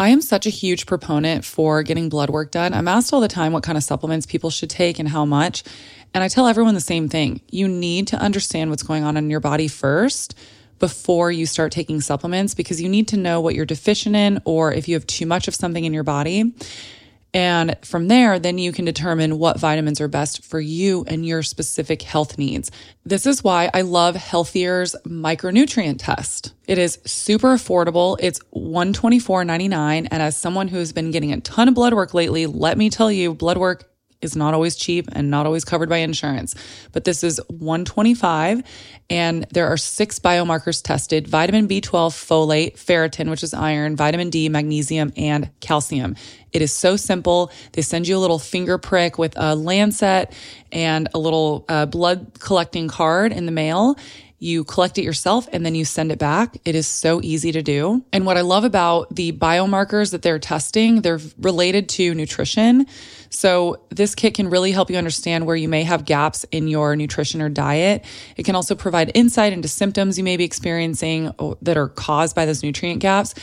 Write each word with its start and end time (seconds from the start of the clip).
I 0.00 0.10
am 0.10 0.20
such 0.20 0.46
a 0.46 0.50
huge 0.50 0.86
proponent 0.86 1.44
for 1.44 1.82
getting 1.82 2.08
blood 2.08 2.30
work 2.30 2.52
done. 2.52 2.72
I'm 2.72 2.86
asked 2.86 3.12
all 3.12 3.20
the 3.20 3.26
time 3.26 3.52
what 3.52 3.64
kind 3.64 3.76
of 3.76 3.82
supplements 3.82 4.26
people 4.26 4.48
should 4.48 4.70
take 4.70 5.00
and 5.00 5.08
how 5.08 5.24
much. 5.24 5.64
And 6.14 6.22
I 6.22 6.28
tell 6.28 6.46
everyone 6.46 6.74
the 6.74 6.80
same 6.80 7.08
thing. 7.08 7.40
You 7.50 7.66
need 7.66 8.06
to 8.08 8.16
understand 8.16 8.70
what's 8.70 8.84
going 8.84 9.02
on 9.02 9.16
in 9.16 9.28
your 9.28 9.40
body 9.40 9.66
first 9.66 10.38
before 10.78 11.32
you 11.32 11.46
start 11.46 11.72
taking 11.72 12.00
supplements 12.00 12.54
because 12.54 12.80
you 12.80 12.88
need 12.88 13.08
to 13.08 13.16
know 13.16 13.40
what 13.40 13.56
you're 13.56 13.66
deficient 13.66 14.14
in 14.14 14.40
or 14.44 14.72
if 14.72 14.86
you 14.86 14.94
have 14.94 15.06
too 15.08 15.26
much 15.26 15.48
of 15.48 15.54
something 15.56 15.84
in 15.84 15.92
your 15.92 16.04
body. 16.04 16.54
And 17.34 17.76
from 17.82 18.08
there, 18.08 18.38
then 18.38 18.58
you 18.58 18.72
can 18.72 18.84
determine 18.84 19.38
what 19.38 19.60
vitamins 19.60 20.00
are 20.00 20.08
best 20.08 20.44
for 20.44 20.60
you 20.60 21.04
and 21.06 21.26
your 21.26 21.42
specific 21.42 22.02
health 22.02 22.38
needs. 22.38 22.70
This 23.04 23.26
is 23.26 23.44
why 23.44 23.70
I 23.74 23.82
love 23.82 24.14
Healthyr's 24.14 24.96
micronutrient 25.06 25.96
test. 25.98 26.54
It 26.66 26.78
is 26.78 26.98
super 27.04 27.48
affordable. 27.54 28.16
It's 28.20 28.40
$124.99. 28.54 30.08
And 30.10 30.22
as 30.22 30.36
someone 30.36 30.68
who's 30.68 30.92
been 30.92 31.10
getting 31.10 31.32
a 31.32 31.40
ton 31.40 31.68
of 31.68 31.74
blood 31.74 31.94
work 31.94 32.14
lately, 32.14 32.46
let 32.46 32.78
me 32.78 32.90
tell 32.90 33.12
you, 33.12 33.34
blood 33.34 33.58
work 33.58 33.87
is 34.20 34.34
not 34.34 34.54
always 34.54 34.76
cheap 34.76 35.06
and 35.12 35.30
not 35.30 35.46
always 35.46 35.64
covered 35.64 35.88
by 35.88 35.98
insurance. 35.98 36.54
But 36.92 37.04
this 37.04 37.22
is 37.22 37.40
125 37.48 38.62
and 39.10 39.46
there 39.50 39.66
are 39.66 39.76
six 39.76 40.18
biomarkers 40.18 40.82
tested, 40.82 41.28
vitamin 41.28 41.68
B12, 41.68 42.10
folate, 42.10 42.74
ferritin, 42.74 43.30
which 43.30 43.42
is 43.42 43.54
iron, 43.54 43.96
vitamin 43.96 44.30
D, 44.30 44.48
magnesium, 44.48 45.12
and 45.16 45.50
calcium. 45.60 46.16
It 46.52 46.62
is 46.62 46.72
so 46.72 46.96
simple. 46.96 47.52
They 47.72 47.82
send 47.82 48.08
you 48.08 48.16
a 48.16 48.18
little 48.18 48.38
finger 48.38 48.78
prick 48.78 49.18
with 49.18 49.34
a 49.36 49.54
lancet 49.54 50.32
and 50.72 51.08
a 51.14 51.18
little 51.18 51.64
uh, 51.68 51.86
blood 51.86 52.32
collecting 52.40 52.88
card 52.88 53.32
in 53.32 53.46
the 53.46 53.52
mail 53.52 53.96
you 54.38 54.62
collect 54.64 54.98
it 54.98 55.02
yourself 55.02 55.48
and 55.52 55.66
then 55.66 55.74
you 55.74 55.84
send 55.84 56.12
it 56.12 56.18
back. 56.18 56.56
It 56.64 56.74
is 56.74 56.86
so 56.86 57.20
easy 57.22 57.50
to 57.52 57.62
do. 57.62 58.04
And 58.12 58.24
what 58.24 58.36
I 58.36 58.42
love 58.42 58.64
about 58.64 59.14
the 59.14 59.32
biomarkers 59.32 60.12
that 60.12 60.22
they're 60.22 60.38
testing, 60.38 61.02
they're 61.02 61.20
related 61.38 61.88
to 61.90 62.14
nutrition. 62.14 62.86
So 63.30 63.82
this 63.90 64.14
kit 64.14 64.34
can 64.34 64.48
really 64.48 64.72
help 64.72 64.90
you 64.90 64.96
understand 64.96 65.44
where 65.44 65.56
you 65.56 65.68
may 65.68 65.82
have 65.82 66.04
gaps 66.04 66.44
in 66.52 66.68
your 66.68 66.94
nutrition 66.94 67.42
or 67.42 67.48
diet. 67.48 68.04
It 68.36 68.44
can 68.44 68.54
also 68.54 68.74
provide 68.74 69.10
insight 69.14 69.52
into 69.52 69.68
symptoms 69.68 70.18
you 70.18 70.24
may 70.24 70.36
be 70.36 70.44
experiencing 70.44 71.32
oh, 71.38 71.58
that 71.62 71.76
are 71.76 71.88
caused 71.88 72.36
by 72.36 72.46
those 72.46 72.62
nutrient 72.62 73.00
gaps. 73.00 73.34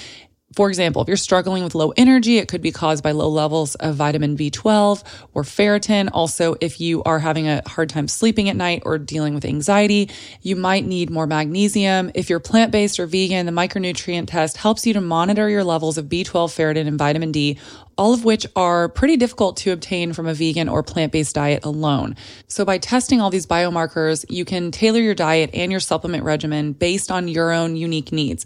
For 0.55 0.69
example, 0.69 1.01
if 1.01 1.09
you're 1.09 1.17
struggling 1.17 1.65
with 1.65 1.75
low 1.75 1.91
energy, 1.97 2.37
it 2.37 2.47
could 2.47 2.61
be 2.61 2.71
caused 2.71 3.03
by 3.03 3.11
low 3.11 3.27
levels 3.27 3.75
of 3.75 3.95
vitamin 3.95 4.37
B12 4.37 5.03
or 5.33 5.43
ferritin. 5.43 6.09
Also, 6.13 6.55
if 6.61 6.79
you 6.79 7.03
are 7.03 7.19
having 7.19 7.45
a 7.45 7.61
hard 7.67 7.89
time 7.89 8.07
sleeping 8.07 8.47
at 8.47 8.55
night 8.55 8.83
or 8.85 8.97
dealing 8.97 9.35
with 9.35 9.43
anxiety, 9.43 10.09
you 10.41 10.55
might 10.55 10.85
need 10.85 11.09
more 11.09 11.27
magnesium. 11.27 12.09
If 12.15 12.29
you're 12.29 12.39
plant 12.39 12.71
based 12.71 13.01
or 13.01 13.05
vegan, 13.05 13.45
the 13.45 13.51
micronutrient 13.51 14.27
test 14.27 14.55
helps 14.55 14.87
you 14.87 14.93
to 14.93 15.01
monitor 15.01 15.49
your 15.49 15.65
levels 15.65 15.97
of 15.97 16.05
B12, 16.05 16.47
ferritin, 16.55 16.87
and 16.87 16.97
vitamin 16.97 17.33
D, 17.33 17.59
all 17.97 18.13
of 18.13 18.23
which 18.23 18.47
are 18.55 18.87
pretty 18.87 19.17
difficult 19.17 19.57
to 19.57 19.71
obtain 19.71 20.13
from 20.13 20.25
a 20.25 20.33
vegan 20.33 20.69
or 20.69 20.83
plant 20.83 21.11
based 21.11 21.35
diet 21.35 21.65
alone. 21.65 22.15
So, 22.47 22.63
by 22.63 22.77
testing 22.77 23.19
all 23.19 23.29
these 23.29 23.45
biomarkers, 23.45 24.23
you 24.29 24.45
can 24.45 24.71
tailor 24.71 25.01
your 25.01 25.15
diet 25.15 25.49
and 25.53 25.69
your 25.69 25.81
supplement 25.81 26.23
regimen 26.23 26.71
based 26.71 27.11
on 27.11 27.27
your 27.27 27.51
own 27.51 27.75
unique 27.75 28.13
needs. 28.13 28.45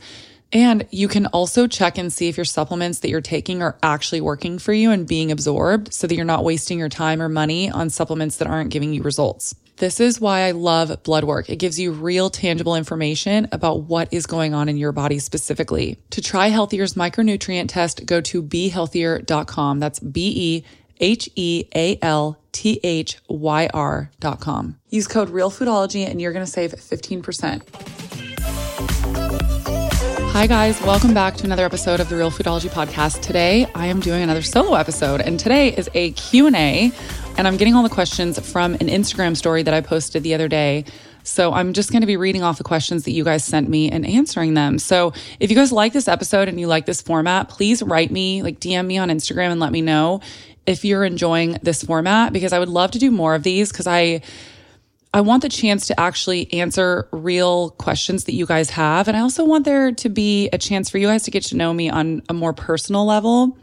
And 0.52 0.88
you 0.90 1.08
can 1.08 1.28
also 1.28 1.68
check 1.68 1.98
and 1.98 2.12
see 2.12 2.28
if 2.28 2.38
your 2.38 2.46
supplements 2.46 3.00
that 3.00 3.10
you're 3.10 3.22
taking 3.22 3.62
are 3.62 3.78
actually 3.84 4.22
working 4.22 4.58
for 4.58 4.74
you 4.74 4.92
and 4.92 5.08
being 5.08 5.32
absorbed 5.32 5.94
so 5.94 6.08
that 6.08 6.16
you're 6.16 6.26
not 6.26 6.44
wasting 6.44 6.80
your 6.80 6.90
time 6.90 7.22
or 7.22 7.30
money 7.30 7.70
on 7.70 7.90
supplements 7.90 8.38
that 8.38 8.48
aren't 8.48 8.72
giving 8.72 8.94
you 8.94 9.04
results. 9.04 9.56
This 9.78 10.02
is 10.02 10.20
why 10.20 10.42
I 10.42 10.52
love 10.52 11.04
blood 11.04 11.24
work. 11.24 11.50
It 11.50 11.56
gives 11.56 11.80
you 11.80 11.94
real 11.94 12.30
tangible 12.30 12.76
information 12.76 13.48
about 13.54 13.84
what 13.84 14.10
is 14.12 14.26
going 14.26 14.54
on 14.54 14.68
in 14.68 14.76
your 14.76 14.92
body 14.92 15.20
specifically. 15.20 16.00
To 16.10 16.22
try 16.22 16.50
Healthyr's 16.50 16.96
micronutrient 16.96 17.70
test, 17.70 18.06
go 18.06 18.20
to 18.22 18.44
behealthyr.com. 18.44 19.80
That's 19.80 20.00
B 20.00 20.34
E 20.36 20.64
H 21.00 21.30
E 21.36 21.64
A 21.74 21.98
L 22.02 22.38
T 22.52 22.82
H 22.84 23.20
Y 23.30 23.70
R.com. 23.74 24.78
Use 24.90 25.08
code 25.08 25.30
REALFoodology 25.30 26.06
and 26.06 26.22
you're 26.22 26.34
going 26.34 26.46
to 26.46 26.52
save 26.52 26.74
15%. 26.74 28.09
Hi 30.40 30.48
guys, 30.48 30.82
welcome 30.84 31.14
back 31.14 31.36
to 31.36 31.44
another 31.44 31.66
episode 31.66 32.00
of 32.00 32.08
the 32.08 32.16
Real 32.16 32.32
Foodology 32.32 32.70
podcast. 32.70 33.20
Today 33.20 33.68
I 33.76 33.88
am 33.88 34.00
doing 34.00 34.24
another 34.24 34.42
solo 34.42 34.76
episode 34.76 35.20
and 35.20 35.38
today 35.38 35.76
is 35.76 35.90
a 35.94 36.12
Q&A 36.12 36.94
and 37.38 37.46
I'm 37.46 37.58
getting 37.58 37.76
all 37.76 37.84
the 37.84 37.90
questions 37.90 38.40
from 38.50 38.76
an 38.76 38.88
Instagram 38.88 39.36
story 39.36 39.64
that 39.64 39.74
I 39.74 39.82
posted 39.82 40.24
the 40.24 40.34
other 40.34 40.48
day. 40.48 40.86
So 41.24 41.52
I'm 41.52 41.74
just 41.74 41.92
going 41.92 42.04
to 42.04 42.08
be 42.08 42.16
reading 42.16 42.42
off 42.42 42.58
the 42.58 42.64
questions 42.64 43.04
that 43.04 43.12
you 43.12 43.26
guys 43.26 43.44
sent 43.44 43.68
me 43.68 43.92
and 43.92 44.06
answering 44.06 44.54
them. 44.54 44.80
So 44.80 45.12
if 45.42 45.50
you 45.50 45.58
guys 45.58 45.74
like 45.74 45.92
this 45.92 46.08
episode 46.08 46.48
and 46.48 46.58
you 46.58 46.68
like 46.68 46.86
this 46.86 47.02
format, 47.02 47.50
please 47.50 47.84
write 47.84 48.10
me, 48.10 48.42
like 48.42 48.62
DM 48.62 48.86
me 48.86 48.98
on 48.98 49.10
Instagram 49.10 49.52
and 49.52 49.60
let 49.60 49.74
me 49.74 49.82
know 49.82 50.22
if 50.66 50.86
you're 50.86 51.04
enjoying 51.04 51.58
this 51.64 51.84
format 51.84 52.32
because 52.32 52.54
I 52.54 52.60
would 52.60 52.70
love 52.70 52.92
to 52.92 52.98
do 52.98 53.12
more 53.12 53.36
of 53.36 53.44
these 53.44 53.74
because 53.74 53.88
I 53.88 54.22
I 55.12 55.22
want 55.22 55.42
the 55.42 55.50
chance 55.50 55.88
to 55.88 56.00
actually 56.00 56.54
answer 56.54 57.08
real 57.12 57.72
questions 57.72 58.26
that 58.26 58.36
you 58.36 58.46
guys 58.46 58.70
have. 58.70 59.08
And 59.08 59.18
I 59.18 59.22
also 59.22 59.44
want 59.44 59.66
there 59.66 59.92
to 59.92 60.10
be 60.10 60.50
a 60.54 60.60
chance 60.60 60.88
for 60.90 61.00
you 61.00 61.08
guys 61.08 61.24
to 61.24 61.32
get 61.32 61.44
to 61.46 61.58
know 61.58 61.74
me 61.74 61.90
on 61.90 62.22
a 62.30 62.34
more 62.34 62.54
personal 62.54 63.06
level. 63.06 63.58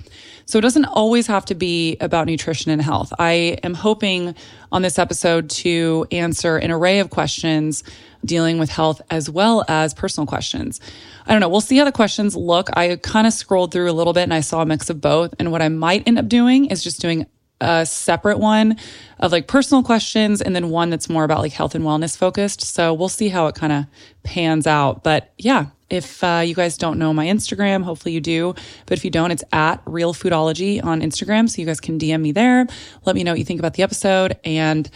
So 0.46 0.58
it 0.58 0.62
doesn't 0.62 0.86
always 0.86 1.28
have 1.28 1.44
to 1.46 1.54
be 1.54 1.96
about 2.00 2.26
nutrition 2.26 2.72
and 2.72 2.82
health. 2.82 3.12
I 3.18 3.58
am 3.62 3.74
hoping 3.74 4.34
on 4.72 4.82
this 4.82 4.98
episode 4.98 5.50
to 5.50 6.06
answer 6.10 6.56
an 6.56 6.72
array 6.72 6.98
of 6.98 7.10
questions 7.10 7.84
dealing 8.24 8.58
with 8.58 8.70
health 8.70 9.00
as 9.10 9.30
well 9.30 9.64
as 9.68 9.94
personal 9.94 10.26
questions. 10.26 10.80
I 11.26 11.32
don't 11.32 11.40
know. 11.40 11.48
We'll 11.48 11.60
see 11.60 11.76
how 11.76 11.84
the 11.84 11.92
questions 11.92 12.34
look. 12.34 12.76
I 12.76 12.96
kind 12.96 13.26
of 13.26 13.32
scrolled 13.32 13.72
through 13.72 13.88
a 13.88 13.92
little 13.92 14.12
bit 14.12 14.24
and 14.24 14.34
I 14.34 14.40
saw 14.40 14.62
a 14.62 14.66
mix 14.66 14.90
of 14.90 15.00
both. 15.00 15.32
And 15.38 15.52
what 15.52 15.62
I 15.62 15.68
might 15.68 16.06
end 16.08 16.18
up 16.18 16.28
doing 16.28 16.66
is 16.66 16.82
just 16.82 17.00
doing 17.00 17.26
a 17.60 17.86
separate 17.86 18.38
one 18.38 18.76
of 19.18 19.32
like 19.32 19.46
personal 19.46 19.82
questions 19.82 20.42
and 20.42 20.54
then 20.54 20.70
one 20.70 20.90
that's 20.90 21.08
more 21.08 21.24
about 21.24 21.40
like 21.40 21.52
health 21.52 21.74
and 21.74 21.84
wellness 21.84 22.16
focused. 22.16 22.62
So 22.62 22.92
we'll 22.92 23.08
see 23.08 23.28
how 23.28 23.46
it 23.46 23.54
kind 23.54 23.72
of 23.72 23.84
pans 24.22 24.66
out. 24.66 25.02
But 25.02 25.32
yeah, 25.38 25.66
if 25.88 26.22
uh, 26.22 26.42
you 26.44 26.54
guys 26.54 26.76
don't 26.76 26.98
know 26.98 27.12
my 27.14 27.26
Instagram, 27.26 27.82
hopefully 27.82 28.12
you 28.12 28.20
do. 28.20 28.54
But 28.86 28.98
if 28.98 29.04
you 29.04 29.10
don't, 29.10 29.30
it's 29.30 29.44
at 29.52 29.80
Real 29.86 30.12
Foodology 30.12 30.84
on 30.84 31.00
Instagram. 31.00 31.48
So 31.48 31.60
you 31.60 31.66
guys 31.66 31.80
can 31.80 31.98
DM 31.98 32.20
me 32.20 32.32
there. 32.32 32.66
Let 33.04 33.16
me 33.16 33.24
know 33.24 33.32
what 33.32 33.38
you 33.38 33.44
think 33.44 33.60
about 33.60 33.74
the 33.74 33.82
episode. 33.82 34.38
And 34.44 34.90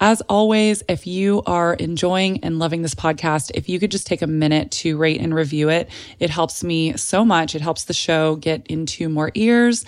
as 0.00 0.20
always, 0.22 0.82
if 0.88 1.06
you 1.06 1.42
are 1.46 1.74
enjoying 1.74 2.44
and 2.44 2.58
loving 2.58 2.82
this 2.82 2.94
podcast, 2.94 3.52
if 3.54 3.68
you 3.68 3.80
could 3.80 3.90
just 3.90 4.06
take 4.06 4.22
a 4.22 4.26
minute 4.26 4.70
to 4.70 4.96
rate 4.96 5.20
and 5.20 5.34
review 5.34 5.68
it, 5.70 5.88
it 6.18 6.30
helps 6.30 6.62
me 6.62 6.96
so 6.96 7.24
much. 7.24 7.54
It 7.54 7.62
helps 7.62 7.84
the 7.84 7.94
show 7.94 8.36
get 8.36 8.66
into 8.66 9.08
more 9.08 9.30
ears 9.34 9.84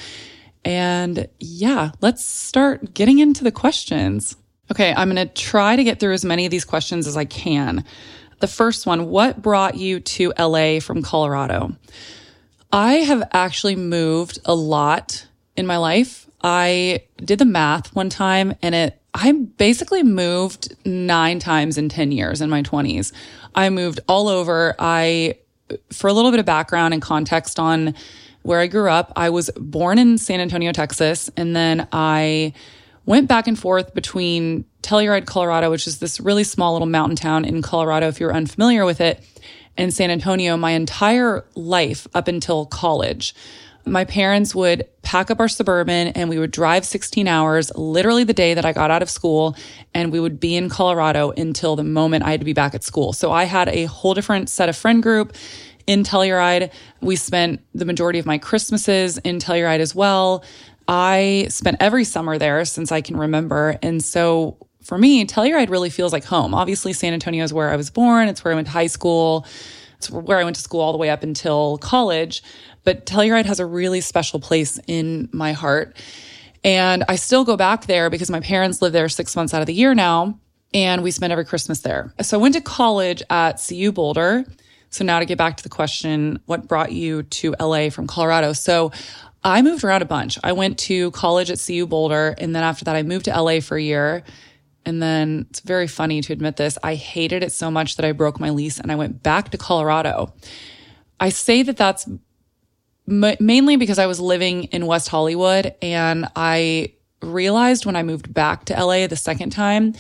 and 0.66 1.28
yeah, 1.38 1.92
let's 2.00 2.24
start 2.24 2.92
getting 2.92 3.20
into 3.20 3.44
the 3.44 3.52
questions. 3.52 4.36
Okay, 4.68 4.92
I'm 4.92 5.08
going 5.08 5.28
to 5.28 5.32
try 5.32 5.76
to 5.76 5.84
get 5.84 6.00
through 6.00 6.12
as 6.12 6.24
many 6.24 6.44
of 6.44 6.50
these 6.50 6.64
questions 6.64 7.06
as 7.06 7.16
I 7.16 7.24
can. 7.24 7.84
The 8.40 8.48
first 8.48 8.84
one 8.84 9.08
What 9.08 9.40
brought 9.40 9.76
you 9.76 10.00
to 10.00 10.32
LA 10.36 10.80
from 10.80 11.02
Colorado? 11.02 11.76
I 12.72 12.94
have 12.94 13.22
actually 13.32 13.76
moved 13.76 14.40
a 14.44 14.56
lot 14.56 15.28
in 15.56 15.68
my 15.68 15.76
life. 15.76 16.28
I 16.42 17.04
did 17.18 17.38
the 17.38 17.44
math 17.44 17.94
one 17.94 18.10
time 18.10 18.56
and 18.60 18.74
it, 18.74 19.00
I 19.14 19.30
basically 19.32 20.02
moved 20.02 20.74
nine 20.84 21.38
times 21.38 21.78
in 21.78 21.88
10 21.88 22.10
years 22.10 22.40
in 22.40 22.50
my 22.50 22.62
20s. 22.62 23.12
I 23.54 23.70
moved 23.70 24.00
all 24.08 24.26
over. 24.28 24.74
I, 24.80 25.38
for 25.92 26.08
a 26.08 26.12
little 26.12 26.32
bit 26.32 26.40
of 26.40 26.46
background 26.46 26.92
and 26.92 27.00
context 27.00 27.60
on 27.60 27.94
where 28.46 28.60
I 28.60 28.68
grew 28.68 28.88
up. 28.88 29.12
I 29.16 29.30
was 29.30 29.50
born 29.56 29.98
in 29.98 30.18
San 30.18 30.40
Antonio, 30.40 30.70
Texas, 30.72 31.28
and 31.36 31.54
then 31.54 31.88
I 31.90 32.52
went 33.04 33.28
back 33.28 33.48
and 33.48 33.58
forth 33.58 33.92
between 33.92 34.64
Telluride, 34.82 35.26
Colorado, 35.26 35.70
which 35.70 35.86
is 35.86 35.98
this 35.98 36.20
really 36.20 36.44
small 36.44 36.72
little 36.72 36.86
mountain 36.86 37.16
town 37.16 37.44
in 37.44 37.60
Colorado, 37.60 38.06
if 38.06 38.20
you're 38.20 38.32
unfamiliar 38.32 38.84
with 38.84 39.00
it, 39.00 39.24
and 39.76 39.92
San 39.92 40.10
Antonio 40.10 40.56
my 40.56 40.70
entire 40.70 41.44
life 41.54 42.06
up 42.14 42.28
until 42.28 42.66
college. 42.66 43.34
My 43.84 44.04
parents 44.04 44.54
would 44.54 44.88
pack 45.02 45.30
up 45.30 45.38
our 45.38 45.48
suburban 45.48 46.08
and 46.08 46.28
we 46.28 46.38
would 46.38 46.50
drive 46.50 46.84
16 46.84 47.28
hours, 47.28 47.72
literally 47.76 48.24
the 48.24 48.34
day 48.34 48.54
that 48.54 48.64
I 48.64 48.72
got 48.72 48.90
out 48.90 49.02
of 49.02 49.10
school, 49.10 49.56
and 49.94 50.10
we 50.12 50.18
would 50.18 50.40
be 50.40 50.56
in 50.56 50.68
Colorado 50.68 51.32
until 51.36 51.76
the 51.76 51.84
moment 51.84 52.24
I 52.24 52.30
had 52.32 52.40
to 52.40 52.44
be 52.44 52.52
back 52.52 52.74
at 52.74 52.82
school. 52.82 53.12
So 53.12 53.30
I 53.30 53.44
had 53.44 53.68
a 53.68 53.84
whole 53.84 54.14
different 54.14 54.50
set 54.50 54.68
of 54.68 54.76
friend 54.76 55.02
group 55.02 55.36
in 55.86 56.02
Telluride. 56.02 56.72
We 57.00 57.16
spent 57.16 57.60
the 57.74 57.84
majority 57.84 58.18
of 58.18 58.26
my 58.26 58.38
Christmases 58.38 59.18
in 59.18 59.38
Telluride 59.38 59.80
as 59.80 59.94
well. 59.94 60.44
I 60.88 61.46
spent 61.48 61.78
every 61.80 62.04
summer 62.04 62.38
there 62.38 62.64
since 62.64 62.92
I 62.92 63.00
can 63.00 63.16
remember. 63.16 63.78
And 63.82 64.02
so 64.02 64.56
for 64.82 64.96
me, 64.98 65.24
Telluride 65.26 65.68
really 65.68 65.90
feels 65.90 66.12
like 66.12 66.24
home. 66.24 66.54
Obviously, 66.54 66.92
San 66.92 67.12
Antonio 67.12 67.42
is 67.42 67.52
where 67.52 67.70
I 67.70 67.76
was 67.76 67.90
born, 67.90 68.28
it's 68.28 68.44
where 68.44 68.52
I 68.52 68.54
went 68.54 68.68
to 68.68 68.72
high 68.72 68.86
school, 68.86 69.44
it's 69.98 70.10
where 70.10 70.38
I 70.38 70.44
went 70.44 70.56
to 70.56 70.62
school 70.62 70.80
all 70.80 70.92
the 70.92 70.98
way 70.98 71.10
up 71.10 71.22
until 71.22 71.78
college. 71.78 72.42
But 72.84 73.04
Telluride 73.04 73.46
has 73.46 73.58
a 73.58 73.66
really 73.66 74.00
special 74.00 74.38
place 74.38 74.78
in 74.86 75.28
my 75.32 75.52
heart. 75.52 75.96
And 76.62 77.04
I 77.08 77.16
still 77.16 77.44
go 77.44 77.56
back 77.56 77.86
there 77.86 78.10
because 78.10 78.30
my 78.30 78.40
parents 78.40 78.80
live 78.80 78.92
there 78.92 79.08
six 79.08 79.34
months 79.34 79.54
out 79.54 79.60
of 79.60 79.66
the 79.66 79.74
year 79.74 79.94
now. 79.94 80.38
And 80.72 81.02
we 81.02 81.10
spend 81.10 81.32
every 81.32 81.44
Christmas 81.44 81.80
there. 81.80 82.12
So 82.20 82.38
I 82.38 82.42
went 82.42 82.54
to 82.54 82.60
college 82.60 83.22
at 83.30 83.64
CU 83.66 83.92
Boulder 83.92 84.44
So 84.90 85.04
now 85.04 85.18
to 85.18 85.24
get 85.24 85.38
back 85.38 85.56
to 85.58 85.62
the 85.62 85.68
question, 85.68 86.40
what 86.46 86.68
brought 86.68 86.92
you 86.92 87.22
to 87.24 87.54
LA 87.60 87.90
from 87.90 88.06
Colorado? 88.06 88.52
So 88.52 88.92
I 89.44 89.62
moved 89.62 89.84
around 89.84 90.02
a 90.02 90.06
bunch. 90.06 90.38
I 90.42 90.52
went 90.52 90.78
to 90.80 91.10
college 91.12 91.50
at 91.50 91.62
CU 91.64 91.86
Boulder. 91.86 92.34
And 92.38 92.54
then 92.54 92.62
after 92.62 92.84
that, 92.86 92.96
I 92.96 93.02
moved 93.02 93.26
to 93.26 93.40
LA 93.40 93.60
for 93.60 93.76
a 93.76 93.82
year. 93.82 94.24
And 94.84 95.02
then 95.02 95.46
it's 95.50 95.60
very 95.60 95.86
funny 95.86 96.20
to 96.22 96.32
admit 96.32 96.56
this. 96.56 96.78
I 96.82 96.94
hated 96.94 97.42
it 97.42 97.52
so 97.52 97.70
much 97.70 97.96
that 97.96 98.04
I 98.04 98.12
broke 98.12 98.40
my 98.40 98.50
lease 98.50 98.78
and 98.78 98.90
I 98.90 98.94
went 98.94 99.22
back 99.22 99.50
to 99.50 99.58
Colorado. 99.58 100.32
I 101.18 101.30
say 101.30 101.62
that 101.62 101.76
that's 101.76 102.08
m- 103.08 103.36
mainly 103.40 103.76
because 103.76 103.98
I 103.98 104.06
was 104.06 104.20
living 104.20 104.64
in 104.64 104.86
West 104.86 105.08
Hollywood 105.08 105.74
and 105.82 106.28
I 106.36 106.94
realized 107.22 107.86
when 107.86 107.96
I 107.96 108.02
moved 108.02 108.32
back 108.32 108.66
to 108.66 108.74
LA 108.74 109.06
the 109.06 109.16
second 109.16 109.50
time 109.50 109.94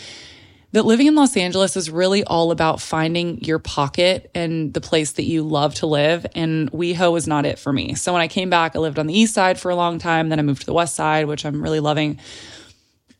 that 0.76 0.84
living 0.84 1.06
in 1.06 1.14
Los 1.14 1.38
Angeles 1.38 1.74
is 1.74 1.90
really 1.90 2.22
all 2.22 2.50
about 2.50 2.82
finding 2.82 3.42
your 3.42 3.58
pocket 3.58 4.30
and 4.34 4.74
the 4.74 4.80
place 4.82 5.12
that 5.12 5.24
you 5.24 5.42
love 5.42 5.74
to 5.76 5.86
live. 5.86 6.26
And 6.34 6.70
WeHo 6.70 7.10
was 7.10 7.26
not 7.26 7.46
it 7.46 7.58
for 7.58 7.72
me. 7.72 7.94
So 7.94 8.12
when 8.12 8.20
I 8.20 8.28
came 8.28 8.50
back, 8.50 8.76
I 8.76 8.78
lived 8.78 8.98
on 8.98 9.06
the 9.06 9.18
east 9.18 9.32
side 9.32 9.58
for 9.58 9.70
a 9.70 9.74
long 9.74 9.98
time. 9.98 10.28
Then 10.28 10.38
I 10.38 10.42
moved 10.42 10.60
to 10.60 10.66
the 10.66 10.74
west 10.74 10.94
side, 10.94 11.28
which 11.28 11.46
I'm 11.46 11.62
really 11.62 11.80
loving. 11.80 12.18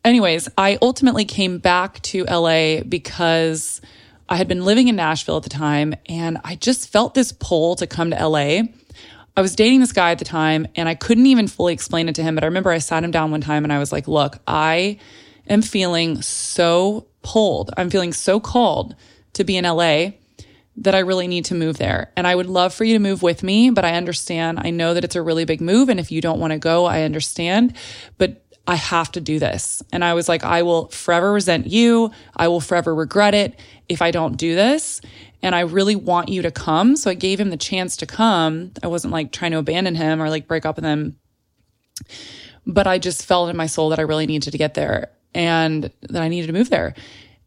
Anyways, 0.05 0.47
I 0.55 0.77
ultimately 0.83 1.25
came 1.25 1.57
back 1.57 1.99
to 2.03 2.25
LA 2.25 2.81
because 2.83 3.81
I 4.29 4.35
had 4.35 4.47
been 4.47 4.63
living 4.63 4.87
in 4.87 4.95
Nashville 4.95 5.37
at 5.37 5.43
the 5.43 5.49
time 5.49 5.95
and 6.05 6.37
I 6.43 6.57
just 6.57 6.89
felt 6.89 7.15
this 7.15 7.31
pull 7.31 7.75
to 7.77 7.87
come 7.87 8.11
to 8.11 8.27
LA. 8.27 8.67
I 9.35 9.41
was 9.41 9.55
dating 9.55 9.79
this 9.79 9.93
guy 9.93 10.11
at 10.11 10.19
the 10.19 10.25
time 10.25 10.67
and 10.75 10.87
I 10.87 10.93
couldn't 10.93 11.25
even 11.25 11.47
fully 11.47 11.73
explain 11.73 12.07
it 12.07 12.13
to 12.15 12.23
him. 12.23 12.35
But 12.35 12.43
I 12.43 12.47
remember 12.47 12.69
I 12.69 12.77
sat 12.77 13.03
him 13.03 13.09
down 13.09 13.31
one 13.31 13.41
time 13.41 13.63
and 13.63 13.73
I 13.73 13.79
was 13.79 13.91
like, 13.91 14.07
look, 14.07 14.37
I 14.45 14.99
am 15.49 15.63
feeling 15.63 16.21
so 16.21 17.07
pulled. 17.27 17.71
I'm 17.75 17.89
feeling 17.89 18.13
so 18.13 18.39
called 18.39 18.95
to 19.33 19.43
be 19.43 19.57
in 19.57 19.65
LA 19.65 20.11
that 20.77 20.95
I 20.95 20.99
really 20.99 21.27
need 21.27 21.45
to 21.45 21.55
move 21.55 21.77
there. 21.77 22.11
And 22.15 22.25
I 22.25 22.35
would 22.35 22.45
love 22.45 22.73
for 22.73 22.83
you 22.83 22.93
to 22.93 22.99
move 22.99 23.21
with 23.21 23.43
me, 23.43 23.69
but 23.69 23.83
I 23.83 23.95
understand. 23.95 24.59
I 24.63 24.69
know 24.69 24.93
that 24.93 25.03
it's 25.03 25.15
a 25.15 25.21
really 25.21 25.43
big 25.43 25.59
move. 25.59 25.89
And 25.89 25.99
if 25.99 26.11
you 26.11 26.21
don't 26.21 26.39
want 26.39 26.53
to 26.53 26.59
go, 26.59 26.85
I 26.85 27.01
understand. 27.01 27.75
But 28.17 28.43
I 28.65 28.75
have 28.75 29.11
to 29.13 29.21
do 29.21 29.39
this. 29.39 29.83
And 29.91 30.05
I 30.05 30.13
was 30.13 30.29
like, 30.29 30.43
I 30.43 30.61
will 30.61 30.87
forever 30.87 31.33
resent 31.33 31.67
you. 31.67 32.11
I 32.35 32.47
will 32.47 32.61
forever 32.61 32.95
regret 32.95 33.33
it 33.33 33.59
if 33.89 34.01
I 34.01 34.11
don't 34.11 34.37
do 34.37 34.55
this 34.55 35.01
and 35.41 35.53
I 35.55 35.61
really 35.61 35.95
want 35.95 36.29
you 36.29 36.41
to 36.41 36.51
come. 36.51 36.95
So 36.95 37.11
I 37.11 37.13
gave 37.13 37.39
him 37.39 37.49
the 37.49 37.57
chance 37.57 37.97
to 37.97 38.05
come. 38.05 38.71
I 38.81 38.87
wasn't 38.87 39.13
like 39.13 39.31
trying 39.31 39.51
to 39.51 39.57
abandon 39.57 39.95
him 39.95 40.21
or 40.21 40.29
like 40.29 40.47
break 40.47 40.65
up 40.65 40.75
with 40.75 40.85
him. 40.85 41.17
But 42.65 42.87
I 42.87 42.99
just 42.99 43.25
felt 43.25 43.49
in 43.49 43.57
my 43.57 43.67
soul 43.67 43.89
that 43.89 43.99
I 43.99 44.03
really 44.03 44.27
needed 44.27 44.51
to 44.51 44.57
get 44.57 44.73
there 44.73 45.11
and 45.37 45.91
that 46.01 46.23
I 46.23 46.27
needed 46.27 46.47
to 46.47 46.53
move 46.53 46.71
there. 46.71 46.95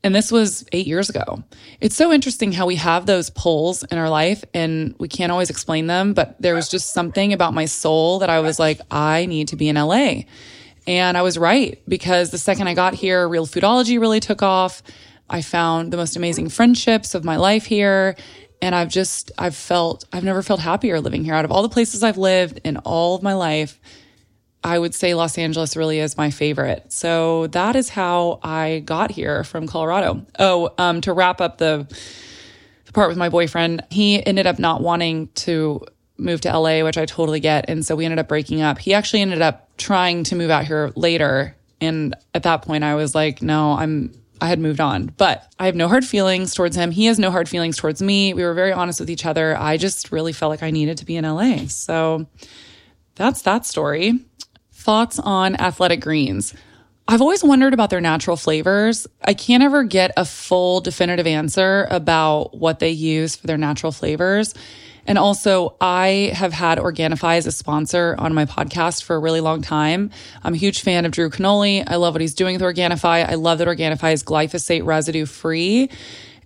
And 0.02 0.14
this 0.14 0.32
was 0.32 0.64
eight 0.72 0.87
years 0.87 1.10
ago. 1.10 1.42
It's 1.81 1.96
so 1.96 2.10
interesting 2.12 2.52
how 2.52 2.64
we 2.64 2.76
have 2.76 3.04
those 3.04 3.28
pulls 3.28 3.82
in 3.82 3.98
our 3.98 4.08
life 4.08 4.44
and 4.54 4.94
we 4.98 5.08
can't 5.08 5.31
always 5.31 5.50
explain 5.50 5.88
them, 5.88 6.14
but 6.14 6.40
there 6.40 6.54
was 6.54 6.70
just 6.70 6.94
something 6.94 7.34
about 7.34 7.52
my 7.52 7.66
soul 7.66 8.20
that 8.20 8.31
I 8.31 8.40
was 8.40 8.58
like, 8.58 8.81
I 8.90 9.26
need 9.26 9.48
to 9.48 9.56
be 9.56 9.69
in 9.69 9.76
LA. 9.76 10.22
And 10.87 11.19
I 11.19 11.22
was 11.22 11.37
right 11.37 11.82
because 11.87 12.31
the 12.31 12.38
second 12.38 12.69
I 12.69 12.75
got 12.75 12.94
here, 12.94 13.28
real 13.28 13.46
foodology 13.46 14.00
really 14.00 14.20
took 14.20 14.40
off. 14.40 14.82
I 15.28 15.42
found 15.42 15.92
the 15.92 15.98
most 15.98 16.16
amazing 16.16 16.48
friendships 16.48 17.14
of 17.14 17.25
my 17.25 17.37
life 17.37 17.66
here. 17.66 18.16
And 18.62 18.75
I've 18.75 18.88
just, 18.88 19.32
I've 19.37 19.56
felt, 19.56 20.04
I've 20.12 20.25
never 20.25 20.42
felt 20.42 20.60
happier 20.60 21.00
living 21.00 21.25
here. 21.25 21.34
Out 21.34 21.44
of 21.44 21.50
all 21.50 21.62
the 21.62 21.69
places 21.69 22.02
I've 22.02 22.19
lived 22.19 22.60
in 22.64 22.76
all 22.78 23.16
of 23.16 23.22
my 23.22 23.34
life, 23.34 23.81
I 24.62 24.78
would 24.78 24.94
say 24.94 25.14
Los 25.14 25.38
Angeles 25.38 25.76
really 25.76 26.00
is 26.00 26.16
my 26.16 26.30
favorite. 26.30 26.92
So 26.92 27.46
that 27.48 27.76
is 27.76 27.88
how 27.88 28.40
I 28.42 28.82
got 28.84 29.10
here 29.10 29.42
from 29.44 29.66
Colorado. 29.66 30.26
Oh, 30.38 30.70
um, 30.76 31.00
to 31.02 31.12
wrap 31.12 31.40
up 31.40 31.58
the, 31.58 31.86
the 32.84 32.92
part 32.92 33.08
with 33.08 33.16
my 33.16 33.28
boyfriend, 33.28 33.84
he 33.90 34.24
ended 34.24 34.46
up 34.46 34.58
not 34.58 34.82
wanting 34.82 35.28
to 35.28 35.86
move 36.18 36.42
to 36.42 36.58
LA, 36.58 36.84
which 36.84 36.98
I 36.98 37.06
totally 37.06 37.40
get. 37.40 37.64
And 37.68 37.84
so 37.84 37.96
we 37.96 38.04
ended 38.04 38.18
up 38.18 38.28
breaking 38.28 38.60
up. 38.60 38.78
He 38.78 38.92
actually 38.92 39.22
ended 39.22 39.40
up 39.40 39.70
trying 39.78 40.24
to 40.24 40.36
move 40.36 40.50
out 40.50 40.66
here 40.66 40.92
later. 40.94 41.56
And 41.80 42.14
at 42.34 42.42
that 42.42 42.62
point, 42.62 42.84
I 42.84 42.94
was 42.94 43.14
like, 43.14 43.40
no, 43.40 43.72
I'm 43.72 44.12
I 44.40 44.48
had 44.48 44.58
moved 44.58 44.80
on. 44.80 45.06
But 45.16 45.52
I 45.58 45.66
have 45.66 45.74
no 45.74 45.88
hard 45.88 46.04
feelings 46.04 46.54
towards 46.54 46.76
him. 46.76 46.90
He 46.90 47.06
has 47.06 47.18
no 47.18 47.30
hard 47.30 47.48
feelings 47.48 47.76
towards 47.76 48.00
me. 48.00 48.32
We 48.32 48.42
were 48.42 48.54
very 48.54 48.72
honest 48.72 49.00
with 49.00 49.10
each 49.10 49.26
other. 49.26 49.56
I 49.56 49.76
just 49.76 50.12
really 50.12 50.32
felt 50.32 50.50
like 50.50 50.62
I 50.62 50.70
needed 50.70 50.98
to 50.98 51.04
be 51.04 51.16
in 51.16 51.24
LA. 51.24 51.66
So 51.66 52.26
that's 53.16 53.42
that 53.42 53.66
story. 53.66 54.18
Thoughts 54.80 55.18
on 55.18 55.56
athletic 55.56 56.00
greens. 56.00 56.54
I've 57.06 57.20
always 57.20 57.44
wondered 57.44 57.74
about 57.74 57.90
their 57.90 58.00
natural 58.00 58.38
flavors. 58.38 59.06
I 59.22 59.34
can't 59.34 59.62
ever 59.62 59.84
get 59.84 60.10
a 60.16 60.24
full 60.24 60.80
definitive 60.80 61.26
answer 61.26 61.86
about 61.90 62.56
what 62.56 62.78
they 62.78 62.88
use 62.88 63.36
for 63.36 63.46
their 63.46 63.58
natural 63.58 63.92
flavors. 63.92 64.54
And 65.06 65.18
also, 65.18 65.76
I 65.82 66.32
have 66.34 66.54
had 66.54 66.78
Organifi 66.78 67.36
as 67.36 67.46
a 67.46 67.52
sponsor 67.52 68.14
on 68.18 68.32
my 68.32 68.46
podcast 68.46 69.02
for 69.02 69.16
a 69.16 69.18
really 69.18 69.42
long 69.42 69.60
time. 69.60 70.10
I'm 70.42 70.54
a 70.54 70.56
huge 70.56 70.80
fan 70.80 71.04
of 71.04 71.12
Drew 71.12 71.28
Canole. 71.28 71.84
I 71.86 71.96
love 71.96 72.14
what 72.14 72.22
he's 72.22 72.34
doing 72.34 72.54
with 72.54 72.62
Organifi. 72.62 73.28
I 73.28 73.34
love 73.34 73.58
that 73.58 73.68
Organifi 73.68 74.14
is 74.14 74.22
glyphosate 74.22 74.86
residue 74.86 75.26
free. 75.26 75.90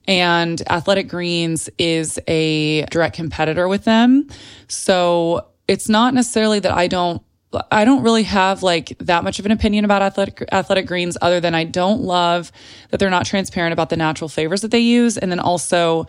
And 0.08 0.60
Athletic 0.69 1.06
Greens 1.06 1.70
is 1.78 2.19
a 2.26 2.84
direct 2.86 3.14
competitor 3.14 3.69
with 3.69 3.84
them. 3.84 4.26
So 4.66 5.46
it's 5.69 5.88
not 5.88 6.14
necessarily 6.14 6.58
that 6.58 6.72
I 6.72 6.88
don't 6.88 7.22
I 7.71 7.85
don't 7.85 8.03
really 8.03 8.23
have 8.25 8.62
like 8.62 8.97
that 8.99 9.25
much 9.25 9.39
of 9.39 9.47
an 9.47 9.53
opinion 9.53 9.85
about 9.85 10.03
athletic 10.03 10.45
athletic 10.53 10.87
greens 10.87 11.17
other 11.21 11.41
than 11.41 11.55
I 11.55 11.65
don't 11.65 12.03
love 12.03 12.53
that 12.91 12.99
they're 12.99 13.11
not 13.11 13.27
transparent 13.27 13.73
about 13.73 13.91
the 13.91 13.97
natural 13.97 14.29
flavors 14.29 14.62
that 14.62 14.71
they 14.71 14.81
use 14.81 15.19
and 15.19 15.31
then 15.31 15.41
also 15.41 16.06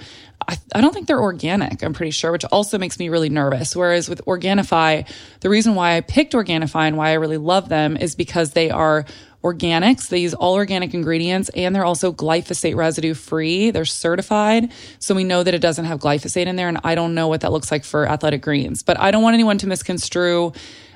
I, 0.47 0.57
I 0.73 0.81
don't 0.81 0.93
think 0.93 1.07
they're 1.07 1.21
organic, 1.21 1.81
I'm 1.81 1.93
pretty 1.93 2.11
sure, 2.11 2.31
which 2.31 2.45
also 2.45 2.77
makes 2.77 2.99
me 2.99 3.09
really 3.09 3.29
nervous. 3.29 3.75
Whereas 3.75 4.09
with 4.09 4.23
Organifi, 4.25 5.07
the 5.39 5.49
reason 5.49 5.75
why 5.75 5.95
I 5.95 6.01
picked 6.01 6.33
Organifi 6.33 6.87
and 6.87 6.97
why 6.97 7.09
I 7.09 7.13
really 7.13 7.37
love 7.37 7.69
them 7.69 7.97
is 7.97 8.15
because 8.15 8.51
they 8.51 8.69
are 8.69 9.05
organics. 9.45 10.09
They 10.09 10.17
use 10.19 10.33
all 10.33 10.55
organic 10.55 10.95
ingredients 10.95 11.49
and 11.49 11.75
they're 11.75 11.85
also 11.85 12.11
glyphosate 12.11 12.75
residue 12.75 13.13
free. 13.13 13.69
They're 13.69 13.85
certified. 13.85 14.71
So 14.97 15.13
we 15.13 15.23
know 15.23 15.43
that 15.43 15.53
it 15.53 15.61
doesn't 15.61 15.85
have 15.85 15.99
glyphosate 15.99 16.47
in 16.47 16.55
there. 16.55 16.67
And 16.67 16.79
I 16.83 16.95
don't 16.95 17.13
know 17.13 17.27
what 17.27 17.41
that 17.41 17.51
looks 17.51 17.71
like 17.71 17.85
for 17.85 18.07
athletic 18.07 18.41
greens, 18.41 18.81
but 18.81 18.99
I 18.99 19.11
don't 19.11 19.21
want 19.21 19.35
anyone 19.35 19.59
to 19.59 19.67
misconstrue. 19.67 20.51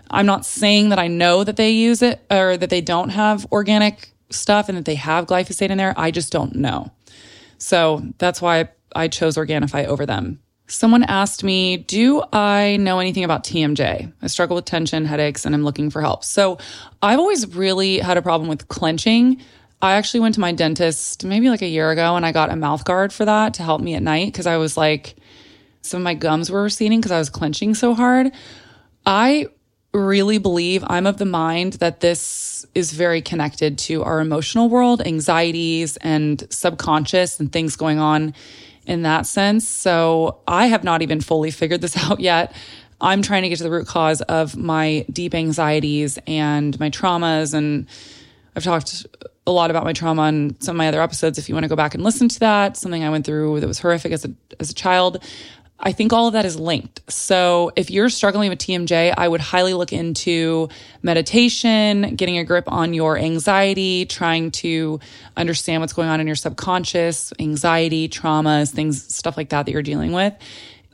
I'm 0.10 0.26
not 0.26 0.46
saying 0.46 0.90
that 0.90 1.00
I 1.00 1.08
know 1.08 1.44
that 1.44 1.56
they 1.58 1.72
use 1.72 2.02
it 2.02 2.24
or 2.30 2.58
that 2.58 2.70
they 2.70 2.82
don't 2.82 3.10
have 3.10 3.46
organic 3.52 4.14
stuff 4.30 4.70
and 4.70 4.78
that 4.78 4.86
they 4.86 4.96
have 4.96 5.28
glyphosate 5.28 5.70
in 5.70 5.78
there. 5.78 5.94
I 5.98 6.12
just 6.12 6.32
don't 6.32 6.56
know. 6.56 6.92
So 7.58 8.02
that's 8.18 8.42
why 8.42 8.70
I 8.96 9.08
chose 9.08 9.38
Organifi 9.38 9.86
over 9.86 10.06
them. 10.06 10.40
Someone 10.68 11.04
asked 11.04 11.44
me, 11.44 11.78
Do 11.78 12.24
I 12.32 12.78
know 12.78 13.00
anything 13.00 13.24
about 13.24 13.44
TMJ? 13.44 14.14
I 14.22 14.28
struggle 14.28 14.56
with 14.56 14.66
tension, 14.66 15.06
headaches, 15.06 15.46
and 15.46 15.56
I'm 15.56 15.64
looking 15.64 15.90
for 15.90 16.02
help. 16.02 16.24
So 16.24 16.60
I've 17.02 17.20
always 17.20 17.56
really 17.56 18.00
had 18.00 18.18
a 18.18 18.22
problem 18.22 18.50
with 18.50 18.68
clenching. 18.68 19.42
I 19.82 19.94
actually 19.94 20.20
went 20.20 20.36
to 20.36 20.42
my 20.42 20.52
dentist 20.52 21.24
maybe 21.24 21.50
like 21.50 21.62
a 21.62 21.68
year 21.68 21.90
ago 21.90 22.16
and 22.16 22.26
I 22.26 22.32
got 22.32 22.52
a 22.52 22.56
mouth 22.56 22.84
guard 22.84 23.14
for 23.14 23.26
that 23.26 23.56
to 23.56 23.64
help 23.64 23.82
me 23.82 23.96
at 23.96 24.04
night 24.04 24.28
because 24.28 24.46
I 24.46 24.58
was 24.58 24.76
like, 24.76 25.16
some 25.82 26.02
of 26.02 26.04
my 26.04 26.14
gums 26.14 26.52
were 26.52 26.64
receding 26.64 27.00
because 27.00 27.12
I 27.12 27.18
was 27.18 27.30
clenching 27.30 27.74
so 27.74 27.94
hard. 27.94 28.32
I 29.06 29.48
really 29.94 30.38
believe 30.38 30.84
I'm 30.88 31.08
of 31.08 31.18
the 31.18 31.26
mind 31.26 31.74
that 31.74 32.00
this 32.00 32.66
is 32.76 32.92
very 32.92 33.22
connected 33.22 33.78
to 33.80 34.04
our 34.04 34.20
emotional 34.20 34.70
world, 34.70 35.02
anxieties 35.06 35.98
and 35.98 36.46
subconscious 36.50 37.40
and 37.40 37.52
things 37.52 37.76
going 37.76 38.00
on 38.00 38.34
in 38.86 39.02
that 39.04 39.26
sense. 39.26 39.68
So 39.68 40.40
I 40.48 40.68
have 40.68 40.84
not 40.84 41.02
even 41.02 41.22
fully 41.22 41.52
figured 41.52 41.82
this 41.82 41.98
out 42.10 42.20
yet. 42.20 42.54
I'm 43.02 43.22
trying 43.22 43.44
to 43.44 43.50
get 43.50 43.58
to 43.58 43.64
the 43.64 43.72
root 43.72 43.88
cause 43.88 44.22
of 44.22 44.58
my 44.58 45.06
deep 45.12 45.34
anxieties 45.34 46.20
and 46.28 46.78
my 46.80 46.90
traumas. 46.90 47.54
And 47.54 47.88
I've 48.56 48.64
talked 48.64 49.08
a 49.48 49.52
lot 49.52 49.72
about 49.72 49.86
my 49.86 49.94
trauma 49.94 50.24
on 50.24 50.60
some 50.60 50.76
of 50.76 50.78
my 50.78 50.88
other 50.88 51.02
episodes. 51.02 51.38
If 51.38 51.50
you 51.50 51.56
want 51.56 51.64
to 51.64 51.70
go 51.70 51.76
back 51.76 51.96
and 51.96 52.04
listen 52.04 52.28
to 52.30 52.40
that, 52.42 52.78
something 52.78 53.04
I 53.04 53.10
went 53.10 53.26
through 53.26 53.62
that 53.62 53.68
was 53.68 53.80
horrific 53.80 54.12
as 54.12 54.26
a, 54.26 54.32
as 54.60 54.70
a 54.70 54.74
child. 54.74 55.24
I 55.82 55.94
think 55.94 56.12
all 56.12 56.28
of 56.28 56.34
that 56.34 56.44
is 56.44 56.60
linked. 56.60 57.10
So 57.10 57.72
if 57.78 57.90
you're 57.90 58.10
struggling 58.10 58.50
with 58.50 58.60
TMJ, 58.60 59.14
I 59.18 59.28
would 59.28 59.40
highly 59.40 59.74
look 59.74 59.94
into 59.94 60.68
meditation, 61.04 62.16
getting 62.16 62.38
a 62.38 62.44
grip 62.44 62.66
on 62.68 62.94
your 62.94 63.18
anxiety, 63.18 64.06
trying 64.06 64.52
to 64.52 65.00
understand 65.38 65.82
what's 65.82 65.94
going 65.94 66.10
on 66.10 66.20
in 66.20 66.28
your 66.28 66.36
subconscious, 66.36 67.32
anxiety, 67.40 68.10
traumas, 68.10 68.72
things, 68.72 69.16
stuff 69.16 69.38
like 69.38 69.50
that 69.50 69.66
that 69.66 69.72
you're 69.72 69.82
dealing 69.82 70.12
with. 70.12 70.34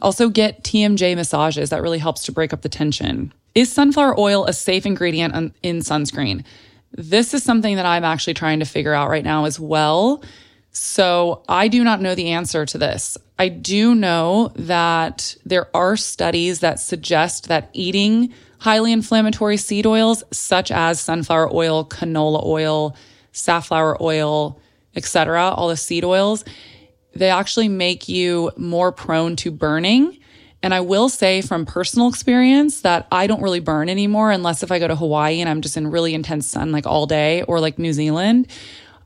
Also 0.03 0.29
get 0.29 0.63
TMJ 0.63 1.15
massages. 1.15 1.71
That 1.71 1.81
really 1.81 1.97
helps 1.97 2.23
to 2.25 2.31
break 2.31 2.53
up 2.53 2.61
the 2.61 2.69
tension. 2.69 3.33
Is 3.55 3.71
sunflower 3.71 4.19
oil 4.19 4.45
a 4.45 4.53
safe 4.53 4.85
ingredient 4.85 5.55
in 5.63 5.79
sunscreen? 5.79 6.45
This 6.91 7.33
is 7.33 7.41
something 7.41 7.77
that 7.77 7.87
I'm 7.87 8.03
actually 8.03 8.35
trying 8.35 8.59
to 8.59 8.65
figure 8.65 8.93
out 8.93 9.09
right 9.09 9.23
now 9.23 9.45
as 9.45 9.59
well. 9.59 10.23
So 10.71 11.41
I 11.49 11.69
do 11.69 11.83
not 11.83 12.01
know 12.01 12.13
the 12.13 12.31
answer 12.31 12.65
to 12.67 12.77
this. 12.77 13.17
I 13.37 13.49
do 13.49 13.95
know 13.95 14.51
that 14.55 15.35
there 15.45 15.75
are 15.75 15.97
studies 15.97 16.59
that 16.59 16.79
suggest 16.79 17.49
that 17.49 17.69
eating 17.73 18.33
highly 18.59 18.91
inflammatory 18.91 19.57
seed 19.57 19.85
oils, 19.85 20.23
such 20.31 20.71
as 20.71 20.99
sunflower 20.99 21.53
oil, 21.53 21.85
canola 21.85 22.43
oil, 22.45 22.95
safflower 23.31 24.01
oil, 24.01 24.59
etc., 24.95 25.49
all 25.49 25.67
the 25.67 25.77
seed 25.77 26.05
oils, 26.05 26.45
they 27.13 27.29
actually 27.29 27.67
make 27.67 28.07
you 28.07 28.51
more 28.57 28.91
prone 28.91 29.35
to 29.37 29.51
burning. 29.51 30.17
And 30.63 30.73
I 30.73 30.79
will 30.81 31.09
say 31.09 31.41
from 31.41 31.65
personal 31.65 32.07
experience 32.07 32.81
that 32.81 33.07
I 33.11 33.27
don't 33.27 33.41
really 33.41 33.59
burn 33.59 33.87
anymore 33.87 34.31
unless 34.31 34.63
if 34.63 34.71
I 34.71 34.79
go 34.79 34.87
to 34.87 34.95
Hawaii 34.95 35.39
and 35.39 35.49
I'm 35.49 35.61
just 35.61 35.77
in 35.77 35.87
really 35.87 36.13
intense 36.13 36.47
sun 36.47 36.71
like 36.71 36.87
all 36.87 37.05
day 37.05 37.43
or 37.43 37.59
like 37.59 37.77
New 37.77 37.93
Zealand. 37.93 38.47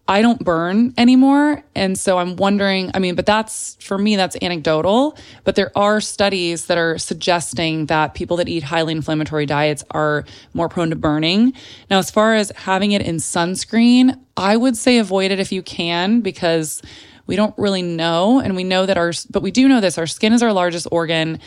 I 0.10 0.24
don't 0.24 0.44
burn 0.44 0.96
anymore. 0.98 1.64
And 1.76 1.96
so 1.96 2.18
I'm 2.18 2.36
wondering, 2.36 2.90
I 2.96 3.00
mean, 3.00 3.14
but 3.14 3.28
that's 3.28 3.76
for 3.76 3.96
me, 3.96 4.16
that's 4.16 4.36
anecdotal. 4.42 5.16
But 5.44 5.54
there 5.54 5.72
are 5.78 6.02
studies 6.02 6.66
that 6.66 6.80
are 6.80 6.98
suggesting 6.98 7.86
that 7.86 8.16
people 8.16 8.36
that 8.38 8.50
eat 8.50 8.64
highly 8.64 8.94
inflammatory 8.94 9.46
diets 9.46 9.84
are 9.92 10.26
more 10.56 10.68
prone 10.68 10.90
to 10.90 10.96
burning. 10.96 11.54
Now, 11.92 12.00
as 12.00 12.10
far 12.10 12.34
as 12.34 12.52
having 12.56 12.92
it 12.92 13.04
in 13.04 13.18
sunscreen, 13.18 14.20
I 14.36 14.58
would 14.58 14.76
say 14.76 14.98
avoid 14.98 15.30
it 15.30 15.40
if 15.40 15.52
you 15.52 15.62
can 15.62 16.22
because 16.22 16.82
we 17.28 17.36
don't 17.36 17.56
really 17.60 17.84
know. 17.84 18.40
And 18.40 18.56
we 18.56 18.64
know 18.64 18.88
that 18.88 18.98
our, 18.98 19.14
but 19.30 19.44
we 19.44 19.52
do 19.52 19.68
know 19.68 19.80
this 19.80 20.00
our 20.00 20.08
skin 20.08 20.34
is 20.34 20.42
our 20.42 20.54
largest 20.54 20.88
organ 20.92 21.40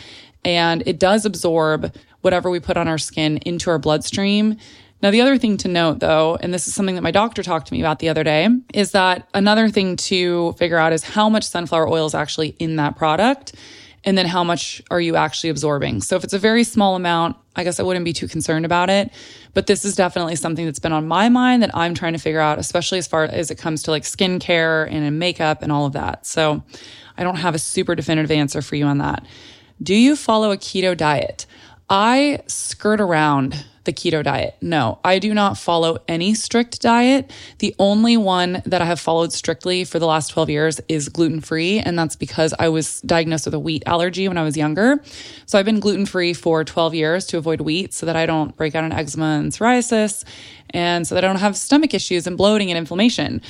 and 0.45 0.83
it 0.85 0.99
does 0.99 1.25
absorb 1.25 1.93
whatever 2.21 2.49
we 2.49 2.61
put 2.61 2.77
on 2.77 2.87
our 2.87 2.97
skin 2.97 3.39
into 3.39 3.69
our 3.69 3.79
bloodstream. 3.79 4.55
Now, 5.03 5.11
the 5.11 5.19
other 5.19 5.37
thing 5.37 5.57
to 5.57 5.67
note 5.67 5.99
though, 5.99 6.37
and 6.39 6.53
this 6.53 6.65
is 6.65 6.73
something 6.73 6.95
that 6.95 7.01
my 7.01 7.11
doctor 7.11 7.43
talked 7.43 7.67
to 7.67 7.73
me 7.73 7.81
about 7.81 7.99
the 7.99 8.07
other 8.07 8.23
day, 8.23 8.47
is 8.73 8.91
that 8.91 9.27
another 9.33 9.67
thing 9.67 9.97
to 9.97 10.53
figure 10.53 10.77
out 10.77 10.93
is 10.93 11.03
how 11.03 11.27
much 11.27 11.43
sunflower 11.43 11.89
oil 11.89 12.05
is 12.05 12.15
actually 12.15 12.55
in 12.57 12.77
that 12.77 12.95
product. 12.95 13.53
And 14.05 14.17
then 14.17 14.25
how 14.25 14.43
much 14.43 14.81
are 14.91 14.99
you 14.99 15.15
actually 15.15 15.49
absorbing? 15.49 16.01
So 16.01 16.15
if 16.15 16.23
it's 16.23 16.33
a 16.33 16.39
very 16.39 16.63
small 16.63 16.95
amount, 16.95 17.37
I 17.55 17.63
guess 17.63 17.79
I 17.79 17.83
wouldn't 17.83 18.03
be 18.03 18.11
too 18.13 18.27
concerned 18.27 18.65
about 18.65 18.89
it. 18.89 19.11
But 19.53 19.67
this 19.67 19.85
is 19.85 19.95
definitely 19.95 20.35
something 20.37 20.65
that's 20.65 20.79
been 20.79 20.91
on 20.91 21.07
my 21.07 21.29
mind 21.29 21.63
that 21.63 21.71
I'm 21.73 21.93
trying 21.93 22.13
to 22.13 22.19
figure 22.19 22.39
out, 22.39 22.57
especially 22.57 22.97
as 22.97 23.07
far 23.07 23.23
as 23.25 23.51
it 23.51 23.55
comes 23.55 23.83
to 23.83 23.91
like 23.91 24.03
skincare 24.03 24.89
and 24.89 25.19
makeup 25.19 25.61
and 25.61 25.71
all 25.71 25.85
of 25.85 25.93
that. 25.93 26.25
So 26.25 26.63
I 27.17 27.23
don't 27.23 27.37
have 27.37 27.55
a 27.55 27.59
super 27.59 27.95
definitive 27.95 28.31
answer 28.31 28.61
for 28.61 28.77
you 28.77 28.85
on 28.85 28.99
that. 28.99 29.25
Do 29.81 29.95
you 29.95 30.15
follow 30.15 30.51
a 30.51 30.57
keto 30.57 30.95
diet? 30.95 31.45
I 31.89 32.39
skirt 32.47 32.99
around 32.99 33.65
the 33.85 33.93
keto 33.93 34.23
diet. 34.23 34.55
No, 34.61 34.99
I 35.03 35.19
do 35.19 35.33
not 35.33 35.57
follow 35.57 35.97
any 36.07 36.33
strict 36.33 36.81
diet. 36.81 37.31
The 37.59 37.75
only 37.79 38.17
one 38.17 38.61
that 38.65 38.81
I 38.81 38.85
have 38.85 38.99
followed 38.99 39.33
strictly 39.33 39.83
for 39.83 39.99
the 39.99 40.07
last 40.07 40.29
12 40.29 40.49
years 40.49 40.81
is 40.87 41.09
gluten 41.09 41.41
free. 41.41 41.79
And 41.79 41.97
that's 41.97 42.15
because 42.15 42.53
I 42.57 42.69
was 42.69 43.01
diagnosed 43.01 43.45
with 43.45 43.53
a 43.53 43.59
wheat 43.59 43.83
allergy 43.85 44.27
when 44.27 44.37
I 44.37 44.43
was 44.43 44.55
younger. 44.55 45.01
So 45.45 45.59
I've 45.59 45.65
been 45.65 45.79
gluten 45.79 46.05
free 46.05 46.33
for 46.33 46.63
12 46.63 46.93
years 46.93 47.25
to 47.27 47.37
avoid 47.37 47.61
wheat 47.61 47.93
so 47.93 48.05
that 48.05 48.15
I 48.15 48.25
don't 48.25 48.55
break 48.55 48.75
out 48.75 48.83
in 48.83 48.91
eczema 48.91 49.37
and 49.37 49.51
psoriasis 49.51 50.23
and 50.69 51.07
so 51.07 51.15
that 51.15 51.23
I 51.23 51.27
don't 51.27 51.37
have 51.37 51.57
stomach 51.57 51.93
issues 51.93 52.27
and 52.27 52.37
bloating 52.37 52.69
and 52.69 52.77
inflammation. 52.77 53.41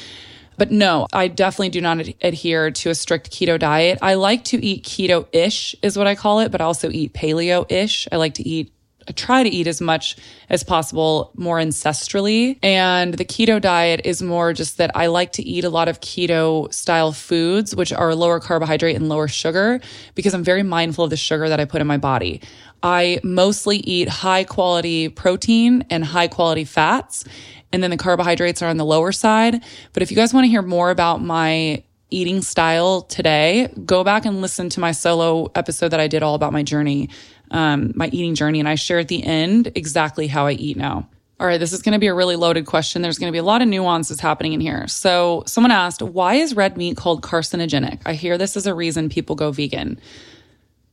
But 0.58 0.72
no, 0.72 1.08
I 1.12 1.28
definitely 1.30 1.70
do 1.70 1.82
not 1.82 2.00
ad- 2.00 2.14
adhere 2.22 2.72
to 2.72 2.90
a 2.90 2.96
strict 2.96 3.32
keto 3.32 3.58
diet. 3.58 4.00
I 4.02 4.16
like 4.16 4.44
to 4.46 4.64
eat 4.64 4.84
keto 4.84 5.28
ish, 5.32 5.76
is 5.82 5.98
what 5.98 6.08
I 6.08 6.16
call 6.16 6.42
it, 6.42 6.52
but 6.52 6.62
I 6.62 6.66
also 6.66 6.90
eat 6.92 7.14
paleo 7.14 7.70
ish. 7.72 8.08
I 8.12 8.18
like 8.18 8.36
to 8.36 8.48
eat 8.48 8.72
I 9.08 9.12
try 9.12 9.44
to 9.44 9.50
eat 9.50 9.68
as 9.68 9.82
much 9.82 10.16
as 10.50 10.64
possible 10.64 11.32
more 11.36 11.58
ancestrally. 11.58 12.58
And 12.64 13.14
the 13.14 13.26
keto 13.26 13.62
diet 13.62 14.02
is 14.06 14.22
more 14.22 14.54
just 14.54 14.78
that 14.78 14.92
I 14.96 15.08
like 15.08 15.34
to 15.34 15.44
eat 15.44 15.64
a 15.64 15.70
lot 15.70 15.88
of 15.88 16.00
keto 16.00 16.74
style 16.74 17.12
foods, 17.12 17.76
which 17.76 17.92
are 17.92 18.16
lower 18.16 18.40
carbohydrate 18.40 18.96
and 18.96 19.10
lower 19.10 19.28
sugar, 19.28 19.82
because 20.16 20.34
I'm 20.34 20.44
very 20.44 20.64
mindful 20.64 21.04
of 21.04 21.10
the 21.10 21.18
sugar 21.18 21.50
that 21.50 21.60
I 21.60 21.66
put 21.66 21.82
in 21.82 21.88
my 21.88 21.98
body. 21.98 22.42
I 22.82 23.20
mostly 23.24 23.78
eat 23.78 24.10
high 24.10 24.44
quality 24.44 25.10
protein 25.10 25.86
and 25.90 26.04
high 26.04 26.28
quality 26.28 26.66
fats. 26.66 27.26
And 27.72 27.82
then 27.82 27.90
the 27.90 27.98
carbohydrates 27.98 28.62
are 28.62 28.68
on 28.68 28.78
the 28.78 28.86
lower 28.86 29.12
side. 29.12 29.64
But 29.94 30.04
if 30.04 30.12
you 30.12 30.18
guys 30.18 30.34
want 30.34 30.44
to 30.46 30.50
hear 30.50 30.62
more 30.62 30.92
about 30.92 31.22
my 31.22 31.84
eating 32.14 32.42
style 32.42 33.02
today, 33.02 33.70
go 33.86 34.04
back 34.04 34.26
and 34.26 34.42
listen 34.42 34.70
to 34.70 34.80
my 34.80 34.92
solo 34.92 35.52
episode 35.56 35.90
that 35.90 36.00
I 36.00 36.08
did 36.08 36.24
all 36.24 36.36
about 36.36 36.54
my 36.54 36.64
journey 36.64 37.10
um, 37.54 37.94
my 37.96 38.08
eating 38.08 38.36
journey. 38.36 38.60
And 38.60 38.68
I 38.68 38.76
share 38.76 39.00
at 39.00 39.08
the 39.08 39.24
end 39.24 39.72
exactly 39.76 40.28
how 40.28 40.48
I 40.48 40.54
eat 40.54 40.76
now. 40.76 41.08
All 41.40 41.48
right, 41.48 41.60
this 41.60 41.74
is 41.74 41.82
going 41.82 41.94
to 41.94 42.00
be 42.00 42.08
a 42.08 42.14
really 42.14 42.36
loaded 42.36 42.66
question. 42.66 43.02
There's 43.02 43.18
going 43.18 43.28
to 43.28 43.34
be 43.34 43.40
a 43.40 43.44
lot 43.44 43.62
of 43.62 43.68
nuances 43.68 44.20
happening 44.20 44.54
in 44.54 44.62
here. 44.62 44.88
So, 44.88 45.44
someone 45.46 45.72
asked, 45.72 46.02
why 46.02 46.36
is 46.36 46.56
red 46.56 46.78
meat 46.78 46.96
called 46.96 47.22
carcinogenic? 47.22 48.02
I 48.06 48.14
hear 48.14 48.38
this 48.38 48.56
is 48.56 48.66
a 48.66 48.74
reason 48.74 49.10
people 49.10 49.36
go 49.36 49.52
vegan. 49.52 50.00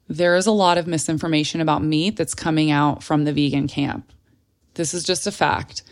There 0.09 0.37
is 0.37 0.47
a 0.47 0.53
lot 0.53 0.77
of 0.77 0.87
misinformation 0.87 1.61
about 1.61 1.85
meat 1.85 2.17
that's 2.17 2.35
coming 2.35 2.71
out 2.71 3.03
from 3.03 3.25
the 3.25 3.33
vegan 3.33 3.69
camp. 3.69 4.12
This 4.75 4.93
is 4.93 5.05
just 5.05 5.27
a 5.27 5.33
fact. 5.33 5.83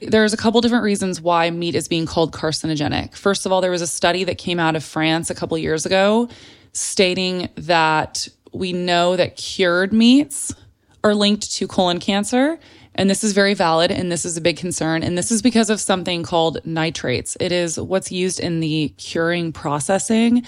There's 0.00 0.32
a 0.32 0.36
couple 0.36 0.60
different 0.60 0.84
reasons 0.84 1.20
why 1.20 1.50
meat 1.50 1.74
is 1.74 1.88
being 1.88 2.06
called 2.06 2.32
carcinogenic. 2.32 3.16
First 3.16 3.46
of 3.46 3.52
all, 3.52 3.60
there 3.60 3.70
was 3.70 3.82
a 3.82 3.86
study 3.86 4.24
that 4.24 4.38
came 4.38 4.60
out 4.60 4.76
of 4.76 4.84
France 4.84 5.30
a 5.30 5.34
couple 5.34 5.56
years 5.56 5.86
ago 5.86 6.28
stating 6.72 7.48
that 7.54 8.28
we 8.52 8.72
know 8.72 9.16
that 9.16 9.36
cured 9.36 9.92
meats 9.92 10.54
are 11.02 11.14
linked 11.14 11.52
to 11.52 11.68
colon 11.68 12.00
cancer. 12.00 12.58
And 12.96 13.10
this 13.10 13.24
is 13.24 13.32
very 13.32 13.54
valid 13.54 13.90
and 13.90 14.10
this 14.10 14.24
is 14.24 14.36
a 14.36 14.40
big 14.40 14.56
concern. 14.56 15.02
And 15.02 15.18
this 15.18 15.30
is 15.30 15.42
because 15.42 15.70
of 15.70 15.80
something 15.80 16.22
called 16.22 16.64
nitrates. 16.64 17.36
It 17.40 17.52
is 17.52 17.78
what's 17.78 18.12
used 18.12 18.40
in 18.40 18.60
the 18.60 18.92
curing 18.96 19.52
processing. 19.52 20.44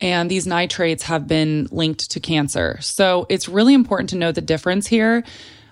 And 0.00 0.30
these 0.30 0.46
nitrates 0.46 1.02
have 1.04 1.26
been 1.26 1.68
linked 1.72 2.10
to 2.12 2.20
cancer. 2.20 2.78
So 2.80 3.26
it's 3.28 3.48
really 3.48 3.74
important 3.74 4.10
to 4.10 4.16
know 4.16 4.30
the 4.30 4.40
difference 4.40 4.86
here. 4.86 5.24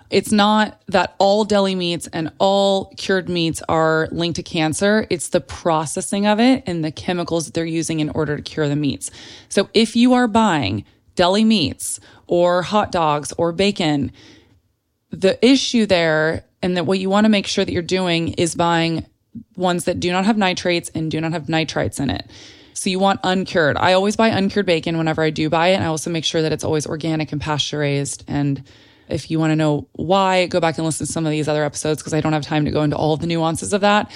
It's 0.09 0.31
not 0.31 0.81
that 0.87 1.15
all 1.17 1.43
deli 1.43 1.75
meats 1.75 2.07
and 2.13 2.31
all 2.39 2.93
cured 2.97 3.27
meats 3.27 3.61
are 3.67 4.07
linked 4.11 4.37
to 4.37 4.43
cancer. 4.43 5.05
It's 5.09 5.29
the 5.29 5.41
processing 5.41 6.25
of 6.25 6.39
it 6.39 6.63
and 6.65 6.83
the 6.83 6.91
chemicals 6.91 7.45
that 7.45 7.53
they're 7.53 7.65
using 7.65 7.99
in 7.99 8.09
order 8.11 8.37
to 8.37 8.41
cure 8.41 8.69
the 8.69 8.75
meats. 8.75 9.11
So 9.49 9.69
if 9.73 9.95
you 9.95 10.13
are 10.13 10.27
buying 10.27 10.85
deli 11.17 11.43
meats 11.43 11.99
or 12.27 12.61
hot 12.61 12.93
dogs 12.93 13.33
or 13.37 13.51
bacon. 13.51 14.13
The 15.09 15.43
issue 15.45 15.85
there, 15.85 16.45
and 16.61 16.77
that 16.77 16.85
what 16.85 16.99
you 16.99 17.09
want 17.09 17.25
to 17.25 17.29
make 17.29 17.47
sure 17.47 17.65
that 17.65 17.71
you're 17.71 17.81
doing 17.81 18.29
is 18.29 18.55
buying 18.55 19.05
ones 19.55 19.85
that 19.85 19.99
do 19.99 20.11
not 20.11 20.25
have 20.25 20.37
nitrates 20.37 20.89
and 20.89 21.11
do 21.11 21.19
not 21.19 21.33
have 21.33 21.47
nitrites 21.47 21.99
in 21.99 22.09
it. 22.09 22.29
So 22.73 22.89
you 22.89 22.99
want 22.99 23.19
uncured. 23.23 23.75
I 23.77 23.93
always 23.93 24.15
buy 24.15 24.27
uncured 24.29 24.65
bacon 24.65 24.97
whenever 24.97 25.21
I 25.21 25.31
do 25.31 25.49
buy 25.49 25.69
it. 25.69 25.75
And 25.75 25.83
I 25.83 25.87
also 25.87 26.09
make 26.09 26.25
sure 26.25 26.41
that 26.43 26.51
it's 26.51 26.63
always 26.63 26.85
organic 26.85 27.31
and 27.31 27.41
pasture 27.41 27.79
raised. 27.79 28.23
And 28.27 28.63
if 29.09 29.31
you 29.31 29.39
want 29.39 29.51
to 29.51 29.55
know 29.55 29.87
why, 29.93 30.47
go 30.47 30.59
back 30.59 30.77
and 30.77 30.85
listen 30.85 31.05
to 31.07 31.11
some 31.11 31.25
of 31.25 31.31
these 31.31 31.47
other 31.47 31.63
episodes 31.63 32.01
because 32.01 32.13
I 32.13 32.21
don't 32.21 32.33
have 32.33 32.43
time 32.43 32.65
to 32.65 32.71
go 32.71 32.83
into 32.83 32.95
all 32.95 33.17
the 33.17 33.27
nuances 33.27 33.73
of 33.73 33.81
that. 33.81 34.11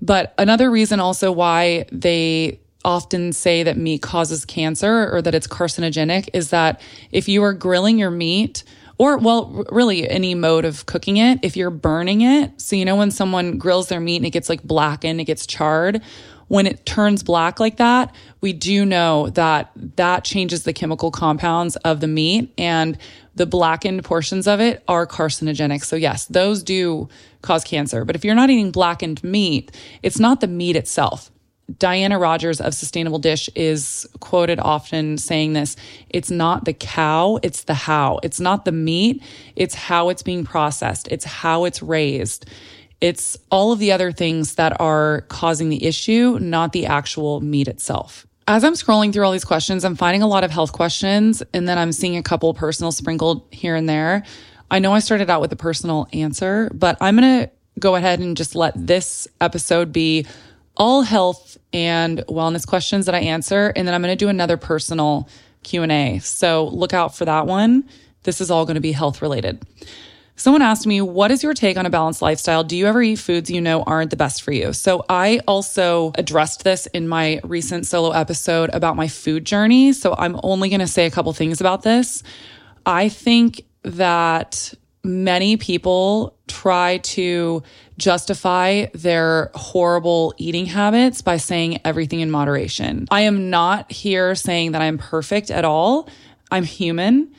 But 0.00 0.34
another 0.38 0.70
reason 0.70 1.00
also 1.00 1.30
why 1.30 1.86
they 1.92 2.60
often 2.84 3.32
say 3.32 3.62
that 3.62 3.76
meat 3.76 4.02
causes 4.02 4.44
cancer 4.44 5.08
or 5.12 5.22
that 5.22 5.34
it's 5.34 5.46
carcinogenic 5.46 6.28
is 6.32 6.50
that 6.50 6.80
if 7.12 7.28
you 7.28 7.42
are 7.44 7.52
grilling 7.52 7.98
your 7.98 8.10
meat, 8.10 8.64
or 8.98 9.18
well, 9.18 9.64
really 9.70 10.08
any 10.08 10.34
mode 10.34 10.64
of 10.64 10.86
cooking 10.86 11.16
it, 11.16 11.38
if 11.42 11.56
you're 11.56 11.70
burning 11.70 12.20
it, 12.20 12.60
so 12.60 12.76
you 12.76 12.84
know 12.84 12.96
when 12.96 13.10
someone 13.10 13.58
grills 13.58 13.88
their 13.88 14.00
meat 14.00 14.16
and 14.16 14.26
it 14.26 14.30
gets 14.30 14.48
like 14.48 14.62
blackened, 14.62 15.20
it 15.20 15.24
gets 15.24 15.46
charred, 15.46 16.02
when 16.52 16.66
it 16.66 16.84
turns 16.84 17.22
black 17.22 17.58
like 17.60 17.78
that, 17.78 18.14
we 18.42 18.52
do 18.52 18.84
know 18.84 19.30
that 19.30 19.70
that 19.96 20.22
changes 20.22 20.64
the 20.64 20.74
chemical 20.74 21.10
compounds 21.10 21.76
of 21.76 22.00
the 22.00 22.06
meat 22.06 22.52
and 22.58 22.98
the 23.34 23.46
blackened 23.46 24.04
portions 24.04 24.46
of 24.46 24.60
it 24.60 24.84
are 24.86 25.06
carcinogenic. 25.06 25.82
So 25.82 25.96
yes, 25.96 26.26
those 26.26 26.62
do 26.62 27.08
cause 27.40 27.64
cancer. 27.64 28.04
But 28.04 28.16
if 28.16 28.22
you're 28.22 28.34
not 28.34 28.50
eating 28.50 28.70
blackened 28.70 29.24
meat, 29.24 29.74
it's 30.02 30.18
not 30.18 30.42
the 30.42 30.46
meat 30.46 30.76
itself. 30.76 31.30
Diana 31.78 32.18
Rodgers 32.18 32.60
of 32.60 32.74
Sustainable 32.74 33.18
Dish 33.18 33.48
is 33.54 34.06
quoted 34.20 34.60
often 34.60 35.16
saying 35.16 35.54
this 35.54 35.74
it's 36.10 36.30
not 36.30 36.66
the 36.66 36.74
cow, 36.74 37.38
it's 37.42 37.64
the 37.64 37.72
how. 37.72 38.20
It's 38.22 38.40
not 38.40 38.66
the 38.66 38.72
meat, 38.72 39.22
it's 39.56 39.74
how 39.74 40.10
it's 40.10 40.22
being 40.22 40.44
processed, 40.44 41.08
it's 41.08 41.24
how 41.24 41.64
it's 41.64 41.80
raised. 41.80 42.44
It's 43.02 43.36
all 43.50 43.72
of 43.72 43.80
the 43.80 43.90
other 43.90 44.12
things 44.12 44.54
that 44.54 44.80
are 44.80 45.22
causing 45.22 45.70
the 45.70 45.84
issue, 45.84 46.38
not 46.40 46.72
the 46.72 46.86
actual 46.86 47.40
meat 47.40 47.66
itself. 47.66 48.28
As 48.46 48.62
I'm 48.62 48.74
scrolling 48.74 49.12
through 49.12 49.24
all 49.24 49.32
these 49.32 49.44
questions, 49.44 49.84
I'm 49.84 49.96
finding 49.96 50.22
a 50.22 50.28
lot 50.28 50.44
of 50.44 50.52
health 50.52 50.72
questions, 50.72 51.42
and 51.52 51.68
then 51.68 51.78
I'm 51.78 51.90
seeing 51.90 52.16
a 52.16 52.22
couple 52.22 52.54
personal 52.54 52.92
sprinkled 52.92 53.44
here 53.50 53.74
and 53.74 53.88
there. 53.88 54.22
I 54.70 54.78
know 54.78 54.92
I 54.92 55.00
started 55.00 55.28
out 55.28 55.40
with 55.40 55.52
a 55.52 55.56
personal 55.56 56.06
answer, 56.12 56.70
but 56.72 56.96
I'm 57.00 57.16
going 57.16 57.40
to 57.40 57.50
go 57.80 57.96
ahead 57.96 58.20
and 58.20 58.36
just 58.36 58.54
let 58.54 58.72
this 58.76 59.26
episode 59.40 59.92
be 59.92 60.24
all 60.76 61.02
health 61.02 61.58
and 61.72 62.20
wellness 62.28 62.64
questions 62.64 63.06
that 63.06 63.16
I 63.16 63.20
answer. 63.20 63.72
And 63.74 63.86
then 63.86 63.96
I'm 63.96 64.02
going 64.02 64.16
to 64.16 64.24
do 64.24 64.28
another 64.28 64.56
personal 64.56 65.28
Q&A. 65.64 66.20
So 66.20 66.68
look 66.68 66.94
out 66.94 67.16
for 67.16 67.24
that 67.24 67.46
one. 67.46 67.88
This 68.22 68.40
is 68.40 68.48
all 68.48 68.64
going 68.64 68.76
to 68.76 68.80
be 68.80 68.92
health 68.92 69.22
related. 69.22 69.60
Someone 70.42 70.60
asked 70.60 70.88
me, 70.88 71.00
what 71.00 71.30
is 71.30 71.44
your 71.44 71.54
take 71.54 71.76
on 71.76 71.86
a 71.86 71.90
balanced 71.90 72.20
lifestyle? 72.20 72.64
Do 72.64 72.76
you 72.76 72.88
ever 72.88 73.00
eat 73.00 73.20
foods 73.20 73.48
you 73.48 73.60
know 73.60 73.84
aren't 73.84 74.10
the 74.10 74.16
best 74.16 74.42
for 74.42 74.50
you? 74.50 74.72
So 74.72 75.04
I 75.08 75.38
also 75.46 76.10
addressed 76.16 76.64
this 76.64 76.88
in 76.88 77.06
my 77.06 77.40
recent 77.44 77.86
solo 77.86 78.10
episode 78.10 78.68
about 78.72 78.96
my 78.96 79.06
food 79.06 79.44
journey. 79.44 79.92
So 79.92 80.16
I'm 80.18 80.40
only 80.42 80.68
going 80.68 80.80
to 80.80 80.88
say 80.88 81.06
a 81.06 81.12
couple 81.12 81.32
things 81.32 81.60
about 81.60 81.84
this. 81.84 82.24
I 82.84 83.08
think 83.08 83.64
that 83.84 84.74
many 85.04 85.58
people 85.58 86.36
try 86.48 86.98
to 86.98 87.62
justify 87.96 88.86
their 88.94 89.52
horrible 89.54 90.34
eating 90.38 90.66
habits 90.66 91.22
by 91.22 91.36
saying 91.36 91.82
everything 91.84 92.18
in 92.18 92.32
moderation. 92.32 93.06
I 93.12 93.20
am 93.20 93.48
not 93.48 93.92
here 93.92 94.34
saying 94.34 94.72
that 94.72 94.82
I'm 94.82 94.98
perfect 94.98 95.52
at 95.52 95.64
all. 95.64 96.08
I'm 96.50 96.64
human. 96.64 97.32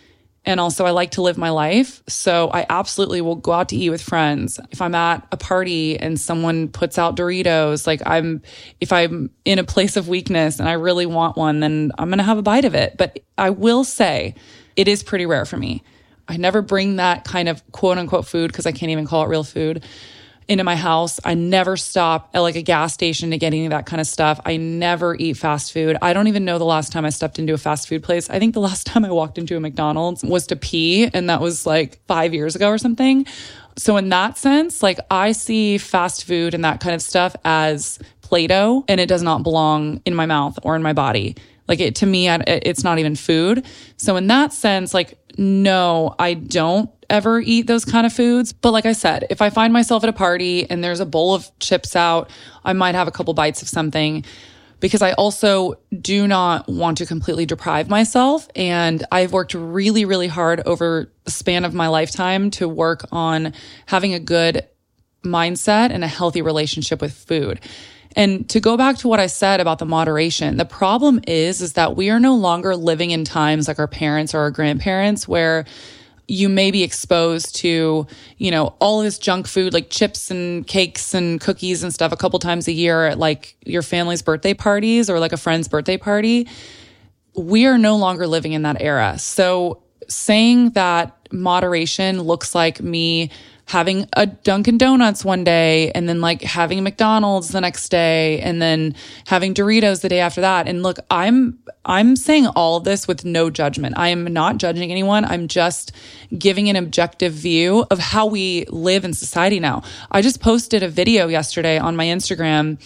And 0.46 0.60
also, 0.60 0.86
I 0.86 0.92
like 0.92 1.12
to 1.12 1.22
live 1.22 1.38
my 1.38 1.52
life. 1.52 2.04
So 2.08 2.50
I 2.54 2.66
absolutely 2.70 3.22
will 3.22 3.38
go 3.38 3.54
out 3.54 3.70
to 3.70 3.78
eat 3.78 3.90
with 3.90 4.02
friends. 4.02 4.60
If 4.72 4.82
I'm 4.82 4.94
at 4.94 5.26
a 5.32 5.38
party 5.38 5.98
and 5.98 6.20
someone 6.20 6.68
puts 6.68 6.98
out 6.98 7.16
Doritos, 7.16 7.88
like 7.88 8.02
I'm, 8.06 8.42
if 8.82 8.92
I'm 8.92 9.30
in 9.46 9.58
a 9.58 9.64
place 9.64 9.96
of 9.96 10.10
weakness 10.10 10.60
and 10.60 10.68
I 10.68 10.74
really 10.74 11.06
want 11.06 11.38
one, 11.38 11.62
then 11.62 11.92
I'm 11.98 12.10
going 12.10 12.18
to 12.18 12.26
have 12.26 12.38
a 12.38 12.42
bite 12.42 12.66
of 12.66 12.76
it. 12.76 12.98
But 12.98 13.20
I 13.38 13.52
will 13.52 13.86
say 13.86 14.36
it 14.76 14.90
is 14.90 15.02
pretty 15.02 15.26
rare 15.26 15.46
for 15.46 15.58
me. 15.58 15.82
I 16.28 16.38
never 16.38 16.62
bring 16.62 16.98
that 16.98 17.24
kind 17.24 17.48
of 17.48 17.70
quote 17.72 17.98
unquote 17.98 18.28
food 18.28 18.52
because 18.52 18.66
I 18.66 18.72
can't 18.74 18.92
even 18.92 19.08
call 19.08 19.24
it 19.24 19.30
real 19.30 19.44
food 19.44 19.84
into 20.48 20.64
my 20.64 20.76
house. 20.76 21.20
I 21.24 21.34
never 21.34 21.78
stop 21.78 22.30
at 22.34 22.40
like 22.40 22.56
a 22.56 22.62
gas 22.62 22.94
station 22.94 23.32
to 23.32 23.38
get 23.38 23.48
any 23.48 23.66
of 23.66 23.72
that 23.72 23.86
kind 23.86 24.00
of 24.00 24.08
stuff. 24.08 24.40
I 24.46 24.58
never 24.58 25.16
eat 25.16 25.38
fast 25.38 25.74
food. 25.74 25.98
I 26.02 26.14
don't 26.14 26.28
even 26.28 26.46
know 26.46 26.58
the 26.58 26.66
last 26.66 26.92
time 26.92 27.06
I 27.06 27.10
stepped 27.10 27.40
into 27.40 27.54
a 27.54 27.58
fast 27.58 27.88
food 27.88 28.04
place. 28.04 28.30
I 28.30 28.40
think 28.40 28.54
the 28.54 28.62
last 28.62 28.86
time 28.88 29.06
I 29.06 29.12
walked 29.12 29.38
into 29.38 29.56
a 29.56 29.60
McDonald's 29.60 30.24
was 30.24 30.48
to 30.48 30.56
pee, 30.56 31.10
and 31.14 31.30
that 31.30 31.42
was 31.42 31.66
like 31.66 32.00
five 32.08 32.34
years 32.34 32.56
ago 32.56 32.70
or 32.70 32.78
something. 32.78 33.26
So, 33.78 33.98
in 33.98 34.10
that 34.10 34.38
sense, 34.38 34.84
like 34.84 35.00
I 35.10 35.32
see 35.32 35.78
fast 35.78 36.26
food 36.26 36.54
and 36.54 36.64
that 36.64 36.80
kind 36.80 36.94
of 36.94 37.02
stuff 37.02 37.36
as 37.44 38.00
Play 38.22 38.48
Doh, 38.48 38.86
and 38.88 39.00
it 39.00 39.08
does 39.08 39.24
not 39.24 39.44
belong 39.44 40.02
in 40.06 40.14
my 40.14 40.26
mouth 40.26 40.60
or 40.64 40.76
in 40.76 40.84
my 40.84 40.94
body. 40.94 41.36
Like 41.68 41.80
it 41.80 41.96
to 41.96 42.06
me, 42.06 42.28
it's 42.30 42.84
not 42.84 43.00
even 43.00 43.16
food. 43.16 43.66
So, 43.98 44.16
in 44.16 44.28
that 44.28 44.54
sense, 44.54 44.94
like, 44.94 45.18
no, 45.38 46.16
I 46.20 46.34
don't 46.34 46.90
ever 47.10 47.40
eat 47.40 47.68
those 47.68 47.86
kind 47.86 48.06
of 48.06 48.14
foods. 48.14 48.54
But 48.54 48.72
like 48.72 48.86
I 48.86 48.94
said, 48.94 49.28
if 49.30 49.42
I 49.42 49.50
find 49.50 49.74
myself 49.74 50.04
at 50.04 50.10
a 50.10 50.14
party 50.14 50.70
and 50.70 50.84
there's 50.84 51.00
a 51.00 51.06
bowl 51.06 51.34
of 51.34 51.50
chips 51.60 51.96
out, 51.96 52.30
I 52.64 52.74
might 52.74 52.96
have 52.96 53.08
a 53.08 53.12
couple 53.12 53.34
bites 53.34 53.62
of 53.62 53.68
something 53.68 54.26
because 54.80 55.02
I 55.02 55.14
also 55.14 55.76
do 56.02 56.28
not 56.28 56.68
want 56.68 56.98
to 56.98 57.06
completely 57.06 57.46
deprive 57.46 57.90
myself. 57.90 58.50
And 58.56 59.06
I've 59.12 59.32
worked 59.32 59.54
really, 59.54 60.04
really 60.04 60.28
hard 60.28 60.62
over 60.66 61.12
the 61.24 61.32
span 61.32 61.64
of 61.64 61.74
my 61.74 61.88
lifetime 61.88 62.52
to 62.52 62.68
work 62.68 63.06
on 63.12 63.54
having 63.86 64.14
a 64.14 64.20
good 64.20 64.68
mindset 65.24 65.92
and 65.92 66.04
a 66.04 66.08
healthy 66.08 66.42
relationship 66.42 67.02
with 67.02 67.14
food. 67.14 67.62
And 68.16 68.48
to 68.50 68.60
go 68.60 68.78
back 68.78 68.98
to 68.98 69.08
what 69.08 69.20
I 69.20 69.28
said 69.28 69.60
about 69.60 69.80
the 69.80 69.86
moderation, 69.86 70.58
the 70.58 70.66
problem 70.66 71.20
is, 71.28 71.62
is 71.62 71.74
that 71.74 71.96
we 71.96 72.10
are 72.10 72.20
no 72.20 72.36
longer 72.36 72.76
living 72.76 73.12
in 73.12 73.26
times 73.26 73.68
like 73.68 73.80
our 73.80 73.88
parents 73.88 74.34
or 74.34 74.40
our 74.40 74.52
grandparents 74.52 75.28
where 75.28 75.66
you 76.28 76.48
may 76.48 76.72
be 76.72 76.84
exposed 76.84 77.56
to, 77.58 78.08
you 78.38 78.52
know, 78.52 78.76
all 78.80 79.02
this 79.02 79.20
junk 79.20 79.48
food 79.48 79.74
like 79.74 79.90
chips 79.90 80.32
and 80.32 80.66
cakes 80.66 81.14
and 81.14 81.42
cookies 81.42 81.84
and 81.84 81.94
stuff 81.94 82.12
a 82.12 82.16
couple 82.16 82.40
times 82.40 82.68
a 82.68 82.72
year 82.72 83.08
at 83.08 83.20
like 83.20 83.58
your 83.66 83.82
family's 83.82 84.22
birthday 84.22 84.54
parties 84.54 85.10
or 85.10 85.20
like 85.20 85.34
a 85.34 85.38
friend's 85.38 85.68
birthday 85.68 85.98
party. 85.98 86.48
We 87.36 87.66
are 87.66 87.78
no 87.78 87.98
longer 87.98 88.26
living 88.26 88.54
in 88.54 88.62
that 88.62 88.82
era. 88.82 89.18
So 89.20 89.84
saying 90.08 90.72
that 90.72 91.18
moderation 91.32 92.22
looks 92.22 92.56
like 92.56 92.82
me 92.82 93.30
having 93.66 94.08
a 94.14 94.26
Dunkin' 94.26 94.78
Donuts 94.78 95.24
one 95.24 95.44
day 95.44 95.92
and 95.92 96.08
then 96.08 96.22
like 96.22 96.42
having 96.42 96.84
McDonald's 96.84 97.50
the 97.50 97.62
next 97.62 97.90
day 97.90 98.40
and 98.42 98.62
then 98.62 98.96
having 99.28 99.54
Doritos 99.54 100.02
the 100.02 100.10
day 100.10 100.20
after 100.20 100.42
that. 100.42 100.68
And 100.68 100.84
look, 100.84 101.00
I'm 101.10 101.60
I'm 101.86 102.16
saying 102.16 102.48
all 102.48 102.80
this 102.80 103.08
with 103.08 103.26
no 103.26 103.50
judgment. 103.50 103.98
I 103.98 104.10
am 104.10 104.26
not 104.26 104.58
judging 104.58 104.92
anyone. 104.92 105.26
I'm 105.26 105.48
just 105.48 105.92
giving 106.38 106.70
an 106.70 106.76
objective 106.76 107.34
view 107.34 107.86
of 107.92 108.00
how 108.00 108.26
we 108.26 108.66
live 108.70 109.06
in 109.06 109.14
society 109.14 109.60
now. 109.60 109.84
I 110.12 110.22
just 110.22 110.40
posted 110.40 110.84
a 110.84 110.90
video 110.90 111.28
yesterday 111.28 111.78
on 111.78 111.96
my 111.96 112.06
Instagram 112.06 112.80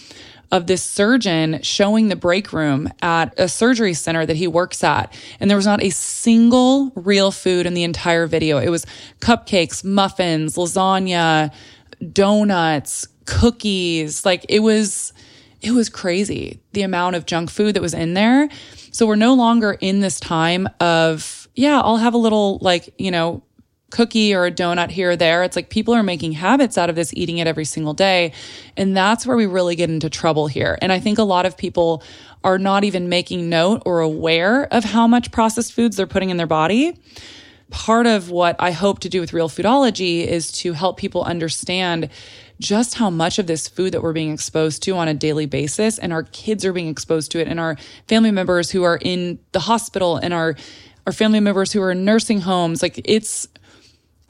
of 0.50 0.66
this 0.66 0.82
surgeon 0.82 1.60
showing 1.62 2.08
the 2.08 2.16
break 2.16 2.52
room 2.52 2.88
at 3.02 3.38
a 3.38 3.48
surgery 3.48 3.94
center 3.94 4.24
that 4.24 4.36
he 4.36 4.46
works 4.46 4.82
at. 4.82 5.12
And 5.40 5.50
there 5.50 5.56
was 5.56 5.66
not 5.66 5.82
a 5.82 5.90
single 5.90 6.90
real 6.94 7.30
food 7.30 7.66
in 7.66 7.74
the 7.74 7.84
entire 7.84 8.26
video. 8.26 8.58
It 8.58 8.70
was 8.70 8.86
cupcakes, 9.20 9.84
muffins, 9.84 10.56
lasagna, 10.56 11.52
donuts, 12.12 13.08
cookies. 13.26 14.24
Like 14.24 14.46
it 14.48 14.60
was, 14.60 15.12
it 15.60 15.72
was 15.72 15.88
crazy 15.88 16.60
the 16.72 16.82
amount 16.82 17.16
of 17.16 17.26
junk 17.26 17.50
food 17.50 17.74
that 17.74 17.82
was 17.82 17.94
in 17.94 18.14
there. 18.14 18.48
So 18.90 19.06
we're 19.06 19.16
no 19.16 19.34
longer 19.34 19.76
in 19.80 20.00
this 20.00 20.18
time 20.18 20.68
of, 20.80 21.48
yeah, 21.54 21.80
I'll 21.80 21.98
have 21.98 22.14
a 22.14 22.18
little 22.18 22.58
like, 22.62 22.94
you 22.98 23.10
know, 23.10 23.42
cookie 23.90 24.34
or 24.34 24.46
a 24.46 24.50
donut 24.50 24.90
here 24.90 25.12
or 25.12 25.16
there. 25.16 25.42
It's 25.42 25.56
like 25.56 25.70
people 25.70 25.94
are 25.94 26.02
making 26.02 26.32
habits 26.32 26.76
out 26.76 26.90
of 26.90 26.96
this, 26.96 27.12
eating 27.14 27.38
it 27.38 27.46
every 27.46 27.64
single 27.64 27.94
day. 27.94 28.32
And 28.76 28.96
that's 28.96 29.26
where 29.26 29.36
we 29.36 29.46
really 29.46 29.76
get 29.76 29.90
into 29.90 30.10
trouble 30.10 30.46
here. 30.46 30.78
And 30.82 30.92
I 30.92 31.00
think 31.00 31.18
a 31.18 31.24
lot 31.24 31.46
of 31.46 31.56
people 31.56 32.02
are 32.44 32.58
not 32.58 32.84
even 32.84 33.08
making 33.08 33.48
note 33.48 33.82
or 33.86 34.00
aware 34.00 34.72
of 34.72 34.84
how 34.84 35.06
much 35.06 35.30
processed 35.32 35.72
foods 35.72 35.96
they're 35.96 36.06
putting 36.06 36.30
in 36.30 36.36
their 36.36 36.46
body. 36.46 36.98
Part 37.70 38.06
of 38.06 38.30
what 38.30 38.56
I 38.58 38.70
hope 38.70 39.00
to 39.00 39.08
do 39.08 39.20
with 39.20 39.32
Real 39.32 39.48
Foodology 39.48 40.26
is 40.26 40.52
to 40.52 40.72
help 40.72 40.96
people 40.96 41.22
understand 41.22 42.08
just 42.60 42.94
how 42.94 43.10
much 43.10 43.38
of 43.38 43.46
this 43.46 43.68
food 43.68 43.92
that 43.92 44.02
we're 44.02 44.12
being 44.12 44.32
exposed 44.32 44.82
to 44.82 44.92
on 44.92 45.08
a 45.08 45.14
daily 45.14 45.46
basis 45.46 45.98
and 45.98 46.12
our 46.12 46.24
kids 46.24 46.64
are 46.64 46.72
being 46.72 46.88
exposed 46.88 47.30
to 47.30 47.38
it 47.38 47.46
and 47.46 47.60
our 47.60 47.76
family 48.08 48.30
members 48.30 48.70
who 48.70 48.82
are 48.82 48.98
in 49.00 49.38
the 49.52 49.60
hospital 49.60 50.16
and 50.16 50.34
our 50.34 50.56
our 51.06 51.12
family 51.12 51.40
members 51.40 51.72
who 51.72 51.80
are 51.80 51.92
in 51.92 52.04
nursing 52.04 52.40
homes 52.40 52.82
like 52.82 53.00
it's 53.04 53.48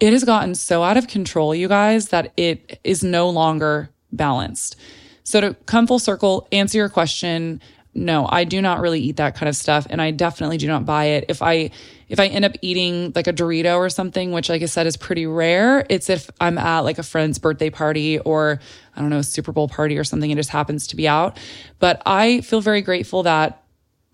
it 0.01 0.13
has 0.13 0.25
gotten 0.25 0.55
so 0.55 0.83
out 0.83 0.97
of 0.97 1.09
control, 1.09 1.55
you 1.55 1.69
guys, 1.69 2.09
that 2.09 2.33
it 2.37 2.81
is 2.85 3.03
no 3.03 3.31
longer 3.31 3.91
balanced. 4.13 4.77
So 5.25 5.41
to 5.41 5.55
come 5.67 5.87
full 5.87 5.99
circle, 5.99 6.49
answer 6.53 6.79
your 6.79 6.89
question, 6.89 7.61
no, 7.95 8.27
I 8.31 8.45
do 8.45 8.63
not 8.63 8.81
really 8.81 9.01
eat 9.01 9.17
that 9.17 9.35
kind 9.35 9.49
of 9.49 9.57
stuff 9.57 9.87
and 9.91 10.01
I 10.01 10.11
definitely 10.11 10.57
do 10.57 10.69
not 10.69 10.87
buy 10.87 11.07
it. 11.07 11.25
If 11.29 11.43
I 11.43 11.71
if 12.09 12.19
I 12.19 12.29
end 12.29 12.45
up 12.45 12.53
eating 12.63 13.13
like 13.15 13.27
a 13.27 13.33
Dorito 13.33 13.77
or 13.77 13.91
something, 13.91 14.33
which 14.33 14.49
like 14.49 14.63
I 14.63 14.67
said 14.67 14.87
is 14.87 14.97
pretty 14.97 15.27
rare, 15.27 15.85
it's 15.91 16.09
if 16.09 16.31
I'm 16.41 16.57
at 16.57 16.81
like 16.81 16.99
a 16.99 17.03
friend's 17.03 17.39
birthday 17.39 17.71
party 17.71 18.19
or 18.21 18.61
I 18.97 19.01
don't 19.01 19.11
know, 19.11 19.19
a 19.19 19.25
Super 19.25 19.53
Bowl 19.53 19.69
party 19.69 19.99
or 19.99 20.05
something, 20.05 20.31
it 20.31 20.37
just 20.37 20.51
happens 20.51 20.87
to 20.89 20.97
be 20.97 21.09
out. 21.09 21.39
But 21.79 22.03
I 22.07 22.41
feel 22.43 22.61
very 22.61 22.83
grateful 22.83 23.25
that 23.25 23.63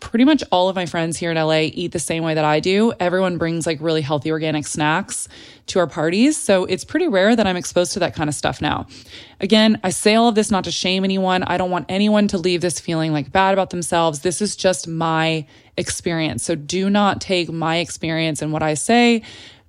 pretty 0.04 0.24
much 0.24 0.44
all 0.52 0.68
of 0.68 0.76
my 0.76 0.84
friends 0.86 1.16
here 1.16 1.30
in 1.30 1.36
LA 1.36 1.70
eat 1.72 1.92
the 1.92 1.98
same 1.98 2.22
way 2.22 2.34
that 2.34 2.44
I 2.44 2.60
do. 2.60 2.92
Everyone 3.00 3.38
brings 3.38 3.66
like 3.66 3.80
really 3.80 4.02
healthy 4.02 4.30
organic 4.30 4.66
snacks 4.66 5.28
to 5.68 5.78
our 5.78 5.86
parties. 5.86 6.36
So 6.36 6.66
it's 6.66 6.84
pretty 6.84 7.08
rare 7.08 7.34
that 7.34 7.46
I'm 7.46 7.56
exposed 7.56 7.94
to 7.94 8.00
that 8.00 8.14
kind 8.14 8.28
of 8.28 8.34
stuff 8.34 8.60
now. 8.60 8.86
Again, 9.40 9.80
I 9.82 9.90
say 9.90 10.14
all 10.14 10.28
of 10.28 10.34
this 10.34 10.50
not 10.50 10.64
to 10.64 10.70
shame 10.70 11.04
anyone. 11.04 11.42
I 11.42 11.56
don't 11.56 11.70
want 11.70 11.86
anyone 11.88 12.28
to 12.28 12.38
leave 12.38 12.60
this 12.60 12.78
feeling 12.78 13.12
like 13.12 13.32
bad 13.32 13.54
about 13.54 13.70
themselves. 13.70 14.20
This 14.20 14.42
is 14.42 14.54
just 14.54 14.86
my 14.86 15.46
experience. 15.78 16.44
So 16.44 16.54
do 16.54 16.90
not 16.90 17.22
take 17.22 17.50
my 17.50 17.78
experience 17.78 18.42
and 18.42 18.52
what 18.52 18.62
I 18.62 18.74
say 18.74 19.22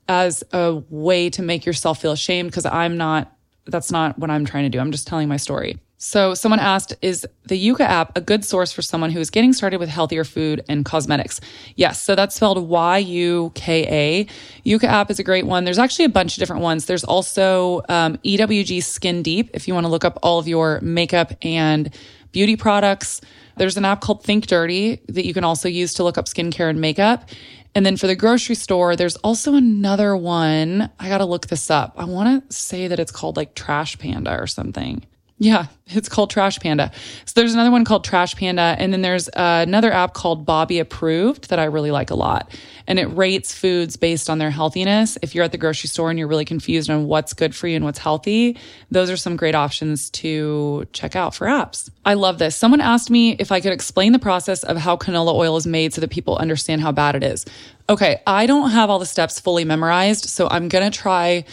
as 0.10 0.44
a 0.52 0.84
way 0.90 1.30
to 1.32 1.42
make 1.42 1.66
yourself 1.66 2.02
feel 2.02 2.12
ashamed 2.12 2.52
because 2.52 2.66
I'm 2.66 2.98
not, 2.98 3.34
that's 3.66 3.90
not 3.90 4.20
what 4.20 4.30
I'm 4.30 4.46
trying 4.46 4.66
to 4.66 4.70
do. 4.70 4.80
I'm 4.80 4.92
just 4.92 5.08
telling 5.08 5.30
my 5.30 5.38
story. 5.38 5.80
So, 6.06 6.36
someone 6.36 6.60
asked, 6.60 6.94
is 7.02 7.26
the 7.46 7.58
Yuka 7.60 7.80
app 7.80 8.16
a 8.16 8.22
good 8.22 8.46
source 8.46 8.72
for 8.72 8.84
someone 8.84 9.10
who 9.10 9.20
is 9.20 9.32
getting 9.32 9.54
started 9.54 9.80
with 9.80 9.90
healthier 9.90 10.24
food 10.24 10.64
and 10.70 10.86
cosmetics? 10.86 11.42
Yes. 11.78 12.00
So, 12.00 12.14
that's 12.14 12.36
spelled 12.36 12.60
Y 12.70 12.98
U 13.00 13.52
K 13.56 13.88
A. 13.90 14.70
Yuka 14.70 14.84
app 14.84 15.10
is 15.10 15.18
a 15.18 15.24
great 15.24 15.48
one. 15.48 15.66
There's 15.66 15.80
actually 15.80 16.06
a 16.06 16.10
bunch 16.10 16.38
of 16.38 16.42
different 16.42 16.62
ones. 16.62 16.86
There's 16.86 17.04
also 17.04 17.82
um, 17.90 18.18
EWG 18.18 18.84
Skin 18.84 19.24
Deep 19.24 19.50
if 19.56 19.68
you 19.68 19.74
want 19.74 19.86
to 19.86 19.90
look 19.90 20.06
up 20.06 20.20
all 20.22 20.38
of 20.38 20.48
your 20.48 20.80
makeup 20.82 21.34
and 21.42 21.92
beauty 22.32 22.56
products. 22.56 23.20
There's 23.58 23.76
an 23.76 23.84
app 23.84 24.02
called 24.02 24.24
Think 24.24 24.46
Dirty 24.46 25.02
that 25.08 25.26
you 25.26 25.34
can 25.34 25.44
also 25.44 25.68
use 25.68 25.96
to 25.96 26.04
look 26.04 26.20
up 26.20 26.28
skincare 26.28 26.70
and 26.70 26.80
makeup. 26.80 27.28
And 27.74 27.84
then 27.84 27.98
for 27.98 28.06
the 28.06 28.16
grocery 28.16 28.54
store, 28.54 28.96
there's 28.96 29.16
also 29.18 29.56
another 29.56 30.16
one. 30.16 30.88
I 31.00 31.10
got 31.10 31.18
to 31.18 31.26
look 31.26 31.48
this 31.48 31.72
up. 31.72 31.96
I 31.98 32.06
want 32.06 32.48
to 32.48 32.56
say 32.56 32.88
that 32.90 33.00
it's 33.00 33.12
called 33.12 33.38
like 33.38 33.56
Trash 33.56 33.98
Panda 33.98 34.40
or 34.40 34.46
something. 34.46 35.04
Yeah, 35.38 35.66
it's 35.88 36.08
called 36.08 36.30
Trash 36.30 36.60
Panda. 36.62 36.94
So 37.26 37.34
there's 37.36 37.54
another 37.54 37.70
one 37.70 37.84
called 37.84 38.06
Trash 38.06 38.38
Panda, 38.38 38.76
and 38.80 38.94
then 38.94 39.02
there's 39.02 39.28
uh, 39.28 39.66
another 39.68 39.92
app 39.92 40.14
called 40.14 40.46
Bobby 40.46 40.80
Approved 40.80 41.50
that 41.50 41.60
I 41.60 41.66
really 41.66 41.92
like 41.92 42.10
a 42.10 42.16
lot. 42.16 42.58
And 42.88 43.00
it 43.00 43.08
rates 43.08 43.54
foods 43.54 43.98
based 43.98 44.30
on 44.30 44.38
their 44.38 44.50
healthiness. 44.50 45.18
If 45.22 45.36
you're 45.36 45.44
at 45.44 45.52
the 45.52 45.58
grocery 45.58 45.90
store 45.90 46.10
and 46.10 46.18
you're 46.18 46.30
really 46.30 46.46
confused 46.46 46.90
on 46.90 47.08
what's 47.08 47.34
good 47.34 47.54
for 47.54 47.68
you 47.68 47.76
and 47.76 47.84
what's 47.84 48.00
healthy, 48.00 48.58
those 48.92 49.10
are 49.10 49.18
some 49.18 49.36
great 49.36 49.56
options 49.56 50.10
to 50.12 50.88
check 50.94 51.18
out 51.18 51.36
for 51.36 51.48
apps. 51.48 51.90
I 52.06 52.14
love 52.14 52.38
this. 52.40 52.56
Someone 52.56 52.80
asked 52.80 53.10
me 53.10 53.32
if 53.38 53.52
I 53.52 53.60
could 53.60 53.74
explain 53.74 54.14
the 54.14 54.20
process 54.20 54.64
of 54.64 54.78
how 54.78 54.96
canola 54.96 55.34
oil 55.34 55.58
is 55.58 55.68
made 55.68 55.94
so 55.94 56.00
that 56.00 56.12
people 56.12 56.38
understand 56.38 56.80
how 56.80 56.94
bad 56.94 57.14
it 57.14 57.24
is. 57.24 57.46
Okay, 57.90 58.22
I 58.26 58.46
don't 58.46 58.70
have 58.70 58.90
all 58.90 59.00
the 59.00 59.06
steps 59.06 59.42
fully 59.42 59.66
memorized, 59.66 60.30
so 60.30 60.48
I'm 60.48 60.70
going 60.70 60.90
to 60.90 60.98
try 60.98 61.44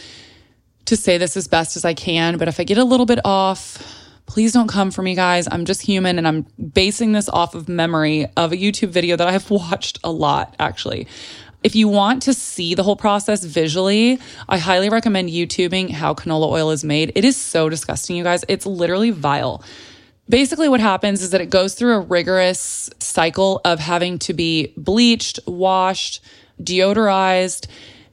to 0.87 0.97
say 0.97 1.19
this 1.19 1.37
as 1.37 1.49
best 1.49 1.77
as 1.77 1.85
I 1.85 1.95
can, 1.95 2.39
but 2.39 2.49
if 2.49 2.59
I 2.59 2.65
get 2.65 2.79
a 2.79 2.85
little 2.85 3.07
bit 3.07 3.21
off, 3.25 3.83
please 4.27 4.53
don't 4.53 4.69
come 4.69 4.91
for 4.91 5.03
me, 5.03 5.15
guys. 5.15 5.47
I'm 5.51 5.65
just 5.65 5.83
human 5.83 6.19
and 6.19 6.27
I'm 6.27 6.47
basing 6.73 7.13
this 7.13 7.29
off 7.29 7.55
of 7.55 7.69
memory 7.69 8.27
of 8.37 8.53
a 8.53 8.57
YouTube 8.57 8.89
video 8.89 9.17
that 9.17 9.29
I've 9.29 9.51
watched 9.51 9.99
a 10.03 10.11
lot, 10.11 10.55
actually. 10.59 11.07
If 11.63 11.77
you 11.77 11.87
want 11.87 12.23
to 12.23 12.35
see 12.35 12.75
the 12.75 12.83
whole 12.83 12.97
process 12.97 13.45
visually, 13.45 14.19
I 14.49 14.59
highly 14.59 14.89
recommend 14.89 15.29
YouTubing 15.29 15.91
how 15.91 16.13
canola 16.15 16.49
oil 16.49 16.71
is 16.71 16.83
made. 16.83 17.13
It 17.15 17.25
is 17.25 17.37
so 17.37 17.69
disgusting, 17.69 18.17
you 18.17 18.25
guys. 18.25 18.45
It's 18.49 18.67
literally 18.67 19.11
vile. 19.11 19.63
Basically, 20.29 20.69
what 20.69 20.81
happens 20.81 21.23
is 21.23 21.31
that 21.31 21.41
it 21.41 21.51
goes 21.51 21.75
through 21.75 21.95
a 21.95 22.01
rigorous 22.01 22.91
cycle 22.99 23.61
of 23.65 23.79
having 23.79 24.19
to 24.21 24.33
be 24.33 24.73
bleached, 24.77 25.39
washed, 25.47 26.21
deodorized. 26.61 27.67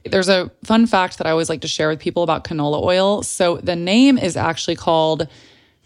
There's 0.04 0.28
a 0.28 0.50
fun 0.64 0.86
fact 0.86 1.18
that 1.18 1.26
I 1.26 1.30
always 1.30 1.48
like 1.48 1.60
to 1.62 1.68
share 1.68 1.88
with 1.88 2.00
people 2.00 2.22
about 2.22 2.44
canola 2.44 2.82
oil. 2.82 3.22
So 3.22 3.58
the 3.58 3.76
name 3.76 4.18
is 4.18 4.36
actually 4.36 4.76
called 4.76 5.28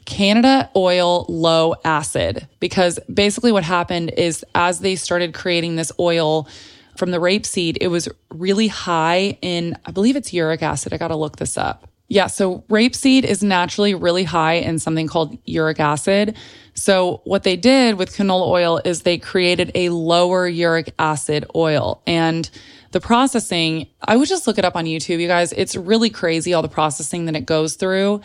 Canada 0.04 0.70
oil 0.76 1.24
low 1.28 1.74
acid 1.84 2.46
because 2.60 2.98
basically 3.12 3.52
what 3.52 3.64
happened 3.64 4.12
is 4.16 4.44
as 4.54 4.80
they 4.80 4.96
started 4.96 5.34
creating 5.34 5.76
this 5.76 5.90
oil 5.98 6.48
from 6.96 7.10
the 7.10 7.18
rapeseed, 7.18 7.78
it 7.80 7.88
was 7.88 8.08
really 8.30 8.68
high 8.68 9.38
in, 9.42 9.76
I 9.84 9.90
believe 9.90 10.14
it's 10.16 10.32
uric 10.32 10.62
acid. 10.62 10.92
I 10.92 10.96
got 10.96 11.08
to 11.08 11.16
look 11.16 11.36
this 11.36 11.56
up. 11.56 11.88
Yeah, 12.08 12.26
so 12.26 12.60
rapeseed 12.68 13.24
is 13.24 13.42
naturally 13.42 13.94
really 13.94 14.24
high 14.24 14.54
in 14.54 14.78
something 14.78 15.08
called 15.08 15.36
uric 15.46 15.80
acid. 15.80 16.36
So 16.74 17.22
what 17.24 17.44
they 17.44 17.56
did 17.56 17.96
with 17.96 18.14
canola 18.14 18.46
oil 18.46 18.80
is 18.84 19.02
they 19.02 19.18
created 19.18 19.72
a 19.74 19.88
lower 19.88 20.46
uric 20.46 20.92
acid 20.98 21.46
oil 21.56 22.02
and 22.06 22.48
the 22.94 23.00
processing, 23.00 23.88
I 24.00 24.16
would 24.16 24.28
just 24.28 24.46
look 24.46 24.56
it 24.56 24.64
up 24.64 24.76
on 24.76 24.86
YouTube, 24.86 25.20
you 25.20 25.26
guys. 25.26 25.52
It's 25.52 25.76
really 25.76 26.08
crazy 26.08 26.54
all 26.54 26.62
the 26.62 26.68
processing 26.68 27.26
that 27.26 27.36
it 27.36 27.44
goes 27.44 27.74
through 27.74 28.22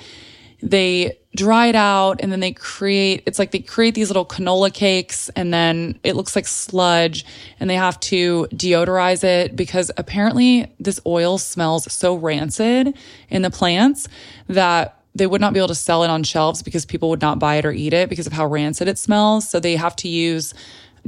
they 0.61 1.17
dry 1.35 1.67
it 1.67 1.75
out 1.75 2.19
and 2.21 2.31
then 2.31 2.39
they 2.39 2.51
create 2.51 3.23
it's 3.25 3.39
like 3.39 3.51
they 3.51 3.59
create 3.59 3.95
these 3.95 4.09
little 4.09 4.25
canola 4.25 4.73
cakes 4.73 5.29
and 5.29 5.53
then 5.53 5.97
it 6.03 6.15
looks 6.15 6.35
like 6.35 6.47
sludge 6.47 7.23
and 7.59 7.69
they 7.69 7.75
have 7.75 7.99
to 7.99 8.47
deodorize 8.51 9.23
it 9.23 9.55
because 9.55 9.91
apparently 9.95 10.69
this 10.79 10.99
oil 11.05 11.37
smells 11.37 11.91
so 11.91 12.15
rancid 12.15 12.97
in 13.29 13.41
the 13.41 13.51
plants 13.51 14.07
that 14.47 15.01
they 15.15 15.27
would 15.27 15.39
not 15.39 15.53
be 15.53 15.59
able 15.59 15.67
to 15.67 15.75
sell 15.75 16.03
it 16.03 16.09
on 16.09 16.23
shelves 16.23 16.61
because 16.61 16.85
people 16.85 17.09
would 17.09 17.21
not 17.21 17.39
buy 17.39 17.55
it 17.55 17.65
or 17.65 17.71
eat 17.71 17.93
it 17.93 18.09
because 18.09 18.27
of 18.27 18.33
how 18.33 18.45
rancid 18.45 18.87
it 18.87 18.97
smells 18.97 19.47
so 19.47 19.59
they 19.59 19.75
have 19.75 19.95
to 19.95 20.09
use 20.09 20.53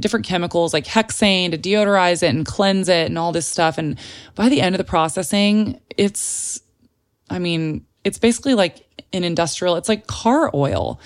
different 0.00 0.26
chemicals 0.26 0.72
like 0.72 0.84
hexane 0.84 1.50
to 1.50 1.58
deodorize 1.58 2.22
it 2.22 2.34
and 2.34 2.46
cleanse 2.46 2.88
it 2.88 3.06
and 3.06 3.18
all 3.18 3.32
this 3.32 3.46
stuff 3.46 3.78
and 3.78 3.98
by 4.34 4.48
the 4.48 4.60
end 4.60 4.74
of 4.74 4.78
the 4.78 4.84
processing 4.84 5.80
it's 5.96 6.60
i 7.30 7.38
mean 7.38 7.84
it's 8.04 8.18
basically 8.18 8.54
like 8.54 8.84
an 9.12 9.24
industrial, 9.24 9.76
it's 9.76 9.88
like 9.88 10.06
car 10.06 10.50
oil. 10.54 11.00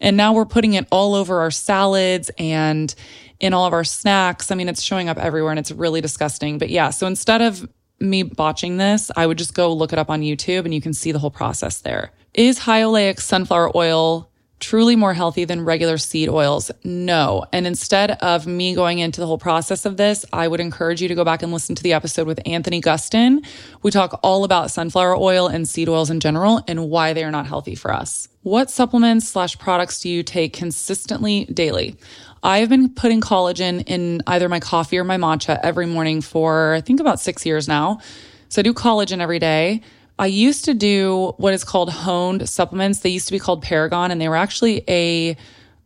And 0.00 0.16
now 0.16 0.32
we're 0.32 0.46
putting 0.46 0.74
it 0.74 0.86
all 0.90 1.14
over 1.14 1.40
our 1.40 1.50
salads 1.50 2.30
and 2.38 2.94
in 3.40 3.54
all 3.54 3.66
of 3.66 3.72
our 3.72 3.84
snacks. 3.84 4.50
I 4.50 4.54
mean, 4.54 4.68
it's 4.68 4.82
showing 4.82 5.08
up 5.08 5.18
everywhere 5.18 5.52
and 5.52 5.58
it's 5.58 5.70
really 5.70 6.00
disgusting. 6.00 6.58
But 6.58 6.70
yeah, 6.70 6.90
so 6.90 7.06
instead 7.06 7.40
of 7.40 7.68
me 8.00 8.24
botching 8.24 8.78
this, 8.78 9.10
I 9.16 9.26
would 9.26 9.38
just 9.38 9.54
go 9.54 9.72
look 9.72 9.92
it 9.92 9.98
up 9.98 10.10
on 10.10 10.22
YouTube 10.22 10.64
and 10.64 10.74
you 10.74 10.80
can 10.80 10.92
see 10.92 11.12
the 11.12 11.18
whole 11.18 11.30
process 11.30 11.80
there. 11.80 12.10
Is 12.34 12.58
high 12.58 12.82
oleic 12.82 13.20
sunflower 13.20 13.76
oil 13.76 14.28
truly 14.62 14.96
more 14.96 15.12
healthy 15.12 15.44
than 15.44 15.64
regular 15.64 15.98
seed 15.98 16.30
oils? 16.30 16.70
No. 16.84 17.44
And 17.52 17.66
instead 17.66 18.12
of 18.12 18.46
me 18.46 18.74
going 18.74 19.00
into 19.00 19.20
the 19.20 19.26
whole 19.26 19.36
process 19.36 19.84
of 19.84 19.98
this, 19.98 20.24
I 20.32 20.48
would 20.48 20.60
encourage 20.60 21.02
you 21.02 21.08
to 21.08 21.14
go 21.14 21.24
back 21.24 21.42
and 21.42 21.52
listen 21.52 21.74
to 21.74 21.82
the 21.82 21.92
episode 21.92 22.26
with 22.26 22.40
Anthony 22.46 22.80
Gustin. 22.80 23.44
We 23.82 23.90
talk 23.90 24.18
all 24.22 24.44
about 24.44 24.70
sunflower 24.70 25.16
oil 25.16 25.48
and 25.48 25.68
seed 25.68 25.88
oils 25.88 26.08
in 26.08 26.20
general 26.20 26.62
and 26.66 26.88
why 26.88 27.12
they 27.12 27.24
are 27.24 27.30
not 27.30 27.46
healthy 27.46 27.74
for 27.74 27.92
us. 27.92 28.28
What 28.42 28.70
supplements 28.70 29.28
slash 29.28 29.58
products 29.58 30.00
do 30.00 30.08
you 30.08 30.22
take 30.22 30.54
consistently 30.54 31.44
daily? 31.46 31.96
I've 32.42 32.68
been 32.68 32.88
putting 32.88 33.20
collagen 33.20 33.84
in 33.86 34.22
either 34.26 34.48
my 34.48 34.60
coffee 34.60 34.98
or 34.98 35.04
my 35.04 35.16
matcha 35.16 35.60
every 35.62 35.86
morning 35.86 36.20
for 36.22 36.74
I 36.74 36.80
think 36.80 37.00
about 37.00 37.20
six 37.20 37.44
years 37.44 37.68
now. 37.68 38.00
So 38.48 38.60
I 38.60 38.62
do 38.62 38.74
collagen 38.74 39.20
every 39.20 39.38
day. 39.38 39.82
I 40.22 40.26
used 40.26 40.66
to 40.66 40.74
do 40.74 41.34
what 41.38 41.52
is 41.52 41.64
called 41.64 41.90
honed 41.90 42.48
supplements. 42.48 43.00
They 43.00 43.08
used 43.08 43.26
to 43.26 43.32
be 43.32 43.40
called 43.40 43.60
Paragon, 43.60 44.12
and 44.12 44.20
they 44.20 44.28
were 44.28 44.36
actually 44.36 44.84
a 44.88 45.36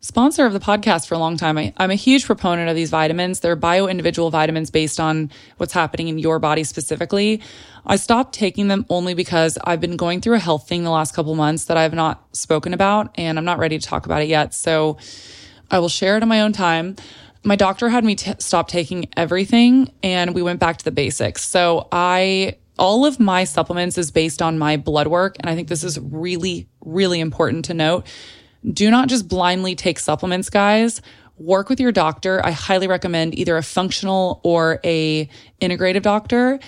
sponsor 0.01 0.45
of 0.45 0.53
the 0.53 0.59
podcast 0.59 1.07
for 1.07 1.15
a 1.15 1.17
long 1.17 1.37
time. 1.37 1.57
I, 1.57 1.73
am 1.79 1.89
a 1.89 1.95
huge 1.95 2.27
proponent 2.27 2.69
of 2.69 2.75
these 2.75 2.91
vitamins. 2.91 3.39
They're 3.39 3.55
bio 3.55 3.87
individual 3.87 4.29
vitamins 4.29 4.69
based 4.69 4.99
on 4.99 5.31
what's 5.57 5.73
happening 5.73 6.07
in 6.07 6.19
your 6.19 6.37
body 6.37 6.63
specifically. 6.63 7.41
I 7.87 7.95
stopped 7.95 8.35
taking 8.35 8.67
them 8.67 8.85
only 8.91 9.15
because 9.15 9.57
I've 9.63 9.81
been 9.81 9.97
going 9.97 10.21
through 10.21 10.35
a 10.35 10.39
health 10.39 10.67
thing 10.67 10.83
the 10.83 10.91
last 10.91 11.15
couple 11.15 11.33
months 11.33 11.65
that 11.65 11.77
I've 11.77 11.95
not 11.95 12.23
spoken 12.33 12.75
about, 12.75 13.09
and 13.15 13.39
I'm 13.39 13.45
not 13.45 13.57
ready 13.57 13.79
to 13.79 13.87
talk 13.87 14.05
about 14.05 14.21
it 14.21 14.27
yet. 14.27 14.53
So 14.53 14.99
I 15.71 15.79
will 15.79 15.89
share 15.89 16.15
it 16.15 16.21
in 16.21 16.29
my 16.29 16.41
own 16.41 16.53
time. 16.53 16.95
My 17.43 17.55
doctor 17.55 17.89
had 17.89 18.03
me 18.03 18.13
t- 18.13 18.35
stop 18.37 18.67
taking 18.67 19.09
everything, 19.17 19.91
and 20.03 20.35
we 20.35 20.43
went 20.43 20.59
back 20.59 20.77
to 20.77 20.85
the 20.85 20.91
basics. 20.91 21.43
So 21.43 21.87
I 21.91 22.57
all 22.77 23.05
of 23.05 23.19
my 23.19 23.43
supplements 23.43 23.97
is 23.97 24.11
based 24.11 24.41
on 24.41 24.57
my 24.57 24.77
blood 24.77 25.07
work. 25.07 25.35
And 25.39 25.49
I 25.49 25.55
think 25.55 25.67
this 25.67 25.83
is 25.83 25.99
really, 25.99 26.69
really 26.81 27.19
important 27.19 27.65
to 27.65 27.73
note. 27.73 28.07
Do 28.65 28.89
not 28.91 29.07
just 29.07 29.27
blindly 29.27 29.75
take 29.75 29.99
supplements, 29.99 30.49
guys. 30.49 31.01
Work 31.37 31.69
with 31.69 31.79
your 31.79 31.91
doctor. 31.91 32.43
I 32.43 32.51
highly 32.51 32.87
recommend 32.87 33.37
either 33.37 33.57
a 33.57 33.63
functional 33.63 34.41
or 34.43 34.79
a 34.83 35.29
integrative 35.61 36.01
doctor 36.01 36.59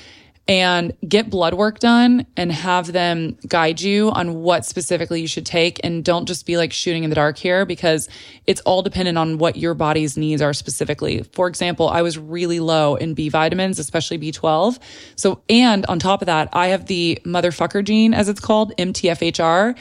and 0.50 0.98
get 1.08 1.30
blood 1.30 1.54
work 1.54 1.78
done 1.78 2.26
and 2.36 2.52
have 2.52 2.92
them 2.92 3.38
guide 3.48 3.80
you 3.80 4.10
on 4.10 4.42
what 4.42 4.66
specifically 4.66 5.22
you 5.22 5.28
should 5.28 5.46
take. 5.46 5.80
And 5.84 6.04
don't 6.04 6.26
just 6.26 6.48
be 6.48 6.58
like 6.58 6.74
shooting 6.74 7.04
in 7.04 7.12
the 7.12 7.16
dark 7.16 7.38
here 7.38 7.68
because 7.68 8.10
it's 8.48 8.60
all 8.62 8.82
dependent 8.82 9.20
on 9.20 9.38
what 9.38 9.58
your 9.58 9.76
body's 9.76 10.18
needs 10.18 10.42
are 10.42 10.54
specifically. 10.54 11.22
For 11.34 11.48
example, 11.48 11.88
I 11.88 12.02
was 12.02 12.18
really 12.18 12.60
low 12.60 12.96
in 12.96 13.14
B 13.14 13.30
vitamins, 13.30 13.78
especially 13.78 14.18
B12. 14.18 14.80
So, 15.16 15.44
and 15.50 15.86
on 15.86 16.00
top 16.00 16.24
of 16.24 16.26
that, 16.26 16.50
I 16.52 16.70
have 16.70 16.88
the 16.88 17.22
motherfucker 17.24 17.84
gene, 17.84 18.16
as 18.16 18.28
it's 18.28 18.40
called, 18.40 18.76
MTHFR 18.78 19.78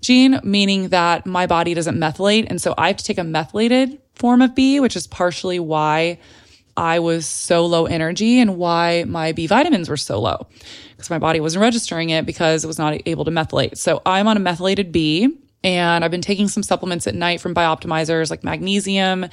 gene, 0.00 0.40
meaning 0.42 0.88
that 0.88 1.26
my 1.26 1.46
body 1.46 1.74
doesn't 1.74 1.96
methylate. 1.96 2.48
And 2.50 2.60
so 2.60 2.74
I 2.76 2.88
have 2.88 2.96
to 2.96 3.04
take 3.04 3.18
a 3.18 3.24
methylated 3.24 4.00
form 4.16 4.42
of 4.42 4.56
B, 4.56 4.80
which 4.80 4.96
is 4.96 5.06
partially 5.06 5.60
why 5.60 6.18
I 6.78 7.00
was 7.00 7.26
so 7.26 7.66
low 7.66 7.86
energy 7.86 8.38
and 8.38 8.56
why 8.56 9.04
my 9.04 9.32
B 9.32 9.48
vitamins 9.48 9.88
were 9.88 9.96
so 9.96 10.20
low 10.20 10.46
because 10.92 11.10
my 11.10 11.18
body 11.18 11.40
wasn't 11.40 11.62
registering 11.62 12.10
it 12.10 12.24
because 12.24 12.62
it 12.62 12.68
was 12.68 12.78
not 12.78 13.02
able 13.04 13.24
to 13.24 13.32
methylate. 13.32 13.76
So 13.76 14.00
I'm 14.06 14.28
on 14.28 14.36
a 14.36 14.40
methylated 14.40 14.92
B 14.92 15.36
and 15.64 16.04
I've 16.04 16.12
been 16.12 16.22
taking 16.22 16.46
some 16.46 16.62
supplements 16.62 17.08
at 17.08 17.16
night 17.16 17.40
from 17.40 17.52
Bioptimizers 17.52 18.30
like 18.30 18.44
magnesium 18.44 19.26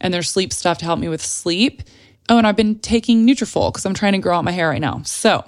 and 0.00 0.14
their 0.14 0.22
sleep 0.22 0.52
stuff 0.52 0.78
to 0.78 0.84
help 0.84 1.00
me 1.00 1.08
with 1.08 1.20
sleep. 1.20 1.82
Oh, 2.28 2.38
and 2.38 2.46
I've 2.46 2.54
been 2.54 2.78
taking 2.78 3.26
Nutrafol 3.26 3.72
because 3.72 3.84
I'm 3.84 3.94
trying 3.94 4.12
to 4.12 4.18
grow 4.18 4.36
out 4.36 4.44
my 4.44 4.52
hair 4.52 4.68
right 4.68 4.80
now. 4.80 5.02
So 5.02 5.44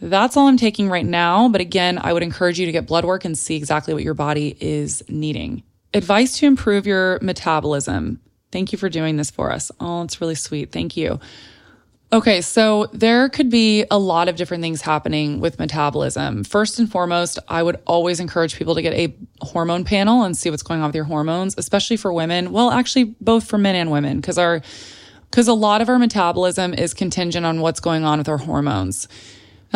that's 0.00 0.36
all 0.36 0.46
I'm 0.46 0.56
taking 0.56 0.88
right 0.88 1.04
now. 1.04 1.48
But 1.48 1.60
again, 1.60 1.98
I 2.00 2.12
would 2.12 2.22
encourage 2.22 2.60
you 2.60 2.66
to 2.66 2.72
get 2.72 2.86
blood 2.86 3.04
work 3.04 3.24
and 3.24 3.36
see 3.36 3.56
exactly 3.56 3.92
what 3.92 4.04
your 4.04 4.14
body 4.14 4.56
is 4.60 5.02
needing. 5.08 5.64
Advice 5.92 6.38
to 6.38 6.46
improve 6.46 6.86
your 6.86 7.18
metabolism. 7.22 8.20
Thank 8.52 8.72
you 8.72 8.78
for 8.78 8.88
doing 8.88 9.16
this 9.16 9.30
for 9.30 9.50
us. 9.50 9.70
Oh, 9.80 10.02
it's 10.02 10.20
really 10.20 10.34
sweet. 10.34 10.72
Thank 10.72 10.96
you. 10.96 11.20
Okay, 12.12 12.40
so 12.40 12.86
there 12.92 13.28
could 13.28 13.50
be 13.50 13.84
a 13.90 13.98
lot 13.98 14.28
of 14.28 14.36
different 14.36 14.62
things 14.62 14.80
happening 14.80 15.40
with 15.40 15.58
metabolism. 15.58 16.44
First 16.44 16.78
and 16.78 16.90
foremost, 16.90 17.40
I 17.48 17.62
would 17.62 17.80
always 17.84 18.20
encourage 18.20 18.56
people 18.56 18.76
to 18.76 18.82
get 18.82 18.94
a 18.94 19.14
hormone 19.40 19.84
panel 19.84 20.22
and 20.22 20.36
see 20.36 20.48
what's 20.48 20.62
going 20.62 20.80
on 20.80 20.86
with 20.86 20.94
your 20.94 21.04
hormones, 21.04 21.56
especially 21.58 21.96
for 21.96 22.12
women. 22.12 22.52
Well, 22.52 22.70
actually, 22.70 23.16
both 23.20 23.48
for 23.48 23.58
men 23.58 23.74
and 23.74 23.90
women, 23.90 24.20
because 24.20 24.38
our 24.38 24.62
because 25.30 25.48
a 25.48 25.52
lot 25.52 25.82
of 25.82 25.88
our 25.88 25.98
metabolism 25.98 26.72
is 26.72 26.94
contingent 26.94 27.44
on 27.44 27.60
what's 27.60 27.80
going 27.80 28.04
on 28.04 28.18
with 28.18 28.28
our 28.28 28.38
hormones. 28.38 29.08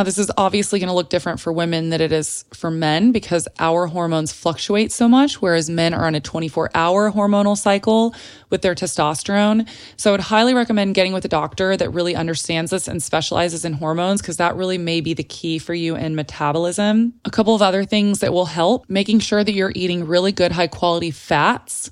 Now, 0.01 0.05
this 0.05 0.17
is 0.17 0.33
obviously 0.39 0.79
going 0.79 0.89
to 0.89 0.95
look 0.95 1.11
different 1.11 1.41
for 1.41 1.53
women 1.53 1.91
than 1.91 2.01
it 2.01 2.11
is 2.11 2.47
for 2.55 2.71
men 2.71 3.13
because 3.13 3.47
our 3.59 3.87
hormones 3.87 4.33
fluctuate 4.33 4.93
so 4.93 5.07
much, 5.07 5.43
whereas 5.43 5.69
men 5.69 5.93
are 5.93 6.07
on 6.07 6.15
a 6.15 6.23
24 6.23 6.71
hour 6.75 7.13
hormonal 7.13 7.55
cycle 7.55 8.15
with 8.49 8.63
their 8.63 8.75
testosterone. 8.75 9.69
So 9.99 10.09
I 10.09 10.13
would 10.13 10.23
highly 10.23 10.55
recommend 10.55 10.95
getting 10.95 11.13
with 11.13 11.27
a 11.27 11.29
doctor 11.29 11.77
that 11.77 11.91
really 11.91 12.17
understands 12.17 12.71
this 12.71 12.89
and 12.89 13.03
specializes 13.03 13.67
in 13.67 13.75
hormones 13.75 14.23
because 14.23 14.39
that 14.39 14.57
really 14.57 14.79
may 14.79 15.03
be 15.03 15.13
the 15.13 15.23
key 15.23 15.59
for 15.59 15.75
you 15.75 15.97
in 15.97 16.15
metabolism. 16.15 17.13
A 17.27 17.31
couple 17.31 17.55
of 17.55 17.61
other 17.61 17.85
things 17.85 18.21
that 18.21 18.33
will 18.33 18.47
help 18.47 18.89
making 18.89 19.19
sure 19.19 19.45
that 19.45 19.53
you're 19.53 19.73
eating 19.75 20.07
really 20.07 20.33
good, 20.33 20.53
high 20.53 20.67
quality 20.67 21.11
fats. 21.11 21.91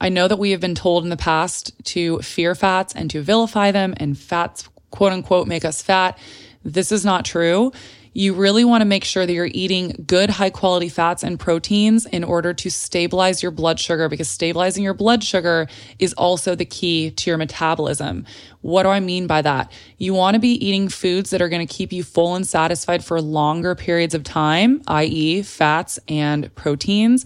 I 0.00 0.08
know 0.08 0.28
that 0.28 0.38
we 0.38 0.52
have 0.52 0.60
been 0.60 0.76
told 0.76 1.02
in 1.02 1.10
the 1.10 1.16
past 1.16 1.72
to 1.86 2.20
fear 2.20 2.54
fats 2.54 2.94
and 2.94 3.10
to 3.10 3.20
vilify 3.22 3.72
them, 3.72 3.94
and 3.96 4.16
fats, 4.16 4.68
quote 4.92 5.10
unquote, 5.10 5.48
make 5.48 5.64
us 5.64 5.82
fat. 5.82 6.16
This 6.64 6.92
is 6.92 7.04
not 7.04 7.24
true. 7.24 7.72
you 8.12 8.34
really 8.34 8.64
want 8.64 8.80
to 8.80 8.84
make 8.84 9.04
sure 9.04 9.24
that 9.24 9.32
you're 9.32 9.50
eating 9.52 10.04
good, 10.06 10.30
high 10.30 10.50
quality 10.50 10.88
fats 10.88 11.22
and 11.22 11.38
proteins 11.38 12.06
in 12.06 12.24
order 12.24 12.52
to 12.52 12.68
stabilize 12.68 13.42
your 13.42 13.52
blood 13.52 13.78
sugar 13.78 14.08
because 14.08 14.28
stabilizing 14.28 14.82
your 14.82 14.94
blood 14.94 15.22
sugar 15.22 15.68
is 16.00 16.12
also 16.14 16.56
the 16.56 16.64
key 16.64 17.12
to 17.12 17.30
your 17.30 17.38
metabolism. 17.38 18.26
What 18.62 18.82
do 18.82 18.90
I 18.90 19.00
mean 19.00 19.26
by 19.26 19.40
that? 19.40 19.72
You 19.96 20.12
want 20.12 20.34
to 20.34 20.38
be 20.40 20.52
eating 20.66 20.90
foods 20.90 21.30
that 21.30 21.40
are 21.40 21.48
going 21.48 21.66
to 21.66 21.72
keep 21.72 21.92
you 21.92 22.02
full 22.02 22.34
and 22.34 22.46
satisfied 22.46 23.02
for 23.02 23.20
longer 23.20 23.74
periods 23.74 24.14
of 24.14 24.22
time, 24.22 24.82
i.e., 24.86 25.42
fats 25.42 25.98
and 26.08 26.54
proteins. 26.56 27.24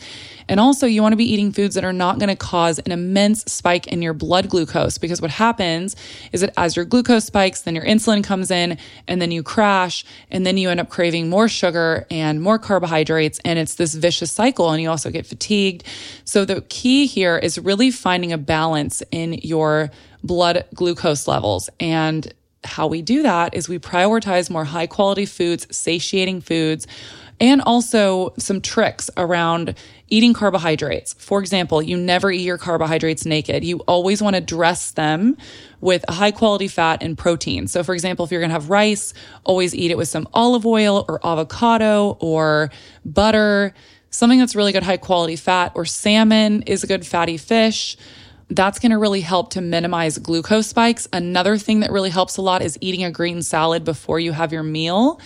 And 0.48 0.60
also, 0.60 0.86
you 0.86 1.02
want 1.02 1.12
to 1.12 1.16
be 1.16 1.32
eating 1.32 1.50
foods 1.50 1.74
that 1.74 1.84
are 1.84 1.92
not 1.92 2.20
going 2.20 2.28
to 2.28 2.36
cause 2.36 2.78
an 2.78 2.92
immense 2.92 3.42
spike 3.44 3.88
in 3.88 4.00
your 4.00 4.12
blood 4.12 4.48
glucose 4.48 4.96
because 4.96 5.20
what 5.20 5.32
happens 5.32 5.96
is 6.32 6.40
that 6.40 6.52
as 6.56 6.76
your 6.76 6.84
glucose 6.84 7.24
spikes, 7.24 7.62
then 7.62 7.74
your 7.74 7.84
insulin 7.84 8.22
comes 8.22 8.52
in 8.52 8.78
and 9.08 9.20
then 9.20 9.32
you 9.32 9.42
crash 9.42 10.04
and 10.30 10.46
then 10.46 10.56
you 10.56 10.70
end 10.70 10.78
up 10.78 10.88
craving 10.88 11.28
more 11.28 11.48
sugar 11.48 12.06
and 12.12 12.42
more 12.42 12.60
carbohydrates. 12.60 13.40
And 13.44 13.58
it's 13.58 13.74
this 13.74 13.94
vicious 13.94 14.30
cycle 14.30 14.70
and 14.70 14.80
you 14.80 14.88
also 14.88 15.10
get 15.10 15.26
fatigued. 15.26 15.82
So 16.24 16.44
the 16.44 16.60
key 16.68 17.06
here 17.06 17.36
is 17.36 17.58
really 17.58 17.90
finding 17.90 18.32
a 18.32 18.38
balance 18.38 19.02
in 19.10 19.34
your 19.42 19.90
blood 20.24 20.64
glucose 20.74 21.28
levels. 21.28 21.70
And 21.78 22.32
how 22.64 22.86
we 22.86 23.02
do 23.02 23.22
that 23.22 23.54
is 23.54 23.68
we 23.68 23.78
prioritize 23.78 24.50
more 24.50 24.64
high 24.64 24.86
quality 24.86 25.26
foods, 25.26 25.66
satiating 25.70 26.40
foods, 26.40 26.86
and 27.40 27.60
also 27.60 28.32
some 28.38 28.60
tricks 28.60 29.10
around 29.16 29.74
eating 30.08 30.32
carbohydrates. 30.32 31.14
For 31.14 31.40
example, 31.40 31.82
you 31.82 31.96
never 31.96 32.30
eat 32.30 32.42
your 32.42 32.58
carbohydrates 32.58 33.26
naked. 33.26 33.64
You 33.64 33.78
always 33.80 34.22
want 34.22 34.36
to 34.36 34.40
dress 34.40 34.92
them 34.92 35.36
with 35.80 36.04
a 36.08 36.12
high 36.12 36.30
quality 36.30 36.68
fat 36.68 37.02
and 37.02 37.18
protein. 37.18 37.66
So, 37.66 37.82
for 37.82 37.94
example, 37.94 38.24
if 38.24 38.30
you're 38.30 38.40
going 38.40 38.50
to 38.50 38.54
have 38.54 38.70
rice, 38.70 39.12
always 39.44 39.74
eat 39.74 39.90
it 39.90 39.98
with 39.98 40.08
some 40.08 40.28
olive 40.32 40.64
oil 40.64 41.04
or 41.08 41.24
avocado 41.26 42.16
or 42.20 42.70
butter, 43.04 43.74
something 44.10 44.38
that's 44.38 44.54
really 44.54 44.72
good 44.72 44.84
high 44.84 44.96
quality 44.96 45.36
fat, 45.36 45.72
or 45.74 45.84
salmon 45.84 46.62
is 46.62 46.84
a 46.84 46.86
good 46.86 47.04
fatty 47.04 47.36
fish 47.36 47.96
that's 48.50 48.78
going 48.78 48.90
to 48.90 48.98
really 48.98 49.20
help 49.20 49.50
to 49.50 49.60
minimize 49.60 50.18
glucose 50.18 50.66
spikes. 50.66 51.08
Another 51.12 51.56
thing 51.56 51.80
that 51.80 51.90
really 51.90 52.10
helps 52.10 52.36
a 52.36 52.42
lot 52.42 52.62
is 52.62 52.78
eating 52.80 53.04
a 53.04 53.10
green 53.10 53.42
salad 53.42 53.84
before 53.84 54.20
you 54.20 54.32
have 54.32 54.52
your 54.52 54.62
meal. 54.62 55.20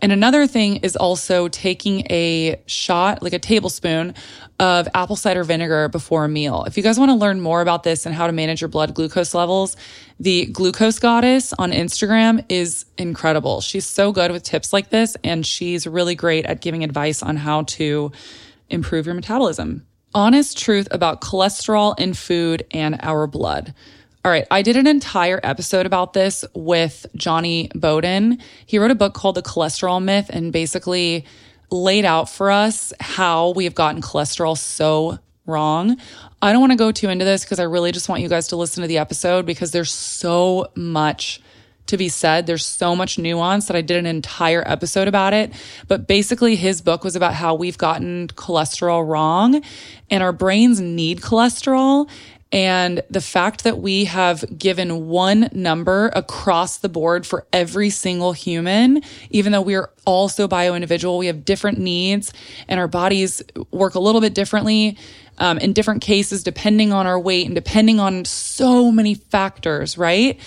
And 0.00 0.10
another 0.10 0.48
thing 0.48 0.76
is 0.78 0.96
also 0.96 1.46
taking 1.46 2.00
a 2.10 2.60
shot, 2.66 3.22
like 3.22 3.32
a 3.32 3.38
tablespoon 3.38 4.14
of 4.58 4.88
apple 4.94 5.14
cider 5.14 5.44
vinegar 5.44 5.88
before 5.88 6.24
a 6.24 6.28
meal. 6.28 6.64
If 6.64 6.76
you 6.76 6.82
guys 6.82 6.98
want 6.98 7.10
to 7.10 7.14
learn 7.14 7.40
more 7.40 7.60
about 7.60 7.84
this 7.84 8.04
and 8.04 8.12
how 8.12 8.26
to 8.26 8.32
manage 8.32 8.60
your 8.60 8.68
blood 8.68 8.94
glucose 8.94 9.32
levels, 9.32 9.76
the 10.18 10.46
glucose 10.46 10.98
goddess 10.98 11.52
on 11.52 11.70
Instagram 11.70 12.44
is 12.48 12.84
incredible. 12.98 13.60
She's 13.60 13.86
so 13.86 14.10
good 14.10 14.32
with 14.32 14.42
tips 14.42 14.72
like 14.72 14.90
this, 14.90 15.16
and 15.22 15.46
she's 15.46 15.86
really 15.86 16.16
great 16.16 16.46
at 16.46 16.60
giving 16.60 16.82
advice 16.82 17.22
on 17.22 17.36
how 17.36 17.62
to 17.62 18.10
improve 18.70 19.06
your 19.06 19.14
metabolism 19.14 19.86
honest 20.14 20.58
truth 20.58 20.88
about 20.90 21.20
cholesterol 21.20 21.98
in 21.98 22.14
food 22.14 22.66
and 22.70 22.98
our 23.02 23.26
blood. 23.26 23.74
All 24.24 24.30
right, 24.30 24.46
I 24.50 24.62
did 24.62 24.76
an 24.76 24.86
entire 24.86 25.40
episode 25.42 25.84
about 25.84 26.12
this 26.12 26.44
with 26.54 27.06
Jonny 27.16 27.70
Bowden. 27.74 28.38
He 28.66 28.78
wrote 28.78 28.92
a 28.92 28.94
book 28.94 29.14
called 29.14 29.34
The 29.34 29.42
Cholesterol 29.42 30.02
Myth 30.02 30.30
and 30.30 30.52
basically 30.52 31.24
laid 31.70 32.04
out 32.04 32.28
for 32.28 32.50
us 32.50 32.92
how 33.00 33.50
we 33.50 33.64
have 33.64 33.74
gotten 33.74 34.00
cholesterol 34.00 34.56
so 34.56 35.18
wrong. 35.46 35.96
I 36.40 36.52
don't 36.52 36.60
want 36.60 36.72
to 36.72 36.76
go 36.76 36.92
too 36.92 37.08
into 37.08 37.24
this 37.24 37.44
because 37.44 37.58
I 37.58 37.64
really 37.64 37.90
just 37.90 38.08
want 38.08 38.22
you 38.22 38.28
guys 38.28 38.48
to 38.48 38.56
listen 38.56 38.82
to 38.82 38.88
the 38.88 38.98
episode 38.98 39.44
because 39.44 39.72
there's 39.72 39.92
so 39.92 40.68
much 40.76 41.40
to 41.86 41.96
be 41.96 42.08
said. 42.08 42.46
There's 42.46 42.64
so 42.64 42.94
much 42.96 43.18
nuance 43.18 43.66
that 43.66 43.76
I 43.76 43.82
did 43.82 43.96
an 43.96 44.06
entire 44.06 44.62
episode 44.66 45.08
about 45.08 45.34
it. 45.34 45.52
But 45.88 46.06
basically, 46.06 46.56
his 46.56 46.80
book 46.80 47.04
was 47.04 47.16
about 47.16 47.34
how 47.34 47.54
we've 47.54 47.78
gotten 47.78 48.28
cholesterol 48.28 49.06
wrong 49.06 49.62
and 50.10 50.22
our 50.22 50.32
brains 50.32 50.80
need 50.80 51.20
cholesterol. 51.20 52.08
And 52.52 53.00
the 53.08 53.22
fact 53.22 53.64
that 53.64 53.78
we 53.78 54.04
have 54.04 54.44
given 54.58 55.08
one 55.08 55.48
number 55.52 56.10
across 56.14 56.78
the 56.78 56.90
board 56.90 57.26
for 57.26 57.46
every 57.50 57.88
single 57.88 58.34
human, 58.34 59.02
even 59.30 59.52
though 59.52 59.62
we're 59.62 59.88
all 60.04 60.28
so 60.28 60.46
bio 60.46 60.74
individual, 60.74 61.16
we 61.16 61.28
have 61.28 61.46
different 61.46 61.78
needs 61.78 62.32
and 62.68 62.78
our 62.78 62.88
bodies 62.88 63.42
work 63.70 63.94
a 63.94 64.00
little 64.00 64.20
bit 64.20 64.34
differently 64.34 64.98
um, 65.38 65.56
in 65.58 65.72
different 65.72 66.02
cases, 66.02 66.42
depending 66.42 66.92
on 66.92 67.06
our 67.06 67.18
weight 67.18 67.46
and 67.46 67.54
depending 67.54 67.98
on 67.98 68.26
so 68.26 68.92
many 68.92 69.14
factors, 69.14 69.96
right? 69.96 70.38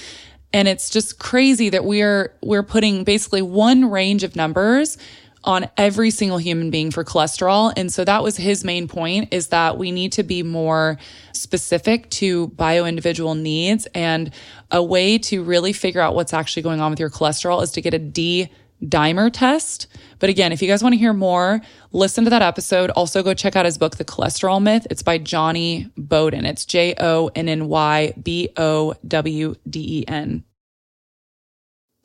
And 0.56 0.70
it's 0.70 0.90
just 0.90 1.20
crazy 1.20 1.68
that 1.68 1.84
we're, 1.84 2.34
we're 2.42 2.64
putting 2.64 3.04
basically 3.04 3.42
one 3.42 3.92
range 3.92 4.24
of 4.24 4.38
numbers 4.38 4.98
on 5.44 5.70
every 5.76 6.10
single 6.10 6.38
human 6.38 6.72
being 6.72 6.92
for 6.92 7.04
cholesterol. 7.04 7.74
And 7.76 7.92
so 7.92 8.06
that 8.06 8.24
was 8.24 8.38
his 8.38 8.64
main 8.64 8.88
point 8.88 9.34
is 9.34 9.48
that 9.48 9.78
we 9.78 9.92
need 9.92 10.14
to 10.14 10.24
be 10.24 10.44
more 10.44 10.98
specific 11.34 12.10
to 12.12 12.48
bio 12.48 12.86
individual 12.86 13.36
needs. 13.36 13.86
And 13.88 14.32
a 14.72 14.82
way 14.82 15.18
to 15.18 15.44
really 15.44 15.74
figure 15.74 16.00
out 16.00 16.16
what's 16.16 16.32
actually 16.32 16.64
going 16.64 16.80
on 16.80 16.90
with 16.90 17.02
your 17.02 17.10
cholesterol 17.10 17.62
is 17.62 17.72
to 17.72 17.82
get 17.82 17.94
a 17.94 18.00
D 18.00 18.50
dimer 18.82 19.30
test. 19.32 19.88
But 20.20 20.30
again, 20.30 20.54
if 20.54 20.62
you 20.62 20.70
guys 20.70 20.82
want 20.82 20.94
to 20.94 20.98
hear 20.98 21.12
more, 21.12 21.60
listen 21.92 22.24
to 22.24 22.30
that 22.30 22.42
episode. 22.42 22.92
Also, 22.92 23.24
go 23.24 23.34
check 23.34 23.58
out 23.58 23.66
his 23.66 23.78
book, 23.78 23.98
The 23.98 24.06
Cholesterol 24.06 24.62
Myth. 24.62 24.88
It's 24.90 25.04
by 25.04 25.18
Jonny 25.18 25.92
Bowden. 25.98 26.46
It's 26.46 26.64
J 26.66 26.96
O 26.98 27.30
N 27.36 27.50
N 27.50 27.68
Y 27.68 28.14
B 28.24 28.50
O 28.56 28.94
W 29.06 29.56
D 29.70 30.00
E 30.00 30.06
N. 30.08 30.45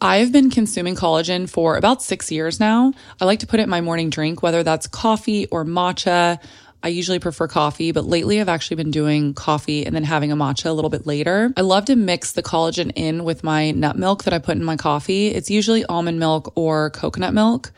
I've 0.02 0.32
been 0.32 0.48
consuming 0.48 0.96
collagen 0.96 1.48
for 1.48 1.76
about 1.76 2.02
six 2.02 2.32
years 2.32 2.58
now. 2.58 2.94
I 3.20 3.26
like 3.26 3.40
to 3.40 3.46
put 3.46 3.60
it 3.60 3.64
in 3.64 3.68
my 3.68 3.82
morning 3.82 4.08
drink, 4.08 4.42
whether 4.42 4.62
that's 4.62 4.86
coffee 4.86 5.46
or 5.48 5.62
matcha. 5.62 6.38
I 6.82 6.88
usually 6.88 7.18
prefer 7.18 7.46
coffee, 7.46 7.92
but 7.92 8.06
lately 8.06 8.40
I've 8.40 8.48
actually 8.48 8.76
been 8.76 8.90
doing 8.90 9.34
coffee 9.34 9.84
and 9.84 9.94
then 9.94 10.04
having 10.04 10.32
a 10.32 10.36
matcha 10.36 10.70
a 10.70 10.72
little 10.72 10.88
bit 10.88 11.06
later. 11.06 11.52
I 11.54 11.60
love 11.60 11.84
to 11.86 11.96
mix 11.96 12.32
the 12.32 12.42
collagen 12.42 12.92
in 12.96 13.24
with 13.24 13.44
my 13.44 13.72
nut 13.72 13.98
milk 13.98 14.24
that 14.24 14.32
I 14.32 14.38
put 14.38 14.56
in 14.56 14.64
my 14.64 14.76
coffee. 14.76 15.28
It's 15.28 15.50
usually 15.50 15.84
almond 15.84 16.18
milk 16.18 16.50
or 16.56 16.88
coconut 16.88 17.34
milk. 17.34 17.70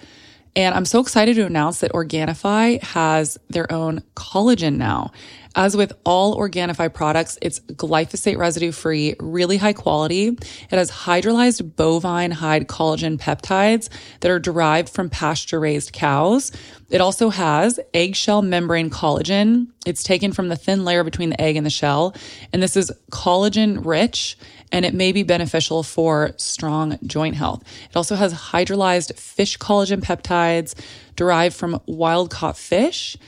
And 0.54 0.74
I'm 0.74 0.84
so 0.84 1.00
excited 1.00 1.34
to 1.36 1.46
announce 1.46 1.80
that 1.80 1.92
Organifi 1.92 2.80
has 2.82 3.36
their 3.48 3.72
own 3.72 4.02
collagen 4.14 4.76
now. 4.76 5.10
As 5.54 5.76
with 5.76 5.92
all 6.04 6.36
Organifi 6.36 6.92
products, 6.92 7.38
it's 7.42 7.60
glyphosate 7.60 8.38
residue 8.38 8.72
free, 8.72 9.14
really 9.20 9.58
high 9.58 9.74
quality. 9.74 10.28
It 10.28 10.70
has 10.70 10.90
hydrolyzed 10.90 11.76
bovine 11.76 12.30
hide 12.30 12.68
collagen 12.68 13.18
peptides 13.18 13.90
that 14.20 14.30
are 14.30 14.38
derived 14.38 14.88
from 14.88 15.10
pasture 15.10 15.60
raised 15.60 15.92
cows. 15.92 16.52
It 16.88 17.00
also 17.02 17.28
has 17.28 17.78
eggshell 17.92 18.42
membrane 18.42 18.88
collagen. 18.88 19.68
It's 19.84 20.02
taken 20.02 20.32
from 20.32 20.48
the 20.48 20.56
thin 20.56 20.84
layer 20.84 21.04
between 21.04 21.30
the 21.30 21.40
egg 21.40 21.56
and 21.56 21.66
the 21.66 21.70
shell. 21.70 22.14
And 22.52 22.62
this 22.62 22.76
is 22.76 22.90
collagen 23.10 23.84
rich 23.84 24.38
and 24.72 24.86
it 24.86 24.94
may 24.94 25.12
be 25.12 25.22
beneficial 25.22 25.82
for 25.82 26.32
strong 26.38 26.98
joint 27.04 27.36
health. 27.36 27.62
It 27.90 27.96
also 27.96 28.16
has 28.16 28.32
hydrolyzed 28.32 29.18
fish 29.18 29.58
collagen 29.58 30.00
peptides 30.00 30.74
derived 31.14 31.54
from 31.54 31.78
wild 31.86 32.30
caught 32.30 32.56
fish 32.56 33.18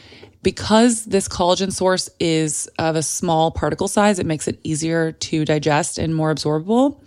because 0.44 1.06
this 1.06 1.26
collagen 1.26 1.72
source 1.72 2.08
is 2.20 2.68
of 2.78 2.94
a 2.94 3.02
small 3.02 3.50
particle 3.50 3.88
size, 3.88 4.20
it 4.20 4.26
makes 4.26 4.46
it 4.46 4.60
easier 4.62 5.10
to 5.10 5.44
digest 5.44 5.98
and 5.98 6.14
more 6.14 6.32
absorbable. 6.32 7.00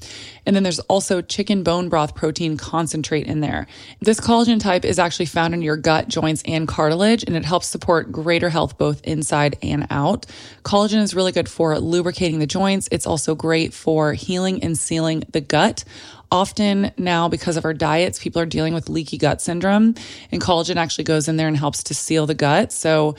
And 0.46 0.56
then 0.56 0.64
there's 0.64 0.80
also 0.80 1.22
chicken 1.22 1.64
bone 1.64 1.88
broth 1.88 2.16
protein 2.16 2.58
concentrate 2.58 3.28
in 3.28 3.40
there. 3.40 3.68
This 4.02 4.20
collagen 4.20 4.60
type 4.60 4.84
is 4.84 4.98
actually 4.98 5.28
found 5.28 5.54
in 5.54 5.62
your 5.62 5.78
gut, 5.78 6.08
joints, 6.08 6.42
and 6.46 6.68
cartilage, 6.68 7.24
and 7.24 7.36
it 7.36 7.46
helps 7.46 7.68
support 7.68 8.12
greater 8.12 8.50
health 8.50 8.78
both 8.78 9.02
inside 9.04 9.58
and 9.62 9.88
out. 9.90 10.26
Collagen 10.64 11.02
is 11.02 11.14
really 11.14 11.32
good 11.32 11.48
for 11.48 11.78
lubricating 11.80 12.40
the 12.40 12.48
joints. 12.48 12.90
It's 12.92 13.06
also 13.06 13.36
great 13.36 13.74
for 13.74 14.14
healing 14.14 14.64
and 14.64 14.78
sealing 14.78 15.24
the 15.32 15.42
gut. 15.42 15.84
Often 16.32 16.92
now, 16.98 17.30
because 17.30 17.56
of 17.58 17.66
our 17.66 17.74
diets, 17.74 18.20
people 18.20 18.42
are 18.42 18.46
dealing 18.46 18.74
with 18.74 18.90
leaky 18.90 19.18
gut 19.18 19.42
syndrome, 19.42 19.96
and 20.32 20.42
collagen 20.42 20.76
actually 20.76 21.06
goes 21.06 21.28
in 21.28 21.38
there 21.38 21.48
and 21.48 21.56
helps 21.56 21.84
to 21.84 21.94
seal 21.94 22.26
the 22.26 22.36
gut. 22.36 22.72
So, 22.72 23.16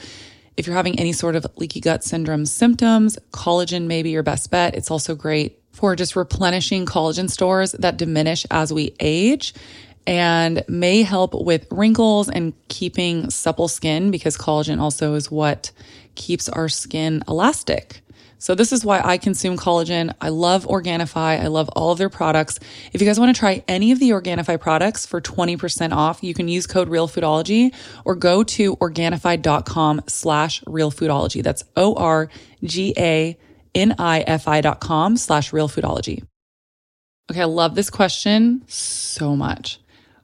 if 0.57 0.67
you're 0.67 0.75
having 0.75 0.99
any 0.99 1.13
sort 1.13 1.35
of 1.35 1.47
leaky 1.55 1.79
gut 1.79 2.03
syndrome 2.03 2.45
symptoms, 2.45 3.17
collagen 3.31 3.87
may 3.87 4.03
be 4.03 4.09
your 4.09 4.23
best 4.23 4.51
bet. 4.51 4.75
It's 4.75 4.91
also 4.91 5.15
great 5.15 5.59
for 5.71 5.95
just 5.95 6.15
replenishing 6.15 6.85
collagen 6.85 7.29
stores 7.29 7.71
that 7.71 7.97
diminish 7.97 8.45
as 8.51 8.73
we 8.73 8.93
age 8.99 9.53
and 10.05 10.63
may 10.67 11.03
help 11.03 11.33
with 11.33 11.67
wrinkles 11.71 12.29
and 12.29 12.53
keeping 12.67 13.29
supple 13.29 13.67
skin 13.67 14.11
because 14.11 14.35
collagen 14.35 14.79
also 14.79 15.13
is 15.13 15.31
what 15.31 15.71
keeps 16.15 16.49
our 16.49 16.67
skin 16.67 17.23
elastic. 17.27 18.01
So 18.39 18.55
this 18.55 18.71
is 18.71 18.85
why 18.85 19.01
I 19.03 19.17
consume 19.17 19.57
collagen. 19.57 20.15
I 20.21 20.29
love 20.29 20.65
Organifi. 20.65 21.15
I 21.15 21.47
love 21.47 21.69
all 21.75 21.91
of 21.91 21.97
their 21.97 22.09
products. 22.09 22.59
If 22.93 23.01
you 23.01 23.07
guys 23.07 23.19
want 23.19 23.35
to 23.35 23.39
try 23.39 23.63
any 23.67 23.91
of 23.91 23.99
the 23.99 24.11
Organifi 24.11 24.59
products 24.59 25.05
for 25.05 25.19
20% 25.21 25.91
off, 25.91 26.23
you 26.23 26.33
can 26.33 26.47
use 26.47 26.65
code 26.65 26.89
RealFoodology 26.89 27.75
or 28.05 28.15
go 28.15 28.43
to 28.43 28.77
Organifi.com 28.77 30.01
slash 30.07 30.61
RealFoodology. 30.63 31.43
That's 31.43 31.65
O-R-G-A-N-I-F-I 31.75 32.31
dot 34.61 34.79
com 34.79 35.17
slash 35.17 35.51
RealFoodology. 35.51 36.23
Okay, 37.29 37.41
I 37.41 37.45
love 37.45 37.75
this 37.75 37.89
question 37.89 38.63
so 38.67 39.35
much. 39.35 39.79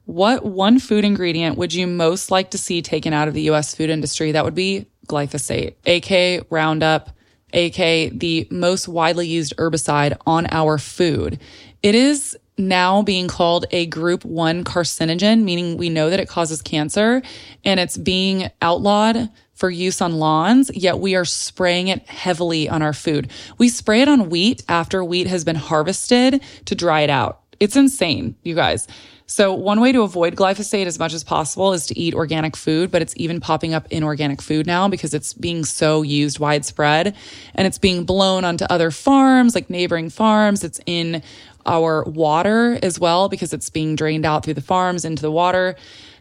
What 0.06 0.44
one 0.44 0.78
food 0.78 1.04
ingredient 1.04 1.58
would 1.58 1.74
you 1.74 1.86
most 1.86 2.30
like 2.30 2.50
to 2.52 2.58
see 2.58 2.80
taken 2.80 3.12
out 3.12 3.28
of 3.28 3.34
the 3.34 3.50
US 3.50 3.74
food 3.74 3.90
industry? 3.90 4.32
That 4.32 4.44
would 4.44 4.54
be 4.54 4.86
glyphosate, 5.06 5.74
AK 5.84 6.46
Roundup, 6.50 7.15
AK 7.52 8.18
the 8.18 8.48
most 8.50 8.88
widely 8.88 9.26
used 9.28 9.56
herbicide 9.56 10.16
on 10.26 10.46
our 10.50 10.78
food. 10.78 11.38
It 11.82 11.94
is 11.94 12.36
now 12.58 13.02
being 13.02 13.28
called 13.28 13.66
a 13.70 13.86
group 13.86 14.24
one 14.24 14.64
carcinogen, 14.64 15.42
meaning 15.42 15.76
we 15.76 15.88
know 15.88 16.10
that 16.10 16.20
it 16.20 16.28
causes 16.28 16.62
cancer 16.62 17.22
and 17.64 17.78
it's 17.78 17.96
being 17.96 18.50
outlawed 18.62 19.30
for 19.54 19.70
use 19.70 20.02
on 20.02 20.18
lawns, 20.18 20.70
yet 20.74 20.98
we 20.98 21.14
are 21.14 21.24
spraying 21.24 21.88
it 21.88 22.06
heavily 22.08 22.68
on 22.68 22.82
our 22.82 22.92
food. 22.92 23.30
We 23.58 23.68
spray 23.68 24.02
it 24.02 24.08
on 24.08 24.28
wheat 24.28 24.62
after 24.68 25.02
wheat 25.02 25.26
has 25.26 25.44
been 25.44 25.56
harvested 25.56 26.42
to 26.66 26.74
dry 26.74 27.00
it 27.00 27.10
out. 27.10 27.40
It's 27.58 27.76
insane, 27.76 28.36
you 28.42 28.54
guys. 28.54 28.86
So, 29.28 29.52
one 29.52 29.80
way 29.80 29.90
to 29.90 30.02
avoid 30.02 30.36
glyphosate 30.36 30.86
as 30.86 31.00
much 31.00 31.12
as 31.12 31.24
possible 31.24 31.72
is 31.72 31.86
to 31.86 31.98
eat 31.98 32.14
organic 32.14 32.56
food, 32.56 32.92
but 32.92 33.02
it's 33.02 33.12
even 33.16 33.40
popping 33.40 33.74
up 33.74 33.86
in 33.90 34.04
organic 34.04 34.40
food 34.40 34.66
now 34.66 34.88
because 34.88 35.14
it's 35.14 35.32
being 35.32 35.64
so 35.64 36.02
used 36.02 36.38
widespread 36.38 37.16
and 37.56 37.66
it's 37.66 37.78
being 37.78 38.04
blown 38.04 38.44
onto 38.44 38.64
other 38.66 38.92
farms, 38.92 39.56
like 39.56 39.68
neighboring 39.68 40.10
farms. 40.10 40.62
It's 40.62 40.80
in 40.86 41.22
our 41.66 42.04
water 42.04 42.78
as 42.84 43.00
well 43.00 43.28
because 43.28 43.52
it's 43.52 43.68
being 43.68 43.96
drained 43.96 44.24
out 44.24 44.44
through 44.44 44.54
the 44.54 44.60
farms 44.60 45.04
into 45.04 45.22
the 45.22 45.32
water. 45.32 45.74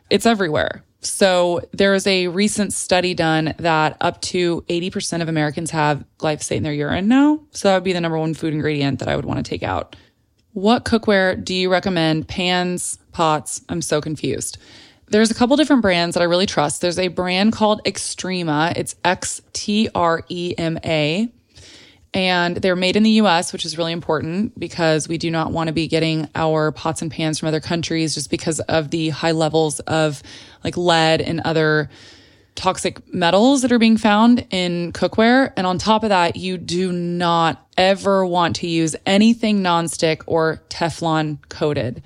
It's 0.10 0.26
everywhere. 0.26 0.84
So 1.02 1.62
there 1.72 1.94
is 1.94 2.08
a 2.08 2.28
recent 2.28 2.74
study 2.74 3.13
done 3.13 3.54
that 3.60 3.98
up 4.02 4.20
to 4.22 4.62
80% 4.63 5.22
of 5.22 5.30
Americans 5.30 5.70
have 5.70 6.04
glyphosate 6.18 6.58
in 6.58 6.63
their 6.63 6.74
urine 6.74 7.08
now. 7.08 7.41
So 7.52 7.68
that 7.68 7.76
would 7.76 7.84
be 7.84 7.94
the 7.94 8.02
number 8.02 8.18
one 8.18 8.34
food 8.34 8.54
ingredient 8.54 8.98
that 9.00 9.08
I 9.08 9.15
would 9.15 9.26
want 9.26 9.46
to 9.46 9.48
take 9.48 9.62
out. 9.62 9.96
What 10.56 10.86
cookware 10.86 11.44
do 11.44 11.54
you 11.54 11.70
recommend? 11.70 12.30
Pans, 12.30 12.98
pots? 13.12 13.62
I'm 13.68 13.82
so 13.82 14.00
confused. 14.00 14.58
There's 15.08 15.30
a 15.30 15.34
couple 15.34 15.58
different 15.58 15.82
brands 15.82 16.13
that 16.13 16.22
I 16.22 16.24
really 16.24 16.46
trust. 16.46 16.80
There's 16.80 16.98
a 16.98 17.10
brand 17.10 17.52
called 17.52 17.84
Xtrema. 17.84 18.72
It's 18.78 18.96
X 19.04 19.41
T 19.52 19.89
R 19.94 20.24
E 20.30 20.56
M 20.58 20.80
A 20.86 21.30
and 22.13 22.56
they're 22.56 22.78
made 22.78 22.96
in 22.96 23.04
the 23.04 23.10
US, 23.22 23.52
which 23.52 23.65
is 23.65 23.78
really 23.78 23.91
important 23.91 24.58
because 24.58 25.10
we 25.10 25.18
do 25.18 25.30
not 25.30 25.52
want 25.52 25.68
to 25.68 25.74
be 25.74 25.89
getting 25.89 26.30
our 26.34 26.72
pots 26.72 27.02
and 27.02 27.12
pans 27.12 27.38
from 27.38 27.50
other 27.50 27.60
countries 27.60 28.15
just 28.15 28.30
because 28.30 28.62
of 28.62 28.91
the 28.91 29.10
high 29.10 29.34
levels 29.34 29.82
of 29.82 30.24
like 30.63 30.78
lead 30.78 31.20
and 31.20 31.41
other 31.41 31.89
toxic 32.56 33.13
metals 33.13 33.62
that 33.62 33.72
are 33.72 33.80
being 33.80 33.98
found 33.98 34.48
in 34.50 34.94
cookware. 34.94 35.52
And 35.56 35.68
on 35.68 35.78
top 35.78 36.04
of 36.04 36.10
that, 36.10 36.36
you 36.38 36.58
do 36.58 36.91
not 36.91 37.68
ever 37.78 38.26
want 38.26 38.56
to 38.58 38.68
use 38.68 38.96
anything 39.06 39.62
nonstick 39.62 40.24
or 40.26 40.63
Teflon 40.70 41.38
coated. 41.50 42.02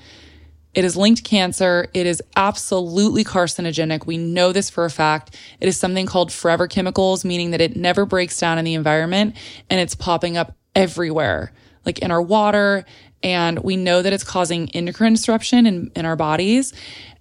It 0.74 0.86
is 0.86 0.96
linked 0.96 1.24
cancer. 1.24 1.88
It 1.94 2.06
is 2.06 2.22
absolutely 2.36 3.24
carcinogenic. 3.24 4.06
We 4.06 4.18
know 4.18 4.52
this 4.52 4.70
for 4.70 4.86
a 4.86 4.90
fact. 4.90 5.36
It 5.60 5.68
is 5.68 5.78
something 5.78 6.06
called 6.06 6.32
forever 6.32 6.68
chemicals, 6.68 7.26
meaning 7.26 7.52
that 7.52 7.62
it 7.62 7.76
never 7.76 8.06
breaks 8.06 8.40
down 8.40 8.58
in 8.58 8.66
the 8.66 8.76
environment 8.76 9.36
and 9.70 9.80
it's 9.80 9.96
popping 9.96 10.38
up 10.38 10.56
everywhere, 10.76 11.52
like 11.86 12.00
in 12.00 12.12
our 12.12 12.22
water. 12.22 12.86
And 13.22 13.60
we 13.60 13.76
know 13.76 14.02
that 14.02 14.14
it's 14.14 14.24
causing 14.24 14.70
endocrine 14.70 15.14
disruption 15.14 15.66
in, 15.66 15.92
in 15.96 16.06
our 16.06 16.16
bodies. 16.16 16.74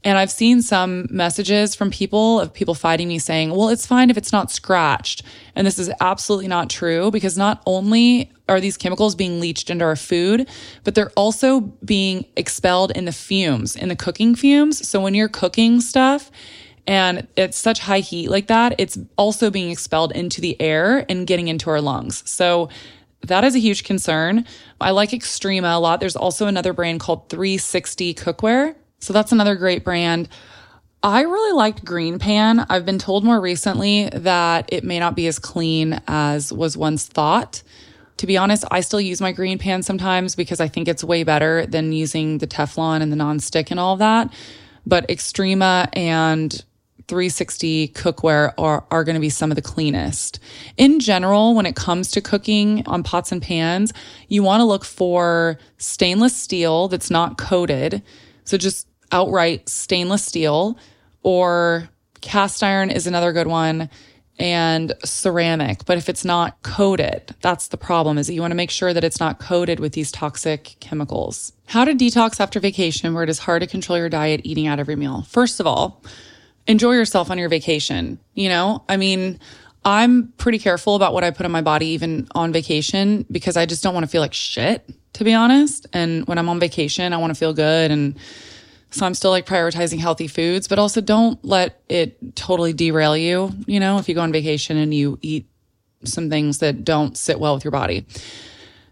And 0.05 0.17
I've 0.17 0.31
seen 0.31 0.63
some 0.63 1.07
messages 1.11 1.75
from 1.75 1.91
people 1.91 2.41
of 2.41 2.55
people 2.55 2.75
fighting 2.75 3.09
me 3.09 3.19
saying, 3.19 3.51
well, 3.51 3.69
it's 3.69 3.87
fine 3.87 4.11
if 4.11 4.17
it's 4.17 4.33
not 4.33 4.51
scratched. 4.51 5.23
And 5.57 5.67
this 5.67 5.79
is 5.79 5.91
absolutely 6.01 6.47
not 6.49 6.71
true 6.71 7.11
because 7.11 7.37
not 7.37 7.63
only 7.67 8.33
are 8.49 8.61
these 8.61 8.77
chemicals 8.77 9.15
being 9.15 9.41
leached 9.41 9.71
into 9.71 9.85
our 9.85 9.97
food, 9.97 10.49
but 10.85 10.95
they're 10.95 11.11
also 11.17 11.61
being 11.85 12.25
expelled 12.37 12.93
in 12.93 13.07
the 13.07 13.13
fumes, 13.13 13.75
in 13.75 13.89
the 13.89 13.97
cooking 13.97 14.35
fumes. 14.35 14.89
So 14.89 15.01
when 15.01 15.15
you're 15.15 15.29
cooking 15.29 15.81
stuff, 15.81 16.31
and 16.87 17.29
it's 17.37 17.59
such 17.59 17.81
high 17.81 18.01
heat 18.01 18.31
like 18.31 18.47
that, 18.47 18.75
it's 18.79 18.99
also 19.19 19.51
being 19.51 19.71
expelled 19.71 20.11
into 20.13 20.41
the 20.41 20.59
air 20.59 21.05
and 21.11 21.27
getting 21.27 21.49
into 21.49 21.69
our 21.69 21.83
lungs. 21.83 22.29
So 22.29 22.71
that 23.23 23.45
is 23.45 23.55
a 23.55 23.59
huge 23.59 23.85
concern. 23.85 24.47
I 24.81 24.93
like 24.93 25.11
Xtrema 25.11 25.75
a 25.75 25.79
lot. 25.79 26.01
There's 26.01 26.17
also 26.17 26.47
another 26.47 26.73
brand 26.73 27.01
called 27.01 27.29
360 27.29 28.15
Cookware. 28.15 28.75
So 29.01 29.13
that's 29.13 29.33
another 29.33 29.55
great 29.55 29.85
brand. 29.85 30.29
I 31.03 31.23
really 31.23 31.53
liked 31.53 31.85
Green 31.85 32.19
Pan. 32.19 32.67
I've 32.69 32.85
been 32.85 32.99
told 32.99 33.25
more 33.25 33.41
recently 33.41 34.09
that 34.13 34.69
it 34.73 34.83
may 34.83 34.99
not 34.99 35.15
be 35.15 35.29
as 35.29 35.39
clean 35.39 36.01
as 36.09 36.53
was 36.53 36.77
once 36.77 37.07
thought. 37.07 37.63
To 38.17 38.27
be 38.27 38.37
honest, 38.37 38.65
I 38.73 38.81
still 38.81 39.01
use 39.01 39.21
my 39.21 39.31
Green 39.31 39.59
Pan 39.59 39.85
sometimes 39.85 40.35
because 40.35 40.61
I 40.61 40.67
think 40.67 40.89
it's 40.89 41.05
way 41.05 41.23
better 41.23 41.67
than 41.67 41.93
using 41.93 42.39
the 42.39 42.49
Teflon 42.49 43.01
and 43.01 43.13
the 43.13 43.17
nonstick 43.17 43.71
and 43.71 43.79
all 43.79 43.97
that. 43.97 44.33
But 44.85 45.07
Xtrema 45.07 45.89
and 45.93 46.53
360 47.07 47.89
cookware 47.89 48.53
are, 48.59 48.85
are 48.91 49.05
going 49.05 49.15
to 49.15 49.21
be 49.21 49.31
some 49.31 49.53
of 49.53 49.55
the 49.55 49.63
cleanest. 49.63 50.41
In 50.77 50.99
general, 50.99 51.55
when 51.55 51.65
it 51.65 51.77
comes 51.77 52.11
to 52.11 52.21
cooking 52.21 52.85
on 52.89 53.05
pots 53.05 53.31
and 53.31 53.41
pans, 53.41 53.93
you 54.27 54.43
want 54.43 54.61
to 54.61 54.65
look 54.65 54.85
for 54.85 55.59
stainless 55.77 56.37
steel 56.37 56.89
that's 56.89 57.11
not 57.11 57.39
coated. 57.39 58.03
So 58.43 58.59
just 58.59 58.88
outright 59.13 59.69
stainless 59.69 60.25
steel 60.25 60.79
or 61.23 61.89
cast 62.21 62.63
iron 62.63 62.91
is 62.91 63.07
another 63.07 63.33
good 63.33 63.47
one 63.47 63.91
and 64.39 64.93
ceramic. 65.05 65.85
But 65.85 65.99
if 65.99 66.09
it's 66.09 66.25
not 66.25 66.63
coated, 66.63 67.35
that's 67.41 67.69
the 67.69 67.77
problem 67.77 68.19
is 68.19 68.29
that 68.29 68.35
you 68.35 68.41
want 68.41 68.53
to 68.53 68.57
make 68.57 68.71
sure 68.71 68.95
that 68.95 69.05
it's 69.05 69.21
not 69.21 69.41
coated 69.41 69.81
with 69.81 69.93
these 69.93 70.13
toxic 70.13 70.77
chemicals. 70.81 71.53
How 71.67 71.85
to 71.85 71.93
detox 71.93 72.41
after 72.41 72.61
vacation 72.61 73.15
where 73.15 73.25
it 73.25 73.29
is 73.29 73.39
hard 73.39 73.63
to 73.63 73.67
control 73.67 73.99
your 73.99 74.09
diet 74.09 74.43
eating 74.45 74.67
out 74.67 74.79
every 74.79 74.97
meal. 74.97 75.23
First 75.23 75.61
of 75.61 75.67
all, 75.67 76.03
enjoy 76.67 76.93
yourself 76.93 77.31
on 77.31 77.39
your 77.39 77.49
vacation. 77.49 78.19
You 78.35 78.49
know, 78.49 78.85
I 78.89 78.97
mean, 78.97 79.41
I'm 79.85 80.33
pretty 80.39 80.59
careful 80.59 80.95
about 80.95 81.15
what 81.15 81.25
I 81.25 81.31
put 81.31 81.47
in 81.47 81.53
my 81.53 81.63
body 81.63 81.87
even 81.89 82.29
on 82.35 82.53
vacation 82.53 83.27
because 83.31 83.57
I 83.57 83.67
just 83.67 83.83
don't 83.83 83.95
want 83.95 84.05
to 84.05 84.09
feel 84.09 84.21
like 84.21 84.35
shit, 84.35 84.89
to 85.15 85.25
be 85.25 85.35
honest. 85.35 85.87
And 85.93 86.27
when 86.27 86.39
I'm 86.39 86.49
on 86.49 86.61
vacation, 86.61 87.13
I 87.13 87.17
want 87.17 87.31
to 87.31 87.39
feel 87.39 87.55
good 87.55 87.91
and 87.91 88.19
so 88.91 89.05
I'm 89.05 89.15
still 89.15 89.31
like 89.31 89.47
prioritizing 89.47 89.99
healthy 89.99 90.29
foods, 90.29 90.69
but 90.69 90.79
also 90.79 91.01
don't 91.01 91.43
let 91.45 91.83
it 91.89 92.37
totally 92.37 92.73
derail 92.73 93.17
you. 93.17 93.53
You 93.67 93.81
know, 93.81 93.99
if 93.99 94.09
you 94.09 94.15
go 94.15 94.23
on 94.23 94.33
vacation 94.33 94.77
and 94.77 94.95
you 94.95 95.19
eat 95.21 95.47
some 96.05 96.31
things 96.31 96.59
that 96.59 96.85
don't 96.85 97.17
sit 97.17 97.39
well 97.41 97.55
with 97.55 97.65
your 97.65 97.73
body. 97.73 98.07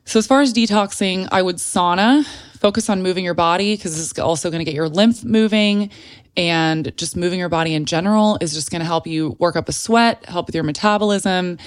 So 0.05 0.19
as 0.19 0.27
far 0.27 0.41
as 0.41 0.53
detoxing, 0.53 1.29
I 1.33 1.43
would 1.43 1.57
sauna, 1.57 2.25
focus 2.59 2.91
on 2.91 3.03
moving 3.03 3.25
your 3.25 3.35
body 3.35 3.77
because 3.77 3.99
is 3.99 4.19
also 4.19 4.51
going 4.51 4.61
to 4.61 4.65
get 4.65 4.75
your 4.75 4.89
lymph 4.89 5.25
moving 5.25 5.91
and 6.37 6.97
just 6.97 7.17
moving 7.17 7.39
your 7.39 7.49
body 7.49 7.75
in 7.75 7.87
general 7.87 8.39
is 8.41 8.53
just 8.53 8.71
going 8.71 8.81
to 8.81 8.87
help 8.87 9.07
you 9.07 9.37
work 9.39 9.57
up 9.57 9.69
a 9.69 9.73
sweat, 9.73 10.25
help 10.27 10.47
with 10.47 10.55
your 10.55 10.65
metabolism 10.65 11.59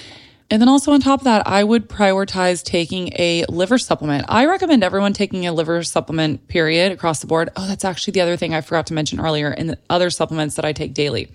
and 0.50 0.60
then 0.60 0.68
also 0.68 0.92
on 0.92 1.00
top 1.00 1.20
of 1.20 1.24
that, 1.24 1.46
I 1.46 1.62
would 1.62 1.88
prioritize 1.88 2.64
taking 2.64 3.12
a 3.18 3.44
liver 3.48 3.78
supplement. 3.78 4.24
I 4.28 4.46
recommend 4.46 4.82
everyone 4.82 5.12
taking 5.12 5.46
a 5.46 5.52
liver 5.52 5.84
supplement 5.84 6.48
period 6.48 6.90
across 6.90 7.20
the 7.20 7.28
board. 7.28 7.50
Oh, 7.54 7.68
that's 7.68 7.84
actually 7.84 8.12
the 8.12 8.22
other 8.22 8.36
thing 8.36 8.52
I 8.52 8.60
forgot 8.60 8.88
to 8.88 8.94
mention 8.94 9.20
earlier 9.20 9.52
in 9.52 9.68
the 9.68 9.78
other 9.88 10.10
supplements 10.10 10.56
that 10.56 10.64
I 10.64 10.72
take 10.72 10.92
daily. 10.92 11.30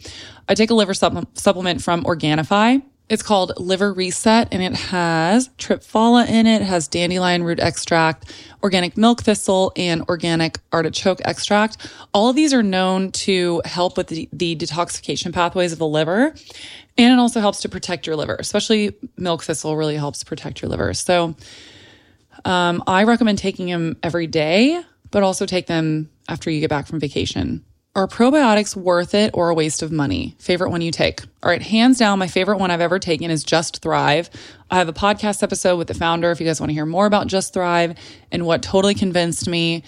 I 0.50 0.54
take 0.54 0.70
a 0.70 0.74
liver 0.74 0.94
supplement 0.94 1.82
from 1.82 2.04
Organifi. 2.04 2.84
It's 3.08 3.22
called 3.22 3.54
Liver 3.58 3.94
Reset 3.94 4.48
and 4.52 4.64
it 4.64 4.74
has 4.74 5.50
Triphala 5.60 6.28
in 6.28 6.48
it, 6.48 6.64
it 6.64 6.66
has 6.66 6.88
dandelion 6.88 7.44
root 7.44 7.60
extract, 7.60 8.34
organic 8.64 8.98
milk 8.98 9.22
thistle, 9.22 9.72
and 9.76 10.02
organic 10.10 10.58
artichoke 10.72 11.22
extract. 11.24 11.78
All 12.16 12.30
of 12.30 12.36
these 12.36 12.52
are 12.52 12.64
known 12.64 13.12
to 13.12 13.62
help 13.64 13.96
with 13.96 14.08
the, 14.08 14.28
the 14.34 14.56
detoxification 14.56 15.32
pathways 15.32 15.72
of 15.72 15.78
the 15.78 15.88
liver. 15.88 16.34
And 16.98 17.12
it 17.12 17.20
also 17.20 17.42
helps 17.42 17.62
to 17.62 17.70
protect 17.70 18.08
your 18.08 18.16
liver, 18.16 18.36
especially 18.40 18.96
milk 19.18 19.44
thistle 19.44 19.76
really 19.76 19.98
helps 19.98 20.24
protect 20.24 20.62
your 20.62 20.70
liver. 20.70 20.94
So 20.94 21.36
um, 22.46 22.84
I 22.88 23.04
recommend 23.04 23.38
taking 23.38 23.68
them 23.68 23.98
every 24.02 24.28
day, 24.28 24.82
but 25.12 25.24
also 25.24 25.46
take 25.46 25.68
them 25.68 26.10
after 26.30 26.50
you 26.50 26.60
get 26.60 26.70
back 26.70 26.88
from 26.88 27.00
vacation. 27.00 27.66
Are 27.96 28.08
probiotics 28.08 28.76
worth 28.76 29.14
it 29.14 29.32
or 29.34 29.50
a 29.50 29.54
waste 29.54 29.82
of 29.82 29.90
money? 29.90 30.36
Favorite 30.38 30.70
one 30.70 30.82
you 30.82 30.92
take? 30.92 31.22
All 31.42 31.50
right, 31.50 31.62
hands 31.62 31.98
down, 31.98 32.20
my 32.20 32.28
favorite 32.28 32.58
one 32.58 32.70
I've 32.70 32.82
ever 32.82 33.00
taken 33.00 33.32
is 33.32 33.44
Just 33.44 33.82
Thrive. 33.82 34.30
I 34.70 34.78
have 34.78 34.90
a 34.90 34.94
podcast 34.94 35.44
episode 35.44 35.78
with 35.78 35.88
the 35.88 35.94
founder 35.94 36.30
if 36.32 36.42
you 36.42 36.46
guys 36.46 36.60
want 36.60 36.72
to 36.72 36.74
hear 36.74 36.86
more 36.86 37.06
about 37.06 37.28
Just 37.28 37.54
Thrive 37.54 37.98
and 38.34 38.46
what 38.46 38.62
totally 38.62 38.96
convinced 38.96 39.48
me. 39.48 39.84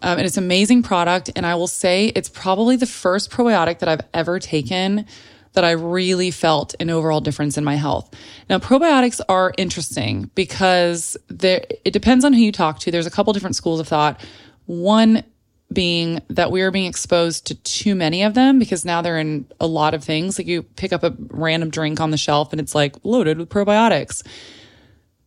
Um, 0.00 0.16
and 0.16 0.26
it's 0.26 0.38
an 0.38 0.44
amazing 0.44 0.82
product. 0.82 1.30
And 1.36 1.44
I 1.44 1.54
will 1.54 1.66
say 1.66 2.06
it's 2.06 2.30
probably 2.30 2.76
the 2.76 2.86
first 2.86 3.30
probiotic 3.30 3.80
that 3.80 3.90
I've 3.90 4.06
ever 4.14 4.38
taken 4.38 5.04
that 5.52 5.64
I 5.64 5.72
really 5.72 6.30
felt 6.30 6.74
an 6.80 6.90
overall 6.90 7.20
difference 7.20 7.58
in 7.58 7.64
my 7.64 7.74
health. 7.74 8.14
Now, 8.48 8.58
probiotics 8.58 9.20
are 9.28 9.52
interesting 9.58 10.30
because 10.34 11.16
there, 11.28 11.64
it 11.84 11.92
depends 11.92 12.24
on 12.24 12.32
who 12.32 12.40
you 12.40 12.52
talk 12.52 12.78
to. 12.80 12.90
There's 12.90 13.06
a 13.06 13.10
couple 13.10 13.32
different 13.32 13.56
schools 13.56 13.80
of 13.80 13.88
thought. 13.88 14.20
One 14.66 15.24
being 15.72 16.20
that 16.28 16.50
we 16.50 16.62
are 16.62 16.70
being 16.70 16.86
exposed 16.86 17.46
to 17.46 17.54
too 17.54 17.94
many 17.94 18.22
of 18.22 18.34
them 18.34 18.58
because 18.58 18.84
now 18.84 19.02
they're 19.02 19.18
in 19.18 19.46
a 19.60 19.66
lot 19.66 19.94
of 19.94 20.02
things. 20.02 20.38
Like 20.38 20.46
you 20.46 20.62
pick 20.62 20.92
up 20.92 21.04
a 21.04 21.14
random 21.28 21.70
drink 21.70 22.00
on 22.00 22.10
the 22.10 22.16
shelf 22.16 22.52
and 22.52 22.60
it's 22.60 22.74
like 22.74 22.96
loaded 23.04 23.38
with 23.38 23.48
probiotics. 23.48 24.26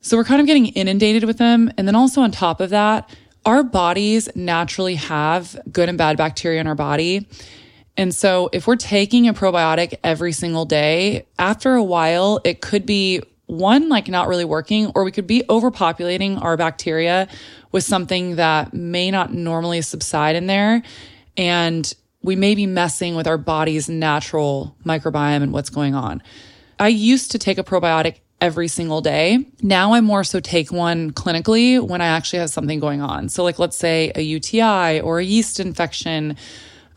So 0.02 0.18
we're 0.18 0.26
kind 0.26 0.42
of 0.42 0.48
getting 0.48 0.68
inundated 0.68 1.24
with 1.24 1.38
them. 1.38 1.72
And 1.78 1.88
then 1.88 1.96
also 1.96 2.22
on 2.22 2.32
top 2.32 2.60
of 2.60 2.72
that, 2.72 3.10
our 3.46 3.64
bodies 3.64 4.30
naturally 4.36 4.96
have 4.96 5.58
good 5.72 5.88
and 5.88 5.98
bad 5.98 6.18
bacteria 6.18 6.60
in 6.60 6.68
our 6.68 6.76
body. 6.76 7.28
And 7.96 8.14
so 8.14 8.50
if 8.52 8.66
we're 8.66 8.76
taking 8.76 9.28
a 9.28 9.34
probiotic 9.34 9.96
every 10.04 10.32
single 10.32 10.66
day, 10.66 11.26
after 11.38 11.76
a 11.76 11.84
while, 11.84 12.42
it 12.44 12.62
could 12.62 12.86
be 12.86 13.22
one, 13.46 13.90
like 13.90 14.08
not 14.08 14.28
really 14.28 14.46
working, 14.46 14.92
or 14.96 15.04
we 15.04 15.12
could 15.12 15.28
be 15.28 15.44
overpopulating 15.50 16.42
our 16.42 16.58
bacteria 16.58 17.28
with 17.72 17.84
something 17.84 18.38
that 18.38 18.74
may 18.74 19.12
not 19.12 19.34
normally 19.34 19.82
subside 19.82 20.36
in 20.36 20.48
there. 20.48 20.82
And 21.38 21.94
we 22.24 22.36
may 22.36 22.56
be 22.56 22.66
messing 22.66 23.16
with 23.16 23.28
our 23.28 23.38
body's 23.38 23.90
natural 23.90 24.76
microbiome 24.86 25.44
and 25.44 25.52
what's 25.52 25.70
going 25.70 25.94
on. 25.94 26.24
I 26.80 26.88
used 26.88 27.32
to 27.32 27.40
take 27.40 27.58
a 27.58 27.64
probiotic 27.64 28.20
every 28.42 28.68
single 28.68 29.02
day. 29.02 29.46
Now 29.62 29.94
I 29.94 30.02
more 30.02 30.24
so 30.24 30.40
take 30.40 30.72
one 30.72 31.12
clinically 31.12 31.86
when 31.86 32.02
I 32.02 32.08
actually 32.08 32.40
have 32.40 32.50
something 32.50 32.80
going 32.80 33.02
on. 33.02 33.30
So, 33.30 33.44
like, 33.44 33.60
let's 33.60 33.78
say 33.78 34.12
a 34.16 34.22
UTI 34.22 35.02
or 35.02 35.20
a 35.20 35.24
yeast 35.24 35.60
infection, 35.60 36.38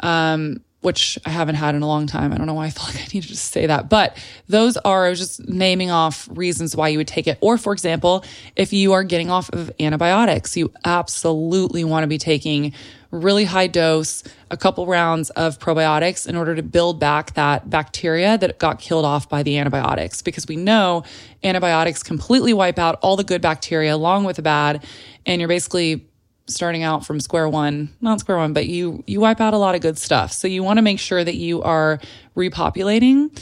um, 0.01 0.61
which 0.81 1.19
I 1.27 1.31
haven't 1.31 1.57
had 1.57 1.75
in 1.75 1.83
a 1.83 1.87
long 1.87 2.07
time. 2.07 2.33
I 2.33 2.37
don't 2.37 2.47
know 2.47 2.55
why 2.55 2.67
I 2.67 2.71
felt 2.71 2.89
like 2.95 3.03
I 3.03 3.09
needed 3.13 3.29
to 3.29 3.37
say 3.37 3.67
that, 3.67 3.89
but 3.89 4.17
those 4.49 4.77
are 4.79 5.15
just 5.15 5.49
naming 5.49 5.91
off 5.91 6.29
reasons 6.33 6.77
why 6.77 6.89
you 6.89 6.99
would 6.99 7.09
take 7.09 7.27
it. 7.27 7.39
Or, 7.41 7.59
for 7.59 7.73
example, 7.73 8.25
if 8.55 8.73
you 8.73 8.93
are 8.93 9.05
getting 9.05 9.31
off 9.31 9.51
of 9.51 9.71
antibiotics, 9.81 10.57
you 10.57 10.73
absolutely 10.85 11.85
want 11.85 12.05
to 12.05 12.07
be 12.07 12.19
taking 12.19 12.73
really 13.11 13.45
high 13.45 13.67
dose, 13.67 14.23
a 14.51 14.57
couple 14.57 14.87
rounds 14.87 15.31
of 15.31 15.59
probiotics 15.59 16.29
in 16.29 16.37
order 16.37 16.55
to 16.55 16.63
build 16.63 17.01
back 17.01 17.35
that 17.35 17.69
bacteria 17.71 18.37
that 18.39 18.59
got 18.59 18.79
killed 18.79 19.05
off 19.05 19.29
by 19.29 19.43
the 19.43 19.59
antibiotics. 19.59 20.23
Because 20.23 20.47
we 20.47 20.57
know 20.57 21.05
antibiotics 21.43 22.03
completely 22.03 22.53
wipe 22.53 22.79
out 22.79 22.99
all 23.03 23.17
the 23.17 23.25
good 23.25 23.41
bacteria 23.41 23.95
along 23.95 24.25
with 24.25 24.37
the 24.37 24.43
bad. 24.43 24.85
And 25.25 25.41
you're 25.41 25.49
basically 25.49 26.07
starting 26.49 26.83
out 26.83 27.05
from 27.05 27.21
square 27.21 27.49
one, 27.49 27.89
not 28.01 28.21
square 28.21 28.39
one, 28.39 28.53
but 28.53 28.67
you, 28.67 29.03
you 29.07 29.21
wipe 29.21 29.41
out 29.41 29.55
a 29.55 29.59
lot 29.59 29.75
of 29.75 29.81
good 29.81 29.99
stuff. 29.99 30.33
So 30.33 30.49
you 30.49 30.63
want 30.63 30.79
to 30.79 30.83
make 30.83 30.99
sure 30.99 31.23
that 31.23 31.37
you 31.37 31.63
are 31.63 31.99
repopulating, 32.37 33.37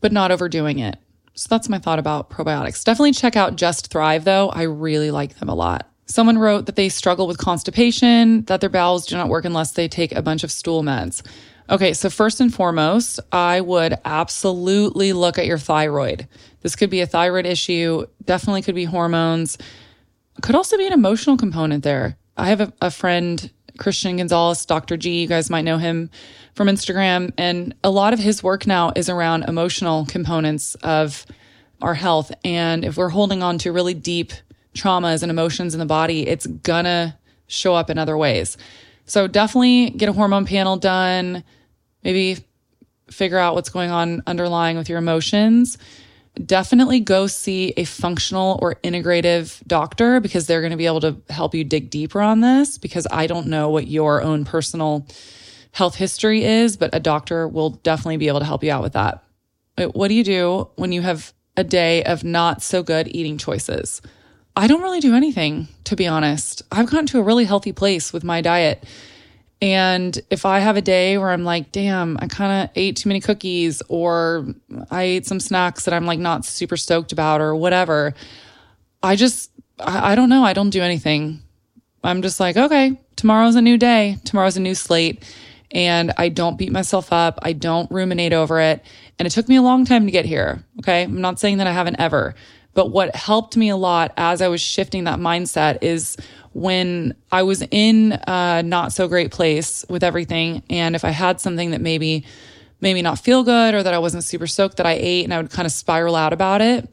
but 0.00 0.12
not 0.12 0.30
overdoing 0.30 0.78
it. 0.78 0.98
So 1.34 1.46
that's 1.48 1.68
my 1.68 1.78
thought 1.78 1.98
about 1.98 2.28
probiotics. 2.28 2.84
Definitely 2.84 3.12
check 3.12 3.36
out 3.36 3.56
Just 3.56 3.90
Thrive 3.90 4.24
though. 4.24 4.48
I 4.50 4.62
really 4.62 5.10
like 5.10 5.38
them 5.38 5.48
a 5.48 5.54
lot. 5.54 5.88
Someone 6.06 6.38
wrote 6.38 6.66
that 6.66 6.74
they 6.74 6.88
struggle 6.88 7.28
with 7.28 7.38
constipation, 7.38 8.44
that 8.46 8.60
their 8.60 8.68
bowels 8.68 9.06
do 9.06 9.16
not 9.16 9.28
work 9.28 9.44
unless 9.44 9.72
they 9.72 9.86
take 9.86 10.12
a 10.12 10.22
bunch 10.22 10.42
of 10.42 10.50
stool 10.50 10.82
meds. 10.82 11.22
Okay, 11.70 11.92
so 11.92 12.10
first 12.10 12.40
and 12.40 12.52
foremost, 12.52 13.20
I 13.30 13.60
would 13.60 13.96
absolutely 14.04 15.12
look 15.12 15.38
at 15.38 15.46
your 15.46 15.56
thyroid. 15.56 16.26
This 16.62 16.74
could 16.74 16.90
be 16.90 17.00
a 17.00 17.06
thyroid 17.06 17.46
issue, 17.46 18.06
definitely 18.24 18.62
could 18.62 18.74
be 18.74 18.84
hormones. 18.84 19.56
Could 20.42 20.56
also 20.56 20.76
be 20.76 20.86
an 20.86 20.92
emotional 20.92 21.36
component 21.36 21.84
there. 21.84 22.16
I 22.40 22.48
have 22.48 22.60
a, 22.62 22.72
a 22.80 22.90
friend, 22.90 23.50
Christian 23.78 24.16
Gonzalez, 24.16 24.64
Dr. 24.64 24.96
G, 24.96 25.20
you 25.20 25.28
guys 25.28 25.50
might 25.50 25.62
know 25.62 25.76
him 25.76 26.10
from 26.54 26.68
Instagram, 26.68 27.32
and 27.36 27.74
a 27.84 27.90
lot 27.90 28.14
of 28.14 28.18
his 28.18 28.42
work 28.42 28.66
now 28.66 28.92
is 28.96 29.10
around 29.10 29.44
emotional 29.44 30.06
components 30.06 30.74
of 30.76 31.26
our 31.82 31.94
health. 31.94 32.32
And 32.42 32.84
if 32.84 32.96
we're 32.96 33.10
holding 33.10 33.42
on 33.42 33.58
to 33.58 33.72
really 33.72 33.94
deep 33.94 34.32
traumas 34.74 35.22
and 35.22 35.30
emotions 35.30 35.74
in 35.74 35.80
the 35.80 35.86
body, 35.86 36.26
it's 36.26 36.46
gonna 36.46 37.18
show 37.46 37.74
up 37.74 37.90
in 37.90 37.98
other 37.98 38.16
ways. 38.16 38.56
So 39.04 39.26
definitely 39.26 39.90
get 39.90 40.08
a 40.08 40.12
hormone 40.12 40.46
panel 40.46 40.76
done. 40.76 41.44
Maybe 42.02 42.38
figure 43.10 43.38
out 43.38 43.54
what's 43.54 43.70
going 43.70 43.90
on 43.90 44.22
underlying 44.26 44.78
with 44.78 44.88
your 44.88 44.98
emotions. 44.98 45.76
Definitely 46.44 47.00
go 47.00 47.26
see 47.26 47.74
a 47.76 47.84
functional 47.84 48.58
or 48.62 48.76
integrative 48.76 49.66
doctor 49.66 50.20
because 50.20 50.46
they're 50.46 50.60
going 50.60 50.70
to 50.70 50.76
be 50.76 50.86
able 50.86 51.00
to 51.00 51.16
help 51.28 51.54
you 51.54 51.64
dig 51.64 51.90
deeper 51.90 52.20
on 52.20 52.40
this 52.40 52.78
because 52.78 53.06
I 53.10 53.26
don't 53.26 53.48
know 53.48 53.68
what 53.68 53.88
your 53.88 54.22
own 54.22 54.44
personal 54.44 55.06
health 55.72 55.96
history 55.96 56.44
is, 56.44 56.76
but 56.76 56.90
a 56.92 57.00
doctor 57.00 57.48
will 57.48 57.70
definitely 57.70 58.16
be 58.16 58.28
able 58.28 58.40
to 58.40 58.44
help 58.46 58.62
you 58.62 58.72
out 58.72 58.82
with 58.82 58.92
that. 58.92 59.22
Uh, 59.76 59.86
what 59.86 60.08
do 60.08 60.14
you 60.14 60.24
do 60.24 60.68
when 60.76 60.92
you 60.92 61.02
have 61.02 61.32
a 61.56 61.64
day 61.64 62.04
of 62.04 62.24
not 62.24 62.62
so 62.62 62.82
good 62.82 63.08
eating 63.08 63.38
choices? 63.38 64.00
I 64.56 64.66
don't 64.66 64.82
really 64.82 65.00
do 65.00 65.14
anything, 65.14 65.68
to 65.84 65.96
be 65.96 66.06
honest. 66.06 66.62
I've 66.72 66.90
gotten 66.90 67.06
to 67.06 67.18
a 67.18 67.22
really 67.22 67.44
healthy 67.44 67.72
place 67.72 68.12
with 68.12 68.24
my 68.24 68.40
diet. 68.40 68.84
And 69.62 70.18
if 70.30 70.46
I 70.46 70.60
have 70.60 70.76
a 70.76 70.82
day 70.82 71.18
where 71.18 71.30
I'm 71.30 71.44
like, 71.44 71.70
damn, 71.70 72.16
I 72.20 72.28
kind 72.28 72.64
of 72.64 72.70
ate 72.74 72.96
too 72.96 73.08
many 73.10 73.20
cookies 73.20 73.82
or 73.88 74.46
I 74.90 75.02
ate 75.02 75.26
some 75.26 75.38
snacks 75.38 75.84
that 75.84 75.92
I'm 75.92 76.06
like 76.06 76.18
not 76.18 76.46
super 76.46 76.78
stoked 76.78 77.12
about 77.12 77.42
or 77.42 77.54
whatever, 77.54 78.14
I 79.02 79.16
just, 79.16 79.50
I, 79.78 80.12
I 80.12 80.14
don't 80.14 80.30
know. 80.30 80.44
I 80.44 80.54
don't 80.54 80.70
do 80.70 80.80
anything. 80.80 81.42
I'm 82.02 82.22
just 82.22 82.40
like, 82.40 82.56
okay, 82.56 82.98
tomorrow's 83.16 83.56
a 83.56 83.60
new 83.60 83.76
day. 83.76 84.16
Tomorrow's 84.24 84.56
a 84.56 84.60
new 84.60 84.74
slate. 84.74 85.22
And 85.72 86.12
I 86.16 86.30
don't 86.30 86.56
beat 86.56 86.72
myself 86.72 87.12
up. 87.12 87.38
I 87.42 87.52
don't 87.52 87.90
ruminate 87.90 88.32
over 88.32 88.60
it. 88.60 88.82
And 89.18 89.26
it 89.26 89.30
took 89.30 89.48
me 89.48 89.56
a 89.56 89.62
long 89.62 89.84
time 89.84 90.06
to 90.06 90.10
get 90.10 90.24
here. 90.24 90.64
Okay. 90.80 91.02
I'm 91.02 91.20
not 91.20 91.38
saying 91.38 91.58
that 91.58 91.66
I 91.66 91.72
haven't 91.72 92.00
ever, 92.00 92.34
but 92.74 92.90
what 92.90 93.14
helped 93.14 93.56
me 93.56 93.68
a 93.68 93.76
lot 93.76 94.12
as 94.16 94.40
I 94.40 94.48
was 94.48 94.60
shifting 94.60 95.04
that 95.04 95.18
mindset 95.18 95.78
is 95.82 96.16
when 96.52 97.14
I 97.30 97.42
was 97.42 97.62
in 97.70 98.12
a 98.26 98.62
not 98.62 98.92
so 98.92 99.08
great 99.08 99.30
place 99.30 99.84
with 99.88 100.02
everything. 100.02 100.62
And 100.70 100.94
if 100.94 101.04
I 101.04 101.10
had 101.10 101.40
something 101.40 101.70
that 101.72 101.80
maybe 101.80 102.24
made 102.80 102.94
me 102.94 103.02
not 103.02 103.18
feel 103.18 103.44
good 103.44 103.74
or 103.74 103.82
that 103.82 103.94
I 103.94 103.98
wasn't 103.98 104.24
super 104.24 104.46
stoked 104.46 104.78
that 104.78 104.86
I 104.86 104.92
ate 104.92 105.24
and 105.24 105.34
I 105.34 105.40
would 105.40 105.50
kind 105.50 105.66
of 105.66 105.72
spiral 105.72 106.16
out 106.16 106.32
about 106.32 106.60
it, 106.60 106.88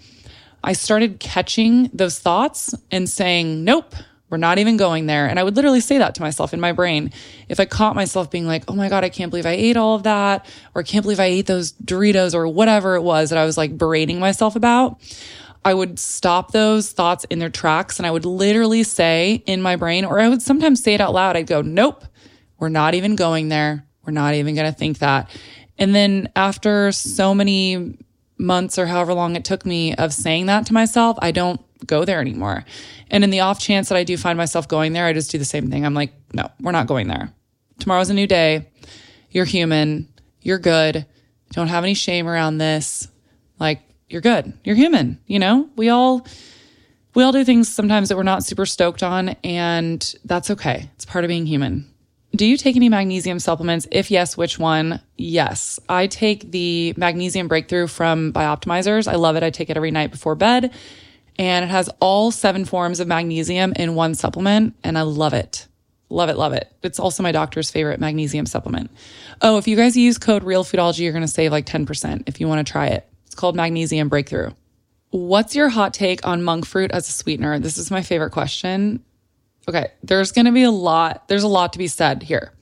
I 0.64 0.74
started 0.74 1.20
catching 1.20 1.90
those 1.94 2.20
thoughts 2.20 2.76
and 2.92 3.10
saying, 3.10 3.64
nope, 3.64 3.96
we're 4.30 4.38
not 4.38 4.60
even 4.60 4.76
going 4.76 5.06
there. 5.06 5.28
And 5.28 5.40
I 5.40 5.44
would 5.44 5.56
literally 5.56 5.80
say 5.80 6.00
that 6.00 6.16
to 6.16 6.22
myself 6.22 6.54
in 6.54 6.60
my 6.60 6.74
brain. 6.74 7.12
If 7.48 7.60
I 7.60 7.66
caught 7.66 7.96
myself 7.96 8.30
being 8.30 8.46
like, 8.46 8.66
oh 8.68 8.76
my 8.76 8.90
God, 8.90 9.04
I 9.04 9.10
can't 9.10 9.30
believe 9.30 9.46
I 9.46 9.52
ate 9.52 9.78
all 9.78 9.96
of 9.96 10.04
that, 10.04 10.46
or 10.76 10.82
I 10.82 10.84
can't 10.84 11.04
believe 11.04 11.20
I 11.20 11.26
ate 11.26 11.46
those 11.46 11.72
Doritos 11.74 12.34
or 12.36 12.48
whatever 12.48 12.96
it 12.96 13.02
was 13.02 13.30
that 13.30 13.40
I 13.40 13.46
was 13.46 13.58
like 13.58 13.78
berating 13.78 14.20
myself 14.20 14.56
about, 14.58 15.00
I 15.68 15.74
would 15.74 16.00
stop 16.00 16.54
those 16.54 16.94
thoughts 16.94 17.26
in 17.26 17.40
their 17.40 17.50
tracks 17.50 17.98
and 17.98 18.08
I 18.08 18.12
would 18.12 18.24
literally 18.24 18.84
say 18.84 19.44
in 19.46 19.62
my 19.62 19.76
brain, 19.76 20.06
or 20.06 20.18
I 20.18 20.30
would 20.30 20.42
sometimes 20.42 20.82
say 20.82 20.94
it 20.94 21.02
out 21.02 21.12
loud. 21.12 21.36
I'd 21.36 21.46
go, 21.46 21.62
nope, 21.62 22.06
we're 22.58 22.70
not 22.70 22.94
even 22.94 23.18
going 23.18 23.50
there. 23.50 23.86
We're 24.06 24.14
not 24.14 24.34
even 24.34 24.56
going 24.56 24.72
to 24.72 24.80
think 24.80 25.00
that. 25.00 25.30
And 25.78 25.94
then 25.94 26.32
after 26.38 26.94
so 26.94 27.36
many 27.36 27.98
months 28.38 28.80
or 28.80 28.86
however 28.86 29.14
long 29.14 29.36
it 29.36 29.44
took 29.44 29.66
me 29.66 29.94
of 29.96 30.14
saying 30.14 30.46
that 30.46 30.68
to 30.68 30.74
myself, 30.74 31.18
I 31.22 31.32
don't 31.32 31.60
go 31.86 32.06
there 32.06 32.22
anymore. 32.22 32.64
And 33.12 33.26
in 33.26 33.30
the 33.30 33.42
off 33.42 33.60
chance 33.60 33.90
that 33.90 33.98
I 33.98 34.06
do 34.06 34.16
find 34.16 34.38
myself 34.38 34.70
going 34.70 34.94
there, 34.94 35.06
I 35.06 35.12
just 35.12 35.32
do 35.32 35.38
the 35.38 35.44
same 35.44 35.70
thing. 35.70 35.86
I'm 35.86 35.94
like, 35.94 36.14
no, 36.32 36.50
we're 36.62 36.72
not 36.72 36.88
going 36.88 37.10
there. 37.10 37.34
Tomorrow's 37.80 38.10
a 38.10 38.14
new 38.14 38.26
day. 38.26 38.70
You're 39.32 39.44
human. 39.44 40.08
You're 40.42 40.60
good. 40.60 41.06
Don't 41.52 41.68
have 41.68 41.84
any 41.84 41.94
shame 41.94 42.26
around 42.26 42.58
this. 42.58 43.10
Like, 43.60 43.82
you're 44.10 44.22
good. 44.22 44.54
You're 44.64 44.76
human, 44.76 45.20
you 45.28 45.40
know? 45.40 45.70
We 45.76 45.90
all 45.90 46.26
we 47.14 47.24
all 47.24 47.32
do 47.32 47.44
things 47.44 47.68
sometimes 47.68 48.10
that 48.10 48.18
we're 48.18 48.24
not 48.24 48.44
super 48.44 48.66
stoked 48.66 49.04
on 49.04 49.30
and 49.44 50.16
that's 50.24 50.52
okay. 50.52 50.90
It's 50.96 51.06
part 51.06 51.24
of 51.26 51.30
being 51.30 51.46
human. 51.46 51.92
Do 52.36 52.46
you 52.46 52.58
take 52.58 52.76
any 52.76 52.90
magnesium 52.90 53.40
supplements? 53.40 53.88
If 53.92 54.12
yes, 54.12 54.38
which 54.38 54.60
one? 54.60 55.02
Yes. 55.18 55.80
I 55.90 56.08
take 56.08 56.52
the 56.52 56.94
magnesium 56.96 57.48
breakthrough 57.48 57.88
from 57.88 58.34
Bioptimizers. 58.34 59.08
I 59.08 59.16
love 59.16 59.36
it. 59.36 59.44
I 59.44 59.50
take 59.50 59.70
it 59.70 59.78
every 59.78 59.92
night 59.92 60.12
before 60.12 60.36
bed 60.36 60.72
and 61.40 61.66
it 61.66 61.70
has 61.70 61.90
all 62.00 62.32
seven 62.32 62.66
forms 62.66 63.00
of 63.00 63.08
magnesium 63.08 63.74
in 63.76 63.96
one 63.96 64.14
supplement 64.14 64.76
and 64.84 64.98
I 64.98 65.02
love 65.02 65.34
it. 65.34 65.68
Love 66.10 66.30
it, 66.30 66.38
love 66.38 66.54
it. 66.54 66.72
It's 66.84 67.00
also 67.00 67.22
my 67.22 67.34
doctor's 67.34 67.70
favorite 67.70 68.00
magnesium 68.00 68.46
supplement. 68.46 68.92
Oh, 69.42 69.58
if 69.58 69.68
you 69.68 69.76
guys 69.76 69.98
use 69.98 70.18
code 70.18 70.44
REALFoodology, 70.44 71.00
you're 71.00 71.12
going 71.12 71.22
to 71.22 71.28
save 71.28 71.52
like 71.52 71.66
10% 71.66 72.24
if 72.28 72.40
you 72.40 72.48
want 72.48 72.66
to 72.66 72.72
try 72.72 72.88
it 72.88 73.10
called 73.38 73.56
Magnesium 73.56 74.10
Breakthrough. 74.10 74.52
What's 75.12 75.56
your 75.56 75.70
hot 75.70 75.94
take 75.94 76.28
on 76.28 76.44
monk 76.44 76.66
fruit 76.66 76.92
as 76.92 77.08
a 77.08 77.12
sweetener? 77.12 77.60
This 77.60 77.78
is 77.78 77.90
my 77.90 78.02
favorite 78.02 78.32
question. 78.32 79.04
Okay, 79.70 79.92
there's 80.04 80.32
going 80.32 80.46
to 80.46 80.52
be 80.52 80.64
a 80.64 80.72
lot, 80.72 81.28
there's 81.28 81.44
a 81.44 81.48
lot 81.48 81.74
to 81.74 81.80
be 81.80 81.88
said 81.88 82.24
here. 82.24 82.54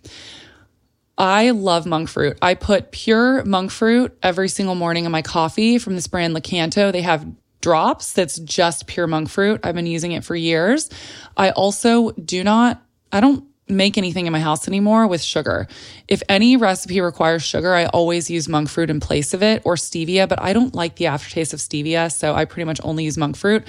I 1.18 1.52
love 1.52 1.86
monk 1.86 2.10
fruit. 2.10 2.38
I 2.42 2.56
put 2.56 2.92
pure 2.92 3.44
monk 3.46 3.72
fruit 3.72 4.18
every 4.22 4.50
single 4.50 4.76
morning 4.76 5.06
in 5.06 5.12
my 5.12 5.22
coffee 5.22 5.78
from 5.78 5.96
this 5.96 6.08
brand 6.08 6.36
Lakanto. 6.36 6.92
They 6.92 7.02
have 7.02 7.26
drops 7.62 8.14
that's 8.14 8.38
just 8.40 8.86
pure 8.86 9.08
monk 9.08 9.30
fruit. 9.30 9.62
I've 9.64 9.76
been 9.76 9.88
using 9.88 10.12
it 10.12 10.24
for 10.24 10.36
years. 10.36 10.90
I 11.38 11.52
also 11.52 12.12
do 12.12 12.44
not, 12.44 12.84
I 13.12 13.22
don't 13.22 13.46
make 13.68 13.98
anything 13.98 14.28
in 14.28 14.34
my 14.34 14.40
house 14.40 14.68
anymore 14.68 15.08
with 15.08 15.22
sugar. 15.22 15.68
If 16.08 16.22
any 16.30 16.56
recipe 16.56 17.02
requires 17.02 17.42
sugar, 17.42 17.74
I 17.74 17.86
always 17.88 18.30
use 18.30 18.48
monk 18.48 18.70
fruit 18.70 18.90
in 18.90 19.00
place 19.00 19.34
of 19.34 19.42
it 19.42 19.64
or 19.66 19.76
stevia, 19.76 20.30
but 20.30 20.40
I 20.40 20.54
don't 20.54 20.76
like 20.76 20.98
the 20.98 21.08
aftertaste 21.08 21.54
of 21.54 21.60
stevia, 21.60 22.12
so 22.12 22.36
I 22.36 22.46
pretty 22.46 22.66
much 22.66 22.80
only 22.84 23.06
use 23.06 23.18
monk 23.18 23.36
fruit. 23.36 23.64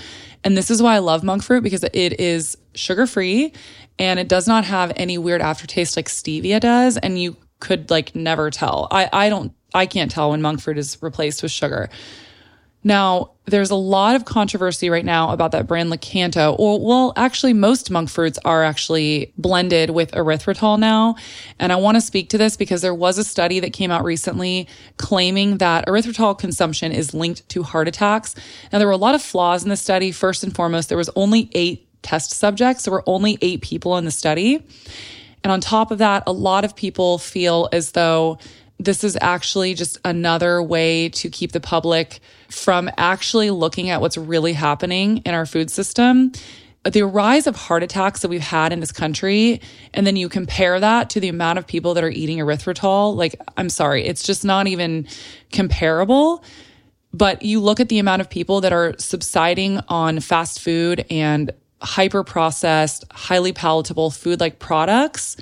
And 0.44 0.56
this 0.56 0.70
is 0.70 0.82
why 0.82 0.96
I 0.96 0.98
love 0.98 1.24
monk 1.24 1.42
fruit 1.42 1.62
because 1.62 1.82
it 1.82 2.20
is 2.20 2.58
sugar 2.74 3.06
free 3.06 3.52
and 3.98 4.20
it 4.20 4.28
does 4.28 4.46
not 4.46 4.64
have 4.64 4.92
any 4.96 5.16
weird 5.16 5.40
aftertaste 5.40 5.96
like 5.96 6.08
stevia 6.08 6.60
does 6.60 6.98
and 6.98 7.18
you 7.20 7.36
could 7.60 7.90
like 7.90 8.14
never 8.14 8.50
tell. 8.50 8.88
I 8.90 9.08
I 9.12 9.28
don't 9.30 9.52
I 9.74 9.86
can't 9.86 10.10
tell 10.10 10.30
when 10.30 10.42
monk 10.42 10.60
fruit 10.60 10.78
is 10.78 10.98
replaced 11.00 11.42
with 11.42 11.52
sugar. 11.52 11.88
Now, 12.86 13.32
there's 13.46 13.72
a 13.72 13.74
lot 13.74 14.14
of 14.14 14.26
controversy 14.26 14.90
right 14.90 15.04
now 15.04 15.32
about 15.32 15.50
that 15.50 15.66
brand 15.66 15.90
Lakanto. 15.90 16.54
Or, 16.56 16.78
well, 16.78 17.12
actually, 17.16 17.52
most 17.52 17.90
monk 17.90 18.08
fruits 18.08 18.38
are 18.44 18.62
actually 18.62 19.32
blended 19.36 19.90
with 19.90 20.12
erythritol 20.12 20.78
now. 20.78 21.16
And 21.58 21.72
I 21.72 21.76
want 21.76 21.96
to 21.96 22.00
speak 22.00 22.28
to 22.30 22.38
this 22.38 22.56
because 22.56 22.82
there 22.82 22.94
was 22.94 23.18
a 23.18 23.24
study 23.24 23.58
that 23.58 23.72
came 23.72 23.90
out 23.90 24.04
recently 24.04 24.68
claiming 24.98 25.58
that 25.58 25.88
erythritol 25.88 26.38
consumption 26.38 26.92
is 26.92 27.12
linked 27.12 27.48
to 27.48 27.64
heart 27.64 27.88
attacks. 27.88 28.36
Now, 28.72 28.78
there 28.78 28.86
were 28.86 28.92
a 28.92 28.96
lot 28.96 29.16
of 29.16 29.22
flaws 29.22 29.64
in 29.64 29.68
the 29.68 29.76
study. 29.76 30.12
First 30.12 30.44
and 30.44 30.54
foremost, 30.54 30.88
there 30.88 30.96
was 30.96 31.10
only 31.16 31.50
eight 31.54 31.88
test 32.02 32.30
subjects. 32.30 32.84
There 32.84 32.92
were 32.92 33.02
only 33.04 33.36
eight 33.42 33.62
people 33.62 33.96
in 33.96 34.04
the 34.04 34.12
study. 34.12 34.64
And 35.42 35.50
on 35.50 35.60
top 35.60 35.90
of 35.90 35.98
that, 35.98 36.22
a 36.28 36.32
lot 36.32 36.64
of 36.64 36.76
people 36.76 37.18
feel 37.18 37.68
as 37.72 37.90
though 37.90 38.38
this 38.78 39.02
is 39.02 39.18
actually 39.20 39.74
just 39.74 39.98
another 40.04 40.62
way 40.62 41.08
to 41.08 41.28
keep 41.28 41.50
the 41.50 41.60
public 41.60 42.20
from 42.48 42.90
actually 42.96 43.50
looking 43.50 43.90
at 43.90 44.00
what's 44.00 44.16
really 44.16 44.52
happening 44.52 45.18
in 45.18 45.34
our 45.34 45.46
food 45.46 45.70
system. 45.70 46.32
The 46.84 47.02
rise 47.02 47.46
of 47.46 47.56
heart 47.56 47.82
attacks 47.82 48.22
that 48.22 48.28
we've 48.28 48.40
had 48.40 48.72
in 48.72 48.80
this 48.80 48.92
country, 48.92 49.60
and 49.92 50.06
then 50.06 50.14
you 50.14 50.28
compare 50.28 50.78
that 50.78 51.10
to 51.10 51.20
the 51.20 51.28
amount 51.28 51.58
of 51.58 51.66
people 51.66 51.94
that 51.94 52.04
are 52.04 52.10
eating 52.10 52.38
erythritol, 52.38 53.16
like, 53.16 53.34
I'm 53.56 53.68
sorry, 53.68 54.04
it's 54.04 54.22
just 54.22 54.44
not 54.44 54.68
even 54.68 55.08
comparable. 55.50 56.44
But 57.12 57.42
you 57.42 57.60
look 57.60 57.80
at 57.80 57.88
the 57.88 57.98
amount 57.98 58.20
of 58.20 58.30
people 58.30 58.60
that 58.60 58.72
are 58.72 58.94
subsiding 58.98 59.80
on 59.88 60.20
fast 60.20 60.60
food 60.60 61.04
and 61.10 61.50
hyper 61.80 62.22
processed, 62.22 63.04
highly 63.10 63.52
palatable 63.52 64.10
food 64.10 64.38
like 64.38 64.58
products 64.58 65.36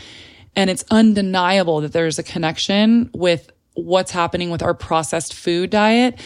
and 0.57 0.71
it's 0.71 0.85
undeniable 0.91 1.81
that 1.81 1.93
there's 1.93 2.19
a 2.19 2.23
connection 2.23 3.11
with 3.13 3.51
what's 3.75 4.13
happening 4.13 4.51
with 4.51 4.63
our 4.63 4.75
processed 4.75 5.35
food 5.35 5.71
diet. 5.71 6.19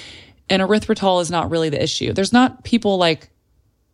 And 0.51 0.63
erythritol 0.63 1.21
is 1.21 1.31
not 1.31 1.51
really 1.51 1.69
the 1.69 1.83
issue. 1.83 2.13
There's 2.13 2.33
not 2.33 2.65
people 2.65 2.97
like 2.97 3.31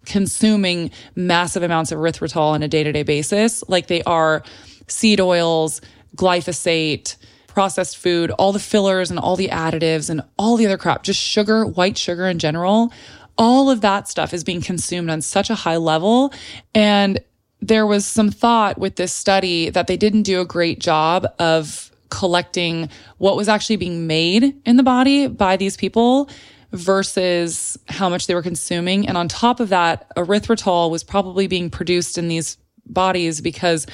consuming 0.06 0.90
massive 1.14 1.62
amounts 1.62 1.90
of 1.90 1.98
erythritol 1.98 2.52
on 2.52 2.62
a 2.62 2.68
day 2.68 2.84
to 2.84 2.92
day 2.92 3.02
basis 3.02 3.64
like 3.68 3.86
they 3.86 4.02
are 4.02 4.42
seed 4.86 5.20
oils, 5.20 5.80
glyphosate, 6.16 7.16
processed 7.48 7.96
food, 7.96 8.30
all 8.32 8.52
the 8.52 8.58
fillers 8.58 9.10
and 9.10 9.18
all 9.18 9.36
the 9.36 9.48
additives 9.48 10.10
and 10.10 10.20
all 10.36 10.56
the 10.56 10.66
other 10.66 10.76
crap, 10.76 11.04
just 11.04 11.20
sugar, 11.20 11.64
white 11.64 11.96
sugar 11.96 12.26
in 12.26 12.38
general. 12.38 12.92
All 13.38 13.70
of 13.70 13.80
that 13.80 14.08
stuff 14.08 14.34
is 14.34 14.44
being 14.44 14.60
consumed 14.60 15.08
on 15.08 15.22
such 15.22 15.50
a 15.50 15.54
high 15.54 15.76
level. 15.76 16.32
And 16.74 17.20
there 17.60 17.86
was 17.86 18.04
some 18.04 18.30
thought 18.30 18.78
with 18.78 18.96
this 18.96 19.12
study 19.12 19.70
that 19.70 19.86
they 19.86 19.96
didn't 19.96 20.22
do 20.22 20.40
a 20.40 20.44
great 20.44 20.80
job 20.80 21.26
of 21.38 21.90
collecting 22.14 22.88
what 23.18 23.36
was 23.36 23.48
actually 23.48 23.76
being 23.76 24.06
made 24.06 24.54
in 24.64 24.76
the 24.76 24.82
body 24.82 25.26
by 25.26 25.56
these 25.56 25.76
people 25.76 26.30
versus 26.70 27.76
how 27.88 28.08
much 28.08 28.26
they 28.26 28.34
were 28.34 28.42
consuming. 28.42 29.08
And 29.08 29.16
on 29.16 29.28
top 29.28 29.58
of 29.58 29.68
that, 29.70 30.14
erythritol 30.16 30.90
was 30.90 31.02
probably 31.02 31.46
being 31.48 31.70
produced 31.70 32.16
in 32.16 32.28
these 32.28 32.56
bodies 32.86 33.40
because 33.40 33.86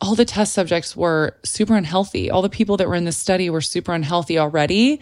all 0.00 0.14
the 0.14 0.24
test 0.24 0.52
subjects 0.52 0.96
were 0.96 1.36
super 1.44 1.74
unhealthy. 1.76 2.30
All 2.30 2.42
the 2.42 2.48
people 2.48 2.76
that 2.78 2.88
were 2.88 2.94
in 2.94 3.04
this 3.04 3.18
study 3.18 3.50
were 3.50 3.60
super 3.60 3.92
unhealthy 3.92 4.38
already. 4.38 5.00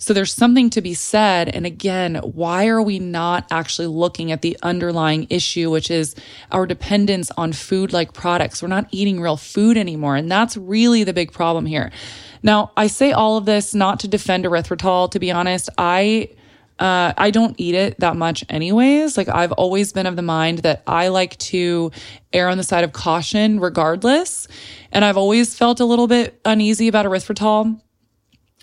So 0.00 0.14
there's 0.14 0.32
something 0.32 0.70
to 0.70 0.80
be 0.80 0.94
said. 0.94 1.50
And 1.50 1.66
again, 1.66 2.16
why 2.16 2.68
are 2.68 2.80
we 2.80 2.98
not 2.98 3.46
actually 3.50 3.88
looking 3.88 4.32
at 4.32 4.40
the 4.40 4.56
underlying 4.62 5.26
issue, 5.28 5.70
which 5.70 5.90
is 5.90 6.16
our 6.50 6.66
dependence 6.66 7.30
on 7.36 7.52
food 7.52 7.92
like 7.92 8.14
products? 8.14 8.62
We're 8.62 8.68
not 8.68 8.88
eating 8.92 9.20
real 9.20 9.36
food 9.36 9.76
anymore. 9.76 10.16
And 10.16 10.32
that's 10.32 10.56
really 10.56 11.04
the 11.04 11.12
big 11.12 11.32
problem 11.32 11.66
here. 11.66 11.92
Now, 12.42 12.72
I 12.78 12.86
say 12.86 13.12
all 13.12 13.36
of 13.36 13.44
this 13.44 13.74
not 13.74 14.00
to 14.00 14.08
defend 14.08 14.46
erythritol. 14.46 15.10
To 15.10 15.18
be 15.18 15.30
honest, 15.30 15.68
I, 15.76 16.30
uh, 16.78 17.12
I 17.18 17.30
don't 17.30 17.54
eat 17.58 17.74
it 17.74 18.00
that 18.00 18.16
much 18.16 18.42
anyways. 18.48 19.18
Like 19.18 19.28
I've 19.28 19.52
always 19.52 19.92
been 19.92 20.06
of 20.06 20.16
the 20.16 20.22
mind 20.22 20.60
that 20.60 20.82
I 20.86 21.08
like 21.08 21.36
to 21.38 21.90
err 22.32 22.48
on 22.48 22.56
the 22.56 22.64
side 22.64 22.84
of 22.84 22.94
caution 22.94 23.60
regardless. 23.60 24.48
And 24.92 25.04
I've 25.04 25.18
always 25.18 25.54
felt 25.54 25.78
a 25.78 25.84
little 25.84 26.06
bit 26.06 26.40
uneasy 26.46 26.88
about 26.88 27.04
erythritol. 27.04 27.82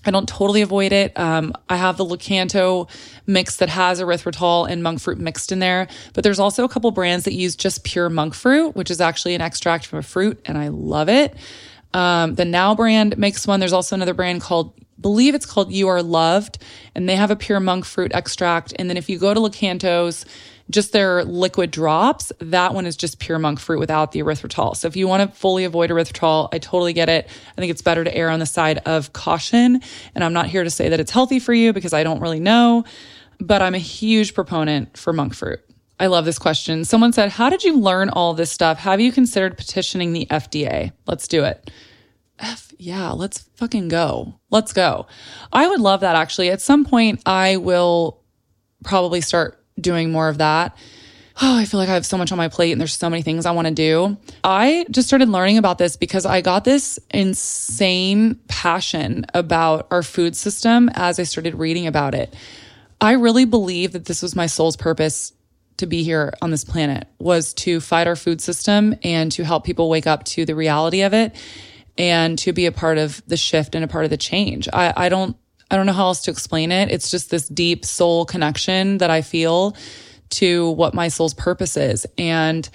I 0.07 0.11
don't 0.11 0.27
totally 0.27 0.61
avoid 0.61 0.93
it. 0.93 1.17
Um, 1.19 1.53
I 1.69 1.75
have 1.75 1.97
the 1.97 2.05
Lakanto 2.05 2.89
mix 3.25 3.57
that 3.57 3.69
has 3.69 3.99
erythritol 3.99 4.69
and 4.69 4.81
monk 4.81 5.01
fruit 5.01 5.19
mixed 5.19 5.51
in 5.51 5.59
there, 5.59 5.87
but 6.13 6.23
there's 6.23 6.39
also 6.39 6.63
a 6.63 6.69
couple 6.69 6.89
brands 6.91 7.25
that 7.25 7.33
use 7.33 7.55
just 7.55 7.83
pure 7.83 8.09
monk 8.09 8.33
fruit, 8.33 8.75
which 8.75 8.89
is 8.89 9.01
actually 9.01 9.35
an 9.35 9.41
extract 9.41 9.85
from 9.85 9.99
a 9.99 10.03
fruit, 10.03 10.39
and 10.45 10.57
I 10.57 10.69
love 10.69 11.09
it. 11.09 11.35
Um, 11.93 12.35
the 12.35 12.45
Now 12.45 12.73
brand 12.73 13.17
makes 13.17 13.45
one. 13.45 13.59
There's 13.59 13.73
also 13.73 13.95
another 13.95 14.13
brand 14.13 14.41
called, 14.41 14.73
believe 14.99 15.35
it's 15.35 15.45
called 15.45 15.71
You 15.71 15.87
Are 15.89 16.01
Loved, 16.01 16.59
and 16.95 17.07
they 17.07 17.15
have 17.15 17.31
a 17.31 17.35
pure 17.35 17.59
monk 17.59 17.85
fruit 17.85 18.11
extract. 18.13 18.73
And 18.79 18.89
then 18.89 18.97
if 18.97 19.09
you 19.09 19.19
go 19.19 19.33
to 19.33 19.39
Lakanto's, 19.39 20.25
just 20.69 20.91
their 20.91 21.23
liquid 21.23 21.71
drops, 21.71 22.31
that 22.39 22.73
one 22.73 22.85
is 22.85 22.97
just 22.97 23.19
pure 23.19 23.39
monk 23.39 23.59
fruit 23.59 23.79
without 23.79 24.11
the 24.11 24.19
erythritol. 24.19 24.75
So 24.75 24.87
if 24.87 24.95
you 24.95 25.07
want 25.07 25.29
to 25.29 25.37
fully 25.37 25.63
avoid 25.63 25.89
erythritol, 25.89 26.49
I 26.51 26.59
totally 26.59 26.93
get 26.93 27.09
it. 27.09 27.27
I 27.57 27.61
think 27.61 27.71
it's 27.71 27.81
better 27.81 28.03
to 28.03 28.15
err 28.15 28.29
on 28.29 28.39
the 28.39 28.45
side 28.45 28.79
of 28.85 29.13
caution. 29.13 29.81
And 30.13 30.23
I'm 30.23 30.33
not 30.33 30.47
here 30.47 30.63
to 30.63 30.69
say 30.69 30.89
that 30.89 30.99
it's 30.99 31.11
healthy 31.11 31.39
for 31.39 31.53
you 31.53 31.73
because 31.73 31.93
I 31.93 32.03
don't 32.03 32.19
really 32.19 32.39
know, 32.39 32.83
but 33.39 33.61
I'm 33.61 33.75
a 33.75 33.79
huge 33.79 34.33
proponent 34.33 34.97
for 34.97 35.13
monk 35.13 35.33
fruit. 35.33 35.59
I 35.99 36.07
love 36.07 36.25
this 36.25 36.37
question. 36.37 36.85
Someone 36.85 37.11
said, 37.11 37.29
How 37.29 37.49
did 37.49 37.63
you 37.63 37.79
learn 37.79 38.09
all 38.09 38.33
this 38.33 38.51
stuff? 38.51 38.77
Have 38.79 39.01
you 39.01 39.11
considered 39.11 39.57
petitioning 39.57 40.13
the 40.13 40.27
FDA? 40.27 40.91
Let's 41.07 41.27
do 41.27 41.43
it. 41.43 41.71
F, 42.39 42.71
yeah, 42.77 43.11
let's 43.11 43.49
fucking 43.55 43.87
go. 43.87 44.39
Let's 44.51 44.73
go. 44.73 45.07
I 45.51 45.67
would 45.67 45.79
love 45.79 46.01
that 46.01 46.15
actually. 46.15 46.51
At 46.51 46.61
some 46.61 46.85
point, 46.85 47.21
I 47.25 47.57
will 47.57 48.21
probably 48.83 49.21
start 49.21 49.63
doing 49.79 50.11
more 50.11 50.29
of 50.29 50.39
that. 50.39 50.77
Oh, 51.39 51.55
I 51.55 51.65
feel 51.65 51.79
like 51.79 51.89
I 51.89 51.93
have 51.93 52.05
so 52.05 52.17
much 52.17 52.31
on 52.31 52.37
my 52.37 52.47
plate 52.47 52.71
and 52.71 52.81
there's 52.81 52.93
so 52.93 53.09
many 53.09 53.21
things 53.21 53.45
I 53.45 53.51
want 53.51 53.67
to 53.67 53.73
do. 53.73 54.17
I 54.43 54.87
just 54.89 55.07
started 55.07 55.29
learning 55.29 55.59
about 55.59 55.77
this 55.77 55.95
because 55.95 56.25
I 56.25 56.41
got 56.41 56.63
this 56.63 56.97
insane 57.11 58.35
passion 58.47 59.25
about 59.35 59.87
our 59.91 60.01
food 60.01 60.35
system 60.35 60.89
as 60.93 61.19
I 61.19 61.23
started 61.23 61.53
reading 61.53 61.85
about 61.85 62.15
it. 62.15 62.35
I 62.99 63.13
really 63.13 63.45
believe 63.45 63.91
that 63.91 64.05
this 64.05 64.23
was 64.23 64.35
my 64.35 64.47
soul's 64.47 64.75
purpose 64.75 65.33
to 65.77 65.85
be 65.85 66.01
here 66.01 66.33
on 66.41 66.49
this 66.49 66.63
planet 66.63 67.07
was 67.19 67.53
to 67.53 67.79
fight 67.79 68.07
our 68.07 68.15
food 68.15 68.41
system 68.41 68.95
and 69.03 69.31
to 69.33 69.43
help 69.43 69.63
people 69.63 69.89
wake 69.89 70.07
up 70.07 70.23
to 70.23 70.43
the 70.43 70.55
reality 70.55 71.01
of 71.01 71.13
it 71.13 71.35
and 71.99 72.39
to 72.39 72.53
be 72.53 72.65
a 72.65 72.71
part 72.71 72.97
of 72.97 73.21
the 73.27 73.37
shift 73.37 73.75
and 73.75 73.83
a 73.83 73.87
part 73.87 74.03
of 74.03 74.09
the 74.09 74.17
change. 74.17 74.67
I, 74.73 74.93
I 74.95 75.09
don't 75.09 75.37
I 75.69 75.75
don't 75.75 75.85
know 75.85 75.93
how 75.93 76.05
else 76.05 76.21
to 76.21 76.31
explain 76.31 76.71
it. 76.71 76.91
It's 76.91 77.09
just 77.09 77.29
this 77.29 77.47
deep 77.47 77.85
soul 77.85 78.25
connection 78.25 78.99
that 78.99 79.09
I 79.09 79.21
feel 79.21 79.75
to 80.29 80.71
what 80.71 80.93
my 80.93 81.07
soul's 81.07 81.33
purpose 81.33 81.77
is. 81.77 82.05
And 82.17 82.69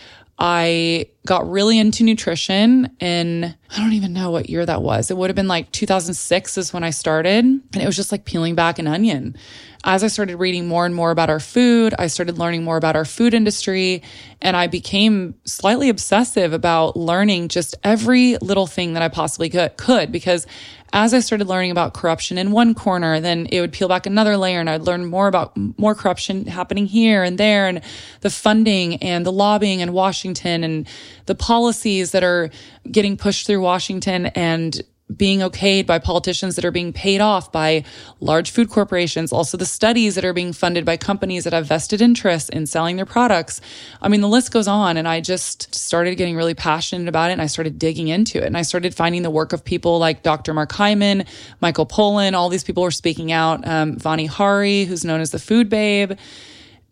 I 0.44 1.06
got 1.24 1.48
really 1.48 1.78
into 1.78 2.02
nutrition 2.02 2.96
in, 2.98 3.44
I 3.44 3.78
don't 3.78 3.92
even 3.92 4.12
know 4.12 4.32
what 4.32 4.50
year 4.50 4.66
that 4.66 4.82
was. 4.82 5.08
It 5.08 5.16
would 5.16 5.30
have 5.30 5.36
been 5.36 5.46
like 5.46 5.70
2006 5.70 6.58
is 6.58 6.72
when 6.72 6.82
I 6.82 6.90
started. 6.90 7.44
And 7.44 7.76
it 7.76 7.86
was 7.86 7.94
just 7.94 8.10
like 8.10 8.24
peeling 8.24 8.56
back 8.56 8.80
an 8.80 8.88
onion. 8.88 9.36
As 9.84 10.02
I 10.02 10.08
started 10.08 10.36
reading 10.36 10.66
more 10.66 10.84
and 10.84 10.94
more 10.94 11.12
about 11.12 11.30
our 11.30 11.40
food, 11.40 11.94
I 11.96 12.08
started 12.08 12.38
learning 12.38 12.64
more 12.64 12.76
about 12.76 12.96
our 12.96 13.04
food 13.04 13.34
industry. 13.34 14.02
And 14.40 14.56
I 14.56 14.66
became 14.66 15.36
slightly 15.44 15.88
obsessive 15.88 16.52
about 16.52 16.96
learning 16.96 17.48
just 17.48 17.76
every 17.84 18.36
little 18.38 18.66
thing 18.66 18.94
that 18.94 19.02
I 19.02 19.08
possibly 19.08 19.48
could, 19.48 19.76
could 19.76 20.10
because 20.10 20.48
as 20.94 21.14
I 21.14 21.20
started 21.20 21.48
learning 21.48 21.70
about 21.70 21.94
corruption 21.94 22.36
in 22.36 22.50
one 22.50 22.74
corner, 22.74 23.18
then 23.18 23.46
it 23.50 23.60
would 23.60 23.72
peel 23.72 23.88
back 23.88 24.04
another 24.04 24.36
layer 24.36 24.60
and 24.60 24.68
I'd 24.68 24.82
learn 24.82 25.06
more 25.06 25.26
about 25.26 25.56
more 25.78 25.94
corruption 25.94 26.44
happening 26.44 26.84
here 26.84 27.22
and 27.22 27.38
there 27.38 27.66
and 27.66 27.80
the 28.20 28.28
funding 28.28 28.96
and 28.96 29.24
the 29.24 29.32
lobbying 29.32 29.80
and 29.80 29.94
Washington 29.94 30.31
and 30.64 30.88
the 31.26 31.34
policies 31.34 32.12
that 32.12 32.24
are 32.24 32.50
getting 32.90 33.16
pushed 33.16 33.46
through 33.46 33.60
Washington 33.60 34.26
and 34.26 34.82
being 35.16 35.40
okayed 35.40 35.86
by 35.86 35.98
politicians 35.98 36.56
that 36.56 36.64
are 36.64 36.70
being 36.70 36.92
paid 36.92 37.20
off 37.20 37.52
by 37.52 37.84
large 38.20 38.50
food 38.50 38.70
corporations, 38.70 39.32
also 39.32 39.56
the 39.56 39.66
studies 39.66 40.14
that 40.14 40.24
are 40.24 40.32
being 40.32 40.52
funded 40.52 40.84
by 40.84 40.96
companies 40.96 41.44
that 41.44 41.52
have 41.52 41.66
vested 41.66 42.00
interests 42.00 42.48
in 42.48 42.66
selling 42.66 42.96
their 42.96 43.06
products. 43.06 43.60
I 44.00 44.08
mean, 44.08 44.20
the 44.20 44.28
list 44.28 44.52
goes 44.52 44.68
on. 44.68 44.96
And 44.96 45.08
I 45.08 45.20
just 45.20 45.74
started 45.74 46.16
getting 46.16 46.36
really 46.36 46.54
passionate 46.54 47.08
about 47.08 47.30
it 47.30 47.34
and 47.34 47.42
I 47.42 47.46
started 47.46 47.78
digging 47.78 48.08
into 48.08 48.38
it. 48.38 48.44
And 48.44 48.56
I 48.56 48.62
started 48.62 48.94
finding 48.94 49.22
the 49.22 49.30
work 49.30 49.52
of 49.52 49.64
people 49.64 49.98
like 49.98 50.22
Dr. 50.22 50.54
Mark 50.54 50.72
Hyman, 50.72 51.24
Michael 51.60 51.86
Pollan, 51.86 52.34
all 52.34 52.48
these 52.48 52.64
people 52.64 52.82
were 52.82 52.90
speaking 52.90 53.32
out. 53.32 53.66
Um, 53.66 53.96
Vani 53.96 54.26
Hari, 54.26 54.84
who's 54.84 55.04
known 55.04 55.20
as 55.20 55.30
the 55.30 55.38
food 55.38 55.68
babe. 55.68 56.12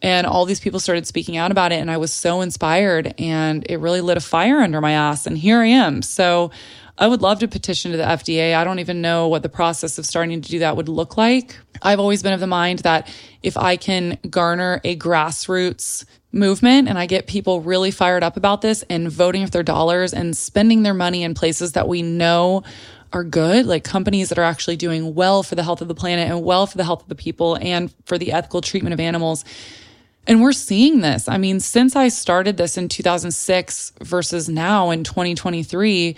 And 0.02 0.26
all 0.26 0.44
these 0.44 0.60
people 0.60 0.80
started 0.80 1.06
speaking 1.06 1.36
out 1.36 1.50
about 1.50 1.72
it. 1.72 1.80
And 1.80 1.90
I 1.90 1.98
was 1.98 2.12
so 2.12 2.40
inspired 2.40 3.14
and 3.18 3.66
it 3.68 3.76
really 3.78 4.00
lit 4.00 4.16
a 4.16 4.20
fire 4.20 4.60
under 4.60 4.80
my 4.80 4.92
ass. 4.92 5.26
And 5.26 5.36
here 5.36 5.60
I 5.60 5.66
am. 5.66 6.02
So 6.02 6.50
I 6.96 7.06
would 7.06 7.22
love 7.22 7.38
to 7.40 7.48
petition 7.48 7.92
to 7.92 7.96
the 7.96 8.04
FDA. 8.04 8.54
I 8.54 8.64
don't 8.64 8.78
even 8.78 9.00
know 9.00 9.28
what 9.28 9.42
the 9.42 9.48
process 9.48 9.98
of 9.98 10.06
starting 10.06 10.40
to 10.42 10.48
do 10.50 10.58
that 10.60 10.76
would 10.76 10.88
look 10.88 11.16
like. 11.16 11.56
I've 11.82 12.00
always 12.00 12.22
been 12.22 12.34
of 12.34 12.40
the 12.40 12.46
mind 12.46 12.80
that 12.80 13.12
if 13.42 13.56
I 13.56 13.76
can 13.76 14.18
garner 14.28 14.80
a 14.84 14.96
grassroots 14.96 16.04
movement 16.32 16.88
and 16.88 16.98
I 16.98 17.06
get 17.06 17.26
people 17.26 17.60
really 17.60 17.90
fired 17.90 18.22
up 18.22 18.36
about 18.36 18.60
this 18.60 18.84
and 18.90 19.10
voting 19.10 19.42
with 19.42 19.50
their 19.50 19.62
dollars 19.62 20.12
and 20.12 20.36
spending 20.36 20.82
their 20.82 20.94
money 20.94 21.22
in 21.22 21.34
places 21.34 21.72
that 21.72 21.88
we 21.88 22.02
know 22.02 22.62
are 23.12 23.24
good, 23.24 23.66
like 23.66 23.82
companies 23.82 24.28
that 24.28 24.38
are 24.38 24.44
actually 24.44 24.76
doing 24.76 25.14
well 25.14 25.42
for 25.42 25.54
the 25.54 25.64
health 25.64 25.80
of 25.80 25.88
the 25.88 25.94
planet 25.94 26.28
and 26.28 26.44
well 26.44 26.66
for 26.66 26.76
the 26.76 26.84
health 26.84 27.02
of 27.02 27.08
the 27.08 27.14
people 27.14 27.56
and 27.56 27.92
for 28.04 28.18
the 28.18 28.32
ethical 28.32 28.60
treatment 28.60 28.92
of 28.92 29.00
animals. 29.00 29.44
And 30.26 30.42
we're 30.42 30.52
seeing 30.52 31.00
this. 31.00 31.28
I 31.28 31.38
mean, 31.38 31.60
since 31.60 31.96
I 31.96 32.08
started 32.08 32.56
this 32.56 32.76
in 32.76 32.88
2006 32.88 33.92
versus 34.02 34.48
now 34.48 34.90
in 34.90 35.02
2023, 35.02 36.16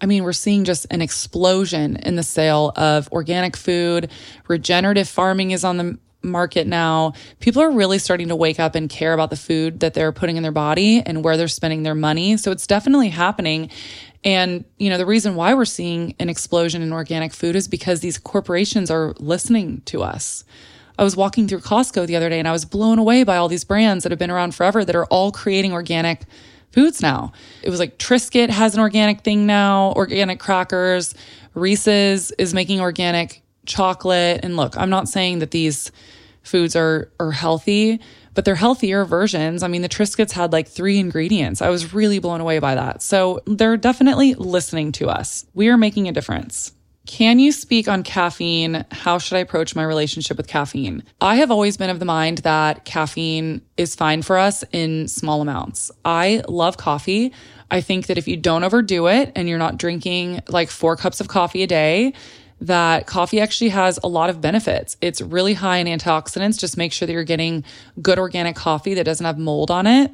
I 0.00 0.06
mean, 0.06 0.22
we're 0.22 0.32
seeing 0.32 0.64
just 0.64 0.86
an 0.90 1.02
explosion 1.02 1.96
in 1.96 2.16
the 2.16 2.22
sale 2.22 2.72
of 2.76 3.10
organic 3.10 3.56
food. 3.56 4.10
Regenerative 4.46 5.08
farming 5.08 5.50
is 5.50 5.64
on 5.64 5.76
the 5.76 5.98
market 6.22 6.66
now. 6.66 7.14
People 7.40 7.62
are 7.62 7.70
really 7.70 7.98
starting 7.98 8.28
to 8.28 8.36
wake 8.36 8.60
up 8.60 8.74
and 8.74 8.88
care 8.88 9.12
about 9.12 9.30
the 9.30 9.36
food 9.36 9.80
that 9.80 9.94
they're 9.94 10.12
putting 10.12 10.36
in 10.36 10.42
their 10.42 10.52
body 10.52 11.02
and 11.04 11.24
where 11.24 11.36
they're 11.36 11.48
spending 11.48 11.82
their 11.82 11.94
money. 11.94 12.36
So 12.36 12.50
it's 12.50 12.66
definitely 12.66 13.08
happening. 13.08 13.70
And, 14.24 14.64
you 14.78 14.90
know, 14.90 14.98
the 14.98 15.06
reason 15.06 15.36
why 15.36 15.54
we're 15.54 15.64
seeing 15.64 16.14
an 16.18 16.28
explosion 16.28 16.82
in 16.82 16.92
organic 16.92 17.32
food 17.32 17.56
is 17.56 17.68
because 17.68 18.00
these 18.00 18.18
corporations 18.18 18.90
are 18.90 19.14
listening 19.18 19.82
to 19.86 20.02
us. 20.02 20.44
I 20.98 21.04
was 21.04 21.16
walking 21.16 21.46
through 21.46 21.60
Costco 21.60 22.06
the 22.06 22.16
other 22.16 22.28
day 22.28 22.40
and 22.40 22.48
I 22.48 22.52
was 22.52 22.64
blown 22.64 22.98
away 22.98 23.22
by 23.22 23.36
all 23.36 23.48
these 23.48 23.64
brands 23.64 24.02
that 24.02 24.10
have 24.10 24.18
been 24.18 24.30
around 24.30 24.54
forever 24.54 24.84
that 24.84 24.96
are 24.96 25.06
all 25.06 25.30
creating 25.30 25.72
organic 25.72 26.24
foods 26.72 27.00
now. 27.00 27.32
It 27.62 27.70
was 27.70 27.78
like 27.78 27.98
Triscuit 27.98 28.50
has 28.50 28.74
an 28.74 28.80
organic 28.80 29.22
thing 29.22 29.46
now, 29.46 29.92
organic 29.92 30.40
crackers. 30.40 31.14
Reese's 31.54 32.32
is 32.32 32.52
making 32.52 32.80
organic 32.80 33.42
chocolate. 33.64 34.40
And 34.42 34.56
look, 34.56 34.76
I'm 34.76 34.90
not 34.90 35.08
saying 35.08 35.38
that 35.38 35.52
these 35.52 35.92
foods 36.42 36.74
are 36.74 37.10
are 37.20 37.30
healthy, 37.30 38.00
but 38.34 38.44
they're 38.44 38.54
healthier 38.54 39.04
versions. 39.04 39.62
I 39.62 39.68
mean, 39.68 39.82
the 39.82 39.88
Triscuits 39.88 40.32
had 40.32 40.52
like 40.52 40.68
three 40.68 40.98
ingredients. 40.98 41.62
I 41.62 41.68
was 41.68 41.94
really 41.94 42.18
blown 42.18 42.40
away 42.40 42.58
by 42.58 42.74
that. 42.74 43.02
So 43.02 43.40
they're 43.46 43.76
definitely 43.76 44.34
listening 44.34 44.92
to 44.92 45.08
us. 45.08 45.46
We 45.54 45.68
are 45.68 45.76
making 45.76 46.08
a 46.08 46.12
difference. 46.12 46.72
Can 47.08 47.38
you 47.38 47.52
speak 47.52 47.88
on 47.88 48.02
caffeine? 48.02 48.84
How 48.90 49.16
should 49.16 49.36
I 49.36 49.40
approach 49.40 49.74
my 49.74 49.82
relationship 49.82 50.36
with 50.36 50.46
caffeine? 50.46 51.02
I 51.22 51.36
have 51.36 51.50
always 51.50 51.78
been 51.78 51.88
of 51.88 52.00
the 52.00 52.04
mind 52.04 52.38
that 52.38 52.84
caffeine 52.84 53.62
is 53.78 53.94
fine 53.94 54.20
for 54.20 54.36
us 54.36 54.62
in 54.72 55.08
small 55.08 55.40
amounts. 55.40 55.90
I 56.04 56.42
love 56.48 56.76
coffee. 56.76 57.32
I 57.70 57.80
think 57.80 58.08
that 58.08 58.18
if 58.18 58.28
you 58.28 58.36
don't 58.36 58.62
overdo 58.62 59.06
it 59.06 59.32
and 59.34 59.48
you're 59.48 59.58
not 59.58 59.78
drinking 59.78 60.42
like 60.48 60.68
four 60.68 60.96
cups 60.96 61.18
of 61.22 61.28
coffee 61.28 61.62
a 61.62 61.66
day, 61.66 62.12
that 62.60 63.06
coffee 63.06 63.40
actually 63.40 63.70
has 63.70 63.98
a 64.04 64.06
lot 64.06 64.28
of 64.28 64.42
benefits. 64.42 64.98
It's 65.00 65.22
really 65.22 65.54
high 65.54 65.78
in 65.78 65.86
antioxidants. 65.86 66.58
Just 66.58 66.76
make 66.76 66.92
sure 66.92 67.06
that 67.06 67.12
you're 67.12 67.24
getting 67.24 67.64
good 68.02 68.18
organic 68.18 68.54
coffee 68.54 68.92
that 68.92 69.04
doesn't 69.04 69.24
have 69.24 69.38
mold 69.38 69.70
on 69.70 69.86
it. 69.86 70.12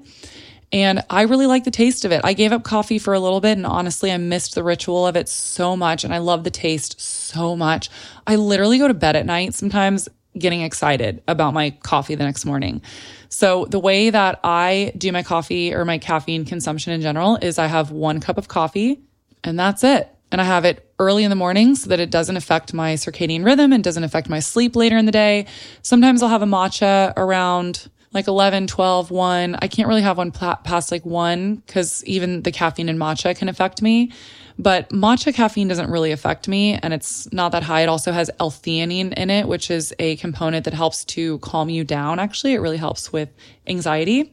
And 0.75 1.05
I 1.09 1.22
really 1.22 1.47
like 1.47 1.62
the 1.62 1.70
taste 1.70 2.05
of 2.05 2.11
it. 2.11 2.22
I 2.25 2.33
gave 2.33 2.51
up 2.51 2.64
coffee 2.64 2.99
for 2.99 3.14
a 3.14 3.20
little 3.20 3.41
bit 3.41 3.57
and 3.57 3.64
honestly, 3.64 4.11
I 4.11 4.16
missed 4.16 4.57
the 4.57 4.64
ritual 4.64 5.07
of 5.07 5.14
it 5.14 5.29
so 5.29 5.77
much. 5.77 6.03
And 6.03 6.12
I 6.12 6.18
love 6.18 6.43
the 6.43 6.51
taste 6.51 7.01
so 7.01 7.55
much. 7.55 7.89
I 8.27 8.35
literally 8.35 8.79
go 8.79 8.89
to 8.89 8.93
bed 8.93 9.14
at 9.14 9.25
night 9.25 9.55
sometimes 9.55 10.09
getting 10.37 10.62
excited 10.62 11.22
about 11.29 11.55
my 11.55 11.70
coffee 11.70 12.16
the 12.16 12.25
next 12.25 12.45
morning. 12.45 12.83
So 13.29 13.66
the 13.66 13.79
way 13.79 14.11
that 14.11 14.41
I 14.43 14.93
do 14.99 15.12
my 15.12 15.22
coffee 15.22 15.72
or 15.72 15.85
my 15.85 15.99
caffeine 15.99 16.45
consumption 16.45 16.93
in 16.93 17.03
general 17.03 17.39
is 17.41 17.57
I 17.57 17.68
have 17.68 17.93
one 17.93 18.18
cup 18.18 18.37
of 18.37 18.49
coffee 18.49 19.01
and 19.45 19.57
that's 19.57 19.85
it. 19.85 20.11
And 20.33 20.41
I 20.41 20.45
have 20.45 20.64
it 20.64 20.91
early 20.99 21.22
in 21.22 21.31
the 21.31 21.37
morning 21.37 21.77
so 21.77 21.91
that 21.91 22.01
it 22.01 22.11
doesn't 22.11 22.37
affect 22.37 22.75
my 22.75 22.95
circadian 22.95 23.45
rhythm 23.45 23.72
and 23.72 23.85
doesn't 23.85 24.03
affect 24.03 24.29
my 24.29 24.41
sleep 24.41 24.75
later 24.75 24.99
in 24.99 25.07
the 25.07 25.12
day. 25.12 25.47
Sometimes 25.83 26.20
I'll 26.20 26.31
have 26.31 26.43
a 26.43 26.47
matcha 26.47 27.12
around 27.16 27.89
like 28.14 28.28
11, 28.28 28.68
12, 28.68 29.10
1. 29.10 29.56
I 29.60 29.68
can't 29.68 29.88
really 29.88 30.02
have 30.02 30.16
one 30.16 30.30
past 30.30 30.92
like 30.92 31.04
1 31.04 31.56
because 31.56 32.02
even 32.04 32.42
the 32.42 32.52
caffeine 32.52 32.88
in 32.88 32.96
matcha 32.96 33.36
can 33.36 33.48
affect 33.48 33.82
me. 33.82 34.12
But 34.56 34.90
matcha 34.90 35.34
caffeine 35.34 35.66
doesn't 35.66 35.90
really 35.90 36.12
affect 36.12 36.46
me 36.46 36.74
and 36.74 36.94
it's 36.94 37.30
not 37.32 37.50
that 37.52 37.64
high. 37.64 37.80
It 37.80 37.88
also 37.88 38.12
has 38.12 38.30
L-theanine 38.38 39.12
in 39.14 39.28
it, 39.28 39.48
which 39.48 39.68
is 39.68 39.92
a 39.98 40.14
component 40.16 40.64
that 40.64 40.74
helps 40.74 41.04
to 41.06 41.40
calm 41.40 41.68
you 41.68 41.82
down. 41.82 42.20
Actually, 42.20 42.54
it 42.54 42.60
really 42.60 42.76
helps 42.76 43.12
with 43.12 43.30
anxiety. 43.66 44.32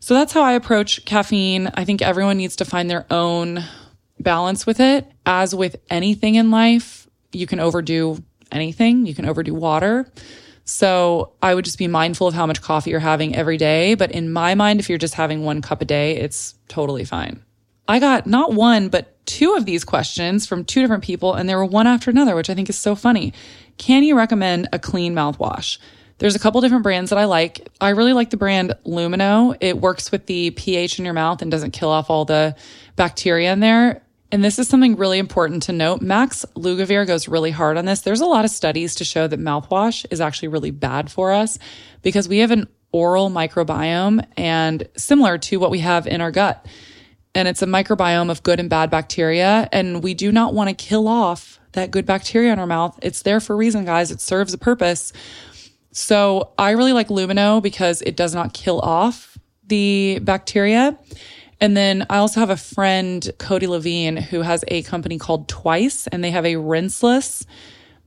So 0.00 0.12
that's 0.12 0.34
how 0.34 0.42
I 0.42 0.52
approach 0.52 1.06
caffeine. 1.06 1.70
I 1.72 1.86
think 1.86 2.02
everyone 2.02 2.36
needs 2.36 2.56
to 2.56 2.66
find 2.66 2.90
their 2.90 3.06
own 3.10 3.64
balance 4.20 4.66
with 4.66 4.78
it. 4.78 5.10
As 5.24 5.54
with 5.54 5.76
anything 5.88 6.34
in 6.34 6.50
life, 6.50 7.08
you 7.32 7.46
can 7.46 7.60
overdo 7.60 8.22
anything. 8.52 9.06
You 9.06 9.14
can 9.14 9.24
overdo 9.24 9.54
water. 9.54 10.06
So 10.64 11.32
I 11.42 11.54
would 11.54 11.64
just 11.64 11.78
be 11.78 11.88
mindful 11.88 12.26
of 12.26 12.34
how 12.34 12.46
much 12.46 12.62
coffee 12.62 12.90
you're 12.90 13.00
having 13.00 13.36
every 13.36 13.56
day. 13.56 13.94
But 13.94 14.10
in 14.12 14.32
my 14.32 14.54
mind, 14.54 14.80
if 14.80 14.88
you're 14.88 14.98
just 14.98 15.14
having 15.14 15.44
one 15.44 15.62
cup 15.62 15.82
a 15.82 15.84
day, 15.84 16.16
it's 16.16 16.54
totally 16.68 17.04
fine. 17.04 17.42
I 17.86 17.98
got 17.98 18.26
not 18.26 18.54
one, 18.54 18.88
but 18.88 19.14
two 19.26 19.54
of 19.54 19.66
these 19.66 19.84
questions 19.84 20.46
from 20.46 20.64
two 20.64 20.80
different 20.80 21.04
people, 21.04 21.34
and 21.34 21.48
they 21.48 21.54
were 21.54 21.64
one 21.64 21.86
after 21.86 22.10
another, 22.10 22.34
which 22.34 22.48
I 22.48 22.54
think 22.54 22.70
is 22.70 22.78
so 22.78 22.94
funny. 22.94 23.34
Can 23.76 24.04
you 24.04 24.16
recommend 24.16 24.68
a 24.72 24.78
clean 24.78 25.14
mouthwash? 25.14 25.78
There's 26.18 26.36
a 26.36 26.38
couple 26.38 26.60
different 26.60 26.84
brands 26.84 27.10
that 27.10 27.18
I 27.18 27.24
like. 27.24 27.68
I 27.80 27.90
really 27.90 28.12
like 28.12 28.30
the 28.30 28.36
brand 28.36 28.72
Lumineux. 28.86 29.56
It 29.60 29.80
works 29.80 30.12
with 30.12 30.26
the 30.26 30.52
pH 30.52 30.98
in 30.98 31.04
your 31.04 31.14
mouth 31.14 31.42
and 31.42 31.50
doesn't 31.50 31.72
kill 31.72 31.90
off 31.90 32.08
all 32.08 32.24
the 32.24 32.54
bacteria 32.96 33.52
in 33.52 33.60
there. 33.60 34.03
And 34.34 34.42
this 34.42 34.58
is 34.58 34.66
something 34.66 34.96
really 34.96 35.20
important 35.20 35.62
to 35.62 35.72
note. 35.72 36.02
Max 36.02 36.44
Lugavere 36.56 37.06
goes 37.06 37.28
really 37.28 37.52
hard 37.52 37.76
on 37.76 37.84
this. 37.84 38.00
There's 38.00 38.20
a 38.20 38.26
lot 38.26 38.44
of 38.44 38.50
studies 38.50 38.96
to 38.96 39.04
show 39.04 39.28
that 39.28 39.38
mouthwash 39.38 40.04
is 40.10 40.20
actually 40.20 40.48
really 40.48 40.72
bad 40.72 41.08
for 41.08 41.30
us 41.30 41.56
because 42.02 42.28
we 42.28 42.38
have 42.38 42.50
an 42.50 42.66
oral 42.90 43.30
microbiome 43.30 44.26
and 44.36 44.88
similar 44.96 45.38
to 45.38 45.58
what 45.58 45.70
we 45.70 45.78
have 45.78 46.08
in 46.08 46.20
our 46.20 46.32
gut. 46.32 46.66
And 47.36 47.46
it's 47.46 47.62
a 47.62 47.66
microbiome 47.66 48.28
of 48.28 48.42
good 48.42 48.58
and 48.58 48.68
bad 48.68 48.90
bacteria. 48.90 49.68
And 49.70 50.02
we 50.02 50.14
do 50.14 50.32
not 50.32 50.52
want 50.52 50.68
to 50.68 50.74
kill 50.74 51.06
off 51.06 51.60
that 51.70 51.92
good 51.92 52.04
bacteria 52.04 52.52
in 52.52 52.58
our 52.58 52.66
mouth. 52.66 52.98
It's 53.02 53.22
there 53.22 53.38
for 53.38 53.52
a 53.52 53.56
reason, 53.56 53.84
guys. 53.84 54.10
It 54.10 54.20
serves 54.20 54.52
a 54.52 54.58
purpose. 54.58 55.12
So 55.92 56.50
I 56.58 56.72
really 56.72 56.92
like 56.92 57.06
Lumineux 57.06 57.62
because 57.62 58.02
it 58.02 58.16
does 58.16 58.34
not 58.34 58.52
kill 58.52 58.80
off 58.80 59.38
the 59.64 60.18
bacteria. 60.22 60.98
And 61.60 61.76
then 61.76 62.06
I 62.10 62.18
also 62.18 62.40
have 62.40 62.50
a 62.50 62.56
friend, 62.56 63.30
Cody 63.38 63.66
Levine, 63.66 64.16
who 64.16 64.42
has 64.42 64.64
a 64.68 64.82
company 64.82 65.18
called 65.18 65.48
Twice, 65.48 66.06
and 66.08 66.22
they 66.22 66.30
have 66.30 66.44
a 66.44 66.54
rinseless 66.54 67.46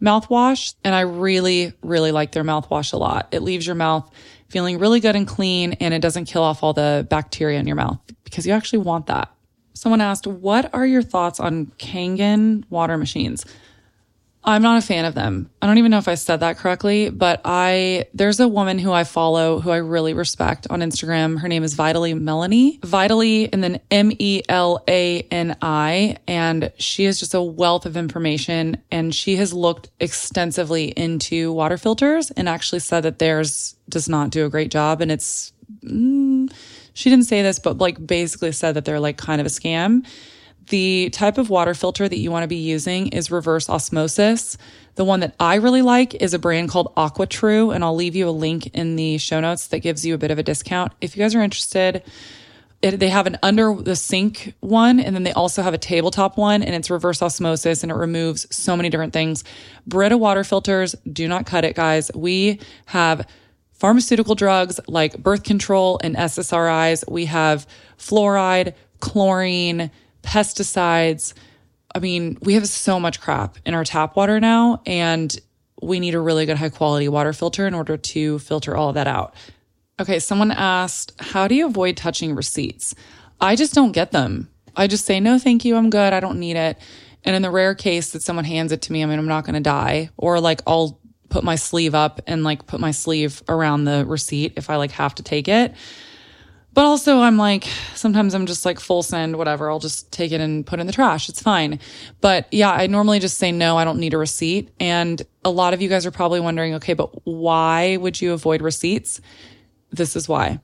mouthwash. 0.02 0.76
And 0.84 0.94
I 0.94 1.02
really, 1.02 1.74
really 1.82 2.12
like 2.12 2.32
their 2.32 2.44
mouthwash 2.44 2.94
a 2.94 2.98
lot. 2.98 3.30
It 3.32 3.42
leaves 3.42 3.66
your 3.66 3.76
mouth 3.76 4.10
feeling 4.50 4.80
really 4.80 5.00
good 5.00 5.16
and 5.16 5.28
clean, 5.28 5.74
and 5.74 5.94
it 5.94 6.02
doesn't 6.02 6.26
kill 6.26 6.44
off 6.44 6.64
all 6.64 6.74
the 6.74 7.06
bacteria 7.10 7.60
in 7.60 7.68
your 7.68 7.76
mouth 7.76 8.00
because 8.24 8.46
you 8.46 8.54
actually 8.54 8.80
want 8.80 9.08
that. 9.08 9.32
Someone 9.74 10.02
asked, 10.02 10.26
What 10.26 10.74
are 10.74 10.86
your 10.86 11.02
thoughts 11.02 11.40
on 11.40 11.68
Kangen 11.78 12.64
water 12.70 12.98
machines? 12.98 13.46
I'm 14.48 14.62
not 14.62 14.82
a 14.82 14.86
fan 14.86 15.04
of 15.04 15.14
them. 15.14 15.50
I 15.62 15.68
don't 15.68 15.78
even 15.78 15.92
know 15.92 15.98
if 15.98 16.08
I 16.08 16.16
said 16.16 16.40
that 16.40 16.58
correctly, 16.58 17.10
but 17.10 17.42
I, 17.44 18.06
there's 18.14 18.40
a 18.40 18.48
woman 18.48 18.80
who 18.80 18.94
I 18.94 19.04
follow 19.04 19.60
who 19.60 19.72
I 19.72 19.78
really 19.78 20.14
respect 20.14 20.68
on 20.70 20.80
Instagram. 20.80 21.38
Her 21.38 21.50
name 21.50 21.64
is 21.64 21.74
Vitally 21.74 22.14
Melanie. 22.14 22.80
Vitally 22.82 23.52
and 23.52 23.62
then 23.62 23.82
M 23.92 24.10
E 24.18 24.44
L 24.48 24.82
A 24.88 25.20
N 25.32 25.58
I. 25.62 26.16
And 26.30 26.72
she 26.78 27.04
is 27.04 27.20
just 27.20 27.34
a 27.34 27.42
wealth 27.42 27.86
of 27.86 27.98
information. 27.98 28.82
And 28.90 29.14
she 29.14 29.36
has 29.36 29.52
looked 29.52 29.90
extensively 30.00 30.86
into 30.92 31.52
water 31.52 31.78
filters 31.78 32.32
and 32.32 32.48
actually 32.48 32.80
said 32.80 33.02
that 33.02 33.20
theirs 33.20 33.76
does 33.90 34.08
not 34.08 34.30
do 34.30 34.46
a 34.46 34.50
great 34.50 34.72
job. 34.72 35.02
And 35.02 35.12
it's, 35.12 35.52
mm, 35.84 36.50
she 36.94 37.10
didn't 37.10 37.26
say 37.26 37.42
this, 37.42 37.60
but 37.60 37.80
like 37.80 38.08
basically 38.08 38.54
said 38.54 38.76
that 38.76 38.86
they're 38.86 39.02
like 39.02 39.18
kind 39.18 39.42
of 39.42 39.48
a 39.48 39.50
scam. 39.50 40.06
The 40.68 41.10
type 41.12 41.38
of 41.38 41.50
water 41.50 41.74
filter 41.74 42.10
that 42.10 42.18
you 42.18 42.30
want 42.30 42.44
to 42.44 42.48
be 42.48 42.58
using 42.58 43.08
is 43.08 43.32
reverse 43.32 43.70
osmosis. 43.70 44.58
The 44.96 45.06
one 45.06 45.22
that 45.22 45.34
I 45.40 45.56
really 45.56 45.82
like 45.82 46.16
is 46.16 46.34
a 46.34 46.40
brand 46.40 46.70
called 46.70 46.94
AquaTru, 46.96 47.74
and 47.74 47.84
I'll 47.84 47.96
leave 47.96 48.16
you 48.16 48.28
a 48.28 48.32
link 48.32 48.68
in 48.68 48.98
the 48.98 49.18
show 49.18 49.40
notes 49.40 49.68
that 49.68 49.80
gives 49.80 50.06
you 50.06 50.14
a 50.14 50.18
bit 50.18 50.30
of 50.30 50.40
a 50.40 50.44
discount. 50.44 50.92
If 51.00 51.16
you 51.16 51.24
guys 51.24 51.36
are 51.36 51.42
interested, 51.42 52.04
it, 52.82 53.00
they 53.00 53.08
have 53.10 53.28
an 53.28 53.38
under 53.42 53.76
the 53.76 53.96
sink 53.96 54.56
one, 54.60 55.00
and 55.00 55.16
then 55.16 55.24
they 55.24 55.32
also 55.32 55.62
have 55.62 55.74
a 55.74 55.78
tabletop 55.78 56.38
one, 56.38 56.62
and 56.62 56.76
it's 56.76 56.90
reverse 56.90 57.22
osmosis 57.22 57.82
and 57.82 57.92
it 57.92 57.96
removes 57.96 58.54
so 58.54 58.76
many 58.76 58.90
different 58.90 59.14
things. 59.14 59.46
Brita 59.86 60.18
water 60.18 60.44
filters, 60.44 60.96
do 61.12 61.28
not 61.28 61.46
cut 61.46 61.64
it, 61.64 61.76
guys. 61.76 62.12
We 62.14 62.60
have 62.88 63.26
pharmaceutical 63.72 64.36
drugs 64.36 64.80
like 64.88 65.18
birth 65.18 65.44
control 65.44 66.00
and 66.04 66.16
SSRIs. 66.16 67.10
We 67.10 67.26
have 67.26 67.66
fluoride, 67.98 68.74
chlorine, 69.00 69.92
pesticides. 70.28 71.34
I 71.96 72.00
mean, 72.00 72.38
we 72.42 72.54
have 72.54 72.68
so 72.68 73.00
much 73.00 73.22
crap 73.22 73.58
in 73.66 73.74
our 73.74 73.84
tap 73.84 74.16
water 74.16 74.40
now, 74.40 74.82
and 74.86 75.36
we 75.82 76.00
need 76.00 76.16
a 76.16 76.20
really 76.20 76.46
good 76.46 76.58
high 76.58 76.70
quality 76.70 77.08
water 77.08 77.34
filter 77.34 77.66
in 77.66 77.74
order 77.74 77.98
to 77.98 78.40
filter 78.40 78.76
all 78.76 78.90
of 78.90 78.96
that 78.96 79.08
out. 79.08 79.34
Okay, 80.00 80.20
someone 80.20 80.52
asked, 80.52 81.14
How 81.20 81.48
do 81.48 81.56
you 81.56 81.66
avoid 81.66 81.98
touching 81.98 82.36
receipts? 82.36 82.94
I 83.40 83.56
just 83.56 83.74
don't 83.74 83.94
get 83.94 84.12
them. 84.12 84.50
I 84.76 84.88
just 84.88 85.06
say, 85.06 85.20
No, 85.20 85.40
thank 85.40 85.66
you, 85.66 85.76
I'm 85.76 85.90
good, 85.90 86.14
I 86.14 86.20
don't 86.20 86.40
need 86.40 86.58
it. 86.58 86.78
And 87.24 87.36
in 87.36 87.42
the 87.42 87.52
rare 87.52 87.74
case 87.74 88.12
that 88.12 88.22
someone 88.22 88.46
hands 88.46 88.72
it 88.72 88.84
to 88.84 88.94
me, 88.94 89.04
I 89.04 89.06
mean, 89.06 89.18
I'm 89.18 89.28
not 89.28 89.46
gonna 89.46 89.60
die. 89.60 90.10
Or 90.18 90.40
like, 90.40 90.62
I'll 90.68 91.00
put 91.30 91.44
my 91.44 91.56
sleeve 91.56 91.96
up 91.96 92.22
and 92.28 92.44
like 92.44 92.68
put 92.68 92.80
my 92.80 92.92
sleeve 92.92 93.42
around 93.50 93.86
the 93.86 94.06
receipt 94.06 94.54
if 94.56 94.70
I 94.70 94.76
like 94.76 94.92
have 94.92 95.16
to 95.16 95.24
take 95.24 95.48
it. 95.48 95.74
But 96.78 96.86
also, 96.86 97.22
I'm 97.22 97.38
like, 97.38 97.68
sometimes 97.96 98.36
I'm 98.36 98.46
just 98.46 98.64
like 98.64 98.80
full 98.80 99.02
send, 99.02 99.36
whatever. 99.36 99.72
I'll 99.72 99.80
just 99.80 100.12
take 100.12 100.32
it 100.32 100.40
and 100.40 100.64
put 100.64 100.78
it 100.78 100.82
in 100.82 100.86
the 100.86 100.94
trash. 100.94 101.28
It's 101.28 101.42
fine. 101.42 101.80
But 102.22 102.46
yeah, 102.52 102.70
I 102.70 102.86
normally 102.86 103.18
just 103.18 103.40
say 103.40 103.52
no, 103.52 103.78
I 103.78 103.84
don't 103.84 103.98
need 104.00 104.14
a 104.14 104.18
receipt. 104.20 104.70
And 104.80 105.20
a 105.44 105.50
lot 105.50 105.74
of 105.74 105.82
you 105.82 105.90
guys 105.90 106.06
are 106.06 106.12
probably 106.12 106.40
wondering, 106.40 106.76
okay, 106.76 106.94
but 106.94 107.10
why 107.26 107.98
would 107.98 108.22
you 108.22 108.32
avoid 108.32 108.62
receipts? 108.62 109.22
This 109.90 110.16
is 110.16 110.30
why. 110.30 110.60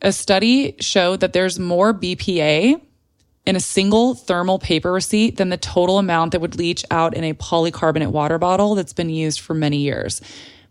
A 0.00 0.10
study 0.10 0.74
showed 0.80 1.20
that 1.20 1.34
there's 1.34 1.58
more 1.58 1.92
BPA 1.92 2.80
in 3.44 3.56
a 3.56 3.60
single 3.60 4.14
thermal 4.14 4.58
paper 4.58 4.90
receipt 4.90 5.36
than 5.36 5.50
the 5.50 5.58
total 5.58 5.98
amount 5.98 6.32
that 6.32 6.40
would 6.40 6.56
leach 6.56 6.82
out 6.90 7.12
in 7.12 7.24
a 7.24 7.34
polycarbonate 7.34 8.10
water 8.10 8.38
bottle 8.38 8.74
that's 8.74 8.94
been 8.94 9.10
used 9.10 9.40
for 9.40 9.52
many 9.52 9.76
years. 9.76 10.22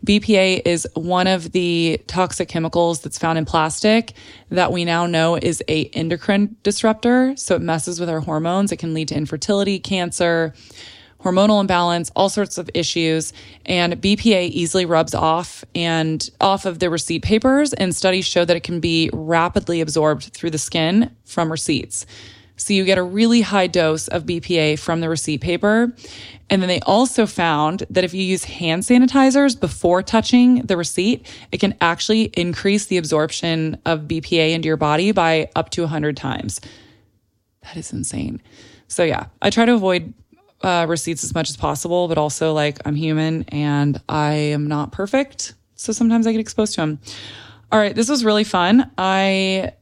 BPA 0.04 0.62
is 0.66 0.88
one 0.94 1.28
of 1.28 1.52
the 1.52 2.02
toxic 2.08 2.48
chemicals 2.48 3.02
that's 3.02 3.18
found 3.18 3.38
in 3.38 3.46
plastic 3.46 4.14
that 4.50 4.72
we 4.72 4.86
now 4.86 5.06
know 5.06 5.36
is 5.36 5.64
a 5.68 5.86
endocrine 5.88 6.56
disruptor. 6.64 7.36
So 7.38 7.56
it 7.56 7.62
messes 7.62 8.00
with 8.00 8.10
our 8.10 8.20
hormones. 8.20 8.72
It 8.72 8.78
can 8.78 8.94
lead 8.94 9.10
to 9.10 9.16
infertility, 9.16 9.80
cancer, 9.80 10.54
hormonal 11.22 11.60
imbalance, 11.60 12.12
all 12.16 12.30
sorts 12.30 12.58
of 12.58 12.70
issues. 12.74 13.34
And 13.66 13.94
BPA 14.02 14.50
easily 14.50 14.86
rubs 14.86 15.16
off 15.16 15.66
and 15.74 16.28
off 16.40 16.66
of 16.66 16.80
the 16.80 16.90
receipt 16.90 17.24
papers. 17.24 17.74
And 17.74 17.96
studies 17.96 18.28
show 18.28 18.46
that 18.46 18.56
it 18.56 18.64
can 18.64 18.80
be 18.80 19.10
rapidly 19.12 19.82
absorbed 19.82 20.26
through 20.26 20.52
the 20.52 20.60
skin 20.60 21.16
from 21.26 21.52
receipts. 21.52 22.06
So 22.58 22.74
you 22.74 22.86
get 22.86 22.98
a 22.98 23.04
really 23.04 23.42
high 23.42 23.68
dose 23.68 24.08
of 24.08 24.26
BPA 24.26 24.80
from 24.80 25.02
the 25.02 25.10
receipt 25.10 25.42
paper. 25.42 25.94
And 26.50 26.62
then 26.62 26.70
they 26.70 26.80
also 26.82 27.26
found 27.26 27.84
that 27.90 28.04
if 28.04 28.14
you 28.14 28.24
use 28.24 28.44
hand 28.44 28.84
sanitizers 28.84 29.60
before 29.60 30.04
touching 30.04 30.62
the 30.62 30.78
receipt, 30.78 31.28
it 31.52 31.60
can 31.60 31.76
actually 31.82 32.24
increase 32.34 32.86
the 32.86 32.98
absorption 32.98 33.80
of 33.86 34.02
BPA 34.02 34.52
into 34.52 34.68
your 34.68 34.78
body 34.78 35.12
by 35.12 35.50
up 35.56 35.70
to 35.72 35.82
100 35.82 36.16
times. 36.16 36.62
That 37.64 37.78
is 37.78 37.92
insane. 37.92 38.42
So, 38.88 39.04
yeah, 39.04 39.26
I 39.42 39.50
try 39.50 39.66
to 39.66 39.74
avoid 39.74 40.14
uh, 40.62 40.86
receipts 40.88 41.24
as 41.24 41.34
much 41.34 41.50
as 41.50 41.58
possible, 41.58 42.08
but 42.08 42.18
also 42.18 42.54
like 42.54 42.80
I'm 42.86 42.96
human 42.96 43.44
and 43.50 44.00
I 44.08 44.34
am 44.34 44.68
not 44.68 44.92
perfect. 44.92 45.54
So 45.76 45.92
sometimes 45.92 46.26
I 46.26 46.32
get 46.32 46.42
exposed 46.42 46.76
to 46.76 46.82
them. 46.82 47.00
All 47.72 47.80
right, 47.80 47.96
this 47.96 48.10
was 48.10 48.24
really 48.24 48.44
fun. 48.44 48.92
I 48.98 49.74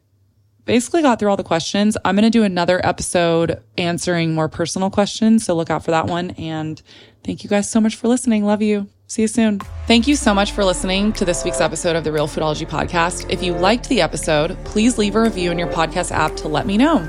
basically 0.66 1.02
got 1.02 1.20
through 1.20 1.30
all 1.30 1.38
the 1.38 1.44
questions. 1.44 1.98
I'm 2.06 2.16
going 2.16 2.24
to 2.24 2.30
do 2.30 2.44
another 2.44 2.86
episode 2.86 3.62
answering 3.78 4.34
more 4.34 4.50
personal 4.50 4.90
questions. 4.90 5.46
So 5.46 5.56
look 5.56 5.70
out 5.70 5.84
for 5.84 5.92
that 5.92 6.08
one. 6.08 6.32
And 6.32 6.82
thank 7.24 7.44
you 7.44 7.50
guys 7.50 7.70
so 7.70 7.82
much 7.82 7.96
for 7.96 8.08
listening. 8.08 8.46
Love 8.46 8.62
you. 8.62 8.88
See 9.08 9.22
you 9.22 9.28
soon. 9.28 9.60
Thank 9.86 10.08
you 10.08 10.16
so 10.16 10.34
much 10.34 10.54
for 10.54 10.64
listening 10.64 11.14
to 11.14 11.26
this 11.26 11.44
week's 11.44 11.62
episode 11.62 11.96
of 11.96 12.04
the 12.04 12.12
Real 12.12 12.28
Foodology 12.28 12.68
Podcast. 12.68 13.30
If 13.30 13.44
you 13.44 13.54
liked 13.54 13.90
the 13.90 14.02
episode, 14.02 14.58
please 14.64 14.98
leave 14.98 15.16
a 15.16 15.22
review 15.22 15.52
in 15.52 15.60
your 15.60 15.68
podcast 15.68 16.12
app 16.12 16.36
to 16.38 16.48
let 16.48 16.66
me 16.66 16.78
know. 16.78 17.08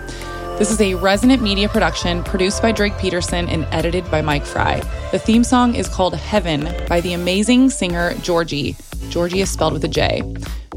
This 0.59 0.70
is 0.70 0.80
a 0.80 0.94
resonant 0.94 1.42
media 1.42 1.68
production 1.68 2.22
produced 2.22 2.62
by 2.62 2.72
Drake 2.72 2.96
Peterson 2.98 3.48
and 3.48 3.64
edited 3.72 4.09
by 4.11 4.22
Mike 4.22 4.44
Fry. 4.44 4.80
The 5.11 5.18
theme 5.18 5.42
song 5.42 5.74
is 5.74 5.88
called 5.88 6.14
Heaven 6.14 6.68
by 6.88 7.00
the 7.00 7.14
amazing 7.14 7.70
singer 7.70 8.14
Georgie. 8.22 8.76
Georgie 9.09 9.40
is 9.40 9.50
spelled 9.50 9.72
with 9.72 9.84
a 9.84 9.88
J. 9.88 10.22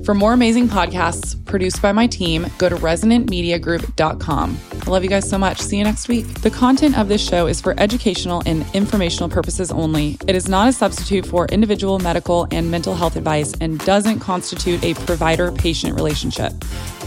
For 0.07 0.13
more 0.13 0.31
amazing 0.31 0.69
podcasts 0.69 1.35
produced 1.43 1.81
by 1.81 1.91
my 1.91 2.07
team, 2.07 2.47
go 2.59 2.69
to 2.69 2.77
resonantmediagroup.com. 2.77 4.57
I 4.71 4.89
love 4.89 5.03
you 5.03 5.09
guys 5.09 5.29
so 5.29 5.37
much. 5.37 5.59
See 5.59 5.79
you 5.79 5.83
next 5.83 6.07
week. 6.07 6.25
The 6.35 6.49
content 6.49 6.97
of 6.97 7.09
this 7.09 7.21
show 7.21 7.45
is 7.47 7.59
for 7.59 7.77
educational 7.77 8.41
and 8.45 8.65
informational 8.73 9.27
purposes 9.27 9.69
only. 9.69 10.17
It 10.25 10.33
is 10.33 10.47
not 10.47 10.69
a 10.69 10.71
substitute 10.71 11.25
for 11.25 11.45
individual 11.47 11.99
medical 11.99 12.47
and 12.51 12.71
mental 12.71 12.95
health 12.95 13.17
advice 13.17 13.53
and 13.59 13.79
doesn't 13.79 14.21
constitute 14.21 14.81
a 14.81 14.93
provider 14.93 15.51
patient 15.51 15.95
relationship. 15.95 16.53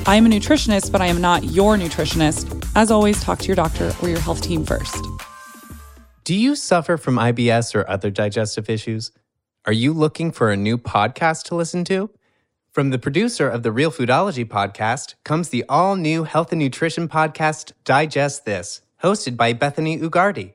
I 0.04 0.16
am 0.16 0.26
a 0.26 0.28
nutritionist, 0.28 0.92
but 0.92 1.00
I 1.00 1.06
am 1.06 1.22
not 1.22 1.44
your 1.44 1.78
nutritionist. 1.78 2.70
As 2.76 2.90
always, 2.90 3.24
talk 3.24 3.38
to 3.38 3.46
your 3.46 3.56
doctor 3.56 3.94
or 4.02 4.10
your 4.10 4.20
health 4.20 4.42
team 4.42 4.62
first. 4.62 5.02
Do 6.24 6.34
you 6.34 6.54
suffer 6.54 6.98
from 6.98 7.16
IBS 7.16 7.74
or 7.74 7.88
other 7.88 8.10
digestive 8.10 8.68
issues? 8.68 9.10
Are 9.64 9.72
you 9.72 9.94
looking 9.94 10.32
for 10.32 10.50
a 10.50 10.56
new 10.56 10.76
podcast 10.76 11.44
to 11.44 11.54
listen 11.54 11.82
to? 11.84 12.10
From 12.72 12.90
the 12.90 13.00
producer 13.00 13.48
of 13.48 13.64
the 13.64 13.72
Real 13.72 13.90
Foodology 13.90 14.44
podcast 14.44 15.16
comes 15.24 15.48
the 15.48 15.64
all 15.68 15.96
new 15.96 16.22
health 16.22 16.52
and 16.52 16.60
nutrition 16.60 17.08
podcast, 17.08 17.72
Digest 17.82 18.44
This, 18.44 18.82
hosted 19.02 19.36
by 19.36 19.52
Bethany 19.52 19.98
Ugarte. 19.98 20.54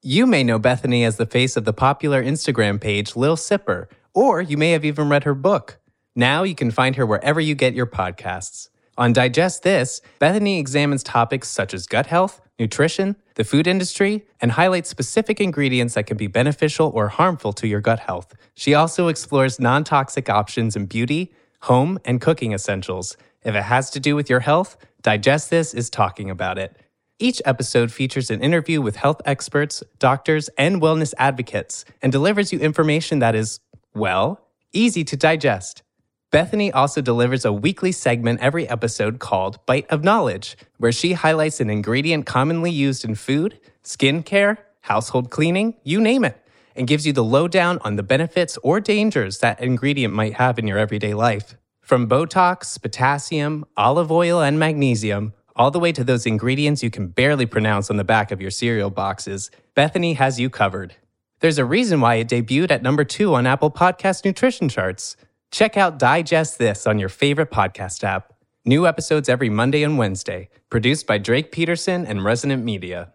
You 0.00 0.26
may 0.26 0.42
know 0.42 0.58
Bethany 0.58 1.04
as 1.04 1.18
the 1.18 1.26
face 1.26 1.58
of 1.58 1.66
the 1.66 1.74
popular 1.74 2.24
Instagram 2.24 2.80
page 2.80 3.14
Lil 3.14 3.36
Sipper, 3.36 3.88
or 4.14 4.40
you 4.40 4.56
may 4.56 4.70
have 4.70 4.86
even 4.86 5.10
read 5.10 5.24
her 5.24 5.34
book. 5.34 5.78
Now 6.16 6.44
you 6.44 6.54
can 6.54 6.70
find 6.70 6.96
her 6.96 7.04
wherever 7.04 7.42
you 7.42 7.54
get 7.54 7.74
your 7.74 7.86
podcasts. 7.86 8.70
On 8.96 9.12
Digest 9.12 9.62
This, 9.62 10.00
Bethany 10.18 10.58
examines 10.58 11.02
topics 11.02 11.50
such 11.50 11.74
as 11.74 11.86
gut 11.86 12.06
health, 12.06 12.40
nutrition, 12.58 13.16
the 13.34 13.44
food 13.44 13.66
industry, 13.66 14.24
and 14.40 14.52
highlights 14.52 14.88
specific 14.88 15.42
ingredients 15.42 15.92
that 15.92 16.06
can 16.06 16.16
be 16.16 16.26
beneficial 16.26 16.90
or 16.94 17.08
harmful 17.08 17.52
to 17.52 17.68
your 17.68 17.82
gut 17.82 18.00
health. 18.00 18.34
She 18.54 18.72
also 18.72 19.08
explores 19.08 19.60
non 19.60 19.84
toxic 19.84 20.30
options 20.30 20.74
in 20.74 20.86
beauty 20.86 21.34
home, 21.62 21.98
and 22.04 22.20
cooking 22.20 22.52
essentials. 22.52 23.16
If 23.42 23.54
it 23.54 23.62
has 23.62 23.90
to 23.90 24.00
do 24.00 24.16
with 24.16 24.30
your 24.30 24.40
health, 24.40 24.76
Digest 25.02 25.50
This 25.50 25.74
is 25.74 25.90
talking 25.90 26.30
about 26.30 26.58
it. 26.58 26.76
Each 27.18 27.42
episode 27.44 27.92
features 27.92 28.30
an 28.30 28.42
interview 28.42 28.80
with 28.80 28.96
health 28.96 29.20
experts, 29.26 29.82
doctors, 29.98 30.48
and 30.56 30.80
wellness 30.80 31.12
advocates 31.18 31.84
and 32.00 32.10
delivers 32.10 32.52
you 32.52 32.58
information 32.58 33.18
that 33.18 33.34
is, 33.34 33.60
well, 33.94 34.40
easy 34.72 35.04
to 35.04 35.16
digest. 35.16 35.82
Bethany 36.30 36.72
also 36.72 37.02
delivers 37.02 37.44
a 37.44 37.52
weekly 37.52 37.92
segment 37.92 38.40
every 38.40 38.68
episode 38.68 39.18
called 39.18 39.64
Bite 39.66 39.90
of 39.90 40.04
Knowledge, 40.04 40.56
where 40.78 40.92
she 40.92 41.12
highlights 41.12 41.60
an 41.60 41.68
ingredient 41.68 42.24
commonly 42.24 42.70
used 42.70 43.04
in 43.04 43.16
food, 43.16 43.58
skincare, 43.84 44.58
household 44.82 45.30
cleaning, 45.30 45.74
you 45.82 46.00
name 46.00 46.24
it 46.24 46.39
and 46.74 46.86
gives 46.86 47.06
you 47.06 47.12
the 47.12 47.24
lowdown 47.24 47.78
on 47.82 47.96
the 47.96 48.02
benefits 48.02 48.58
or 48.62 48.80
dangers 48.80 49.38
that 49.38 49.60
ingredient 49.60 50.14
might 50.14 50.34
have 50.34 50.58
in 50.58 50.66
your 50.66 50.78
everyday 50.78 51.14
life. 51.14 51.56
From 51.80 52.08
Botox, 52.08 52.80
potassium, 52.80 53.64
olive 53.76 54.12
oil, 54.12 54.40
and 54.40 54.58
magnesium, 54.58 55.32
all 55.56 55.70
the 55.70 55.80
way 55.80 55.92
to 55.92 56.04
those 56.04 56.26
ingredients 56.26 56.82
you 56.82 56.90
can 56.90 57.08
barely 57.08 57.46
pronounce 57.46 57.90
on 57.90 57.96
the 57.96 58.04
back 58.04 58.30
of 58.30 58.40
your 58.40 58.50
cereal 58.50 58.90
boxes, 58.90 59.50
Bethany 59.74 60.14
has 60.14 60.38
you 60.38 60.48
covered. 60.48 60.94
There's 61.40 61.58
a 61.58 61.64
reason 61.64 62.00
why 62.00 62.16
it 62.16 62.28
debuted 62.28 62.70
at 62.70 62.82
number 62.82 63.04
two 63.04 63.34
on 63.34 63.46
Apple 63.46 63.70
Podcast 63.70 64.24
nutrition 64.24 64.68
charts. 64.68 65.16
Check 65.50 65.76
out 65.76 65.98
Digest 65.98 66.58
This 66.58 66.86
on 66.86 66.98
your 66.98 67.08
favorite 67.08 67.50
podcast 67.50 68.04
app. 68.04 68.32
New 68.64 68.86
episodes 68.86 69.28
every 69.28 69.48
Monday 69.48 69.82
and 69.82 69.98
Wednesday, 69.98 70.48
produced 70.68 71.06
by 71.06 71.18
Drake 71.18 71.50
Peterson 71.50 72.06
and 72.06 72.24
Resonant 72.24 72.62
Media. 72.62 73.12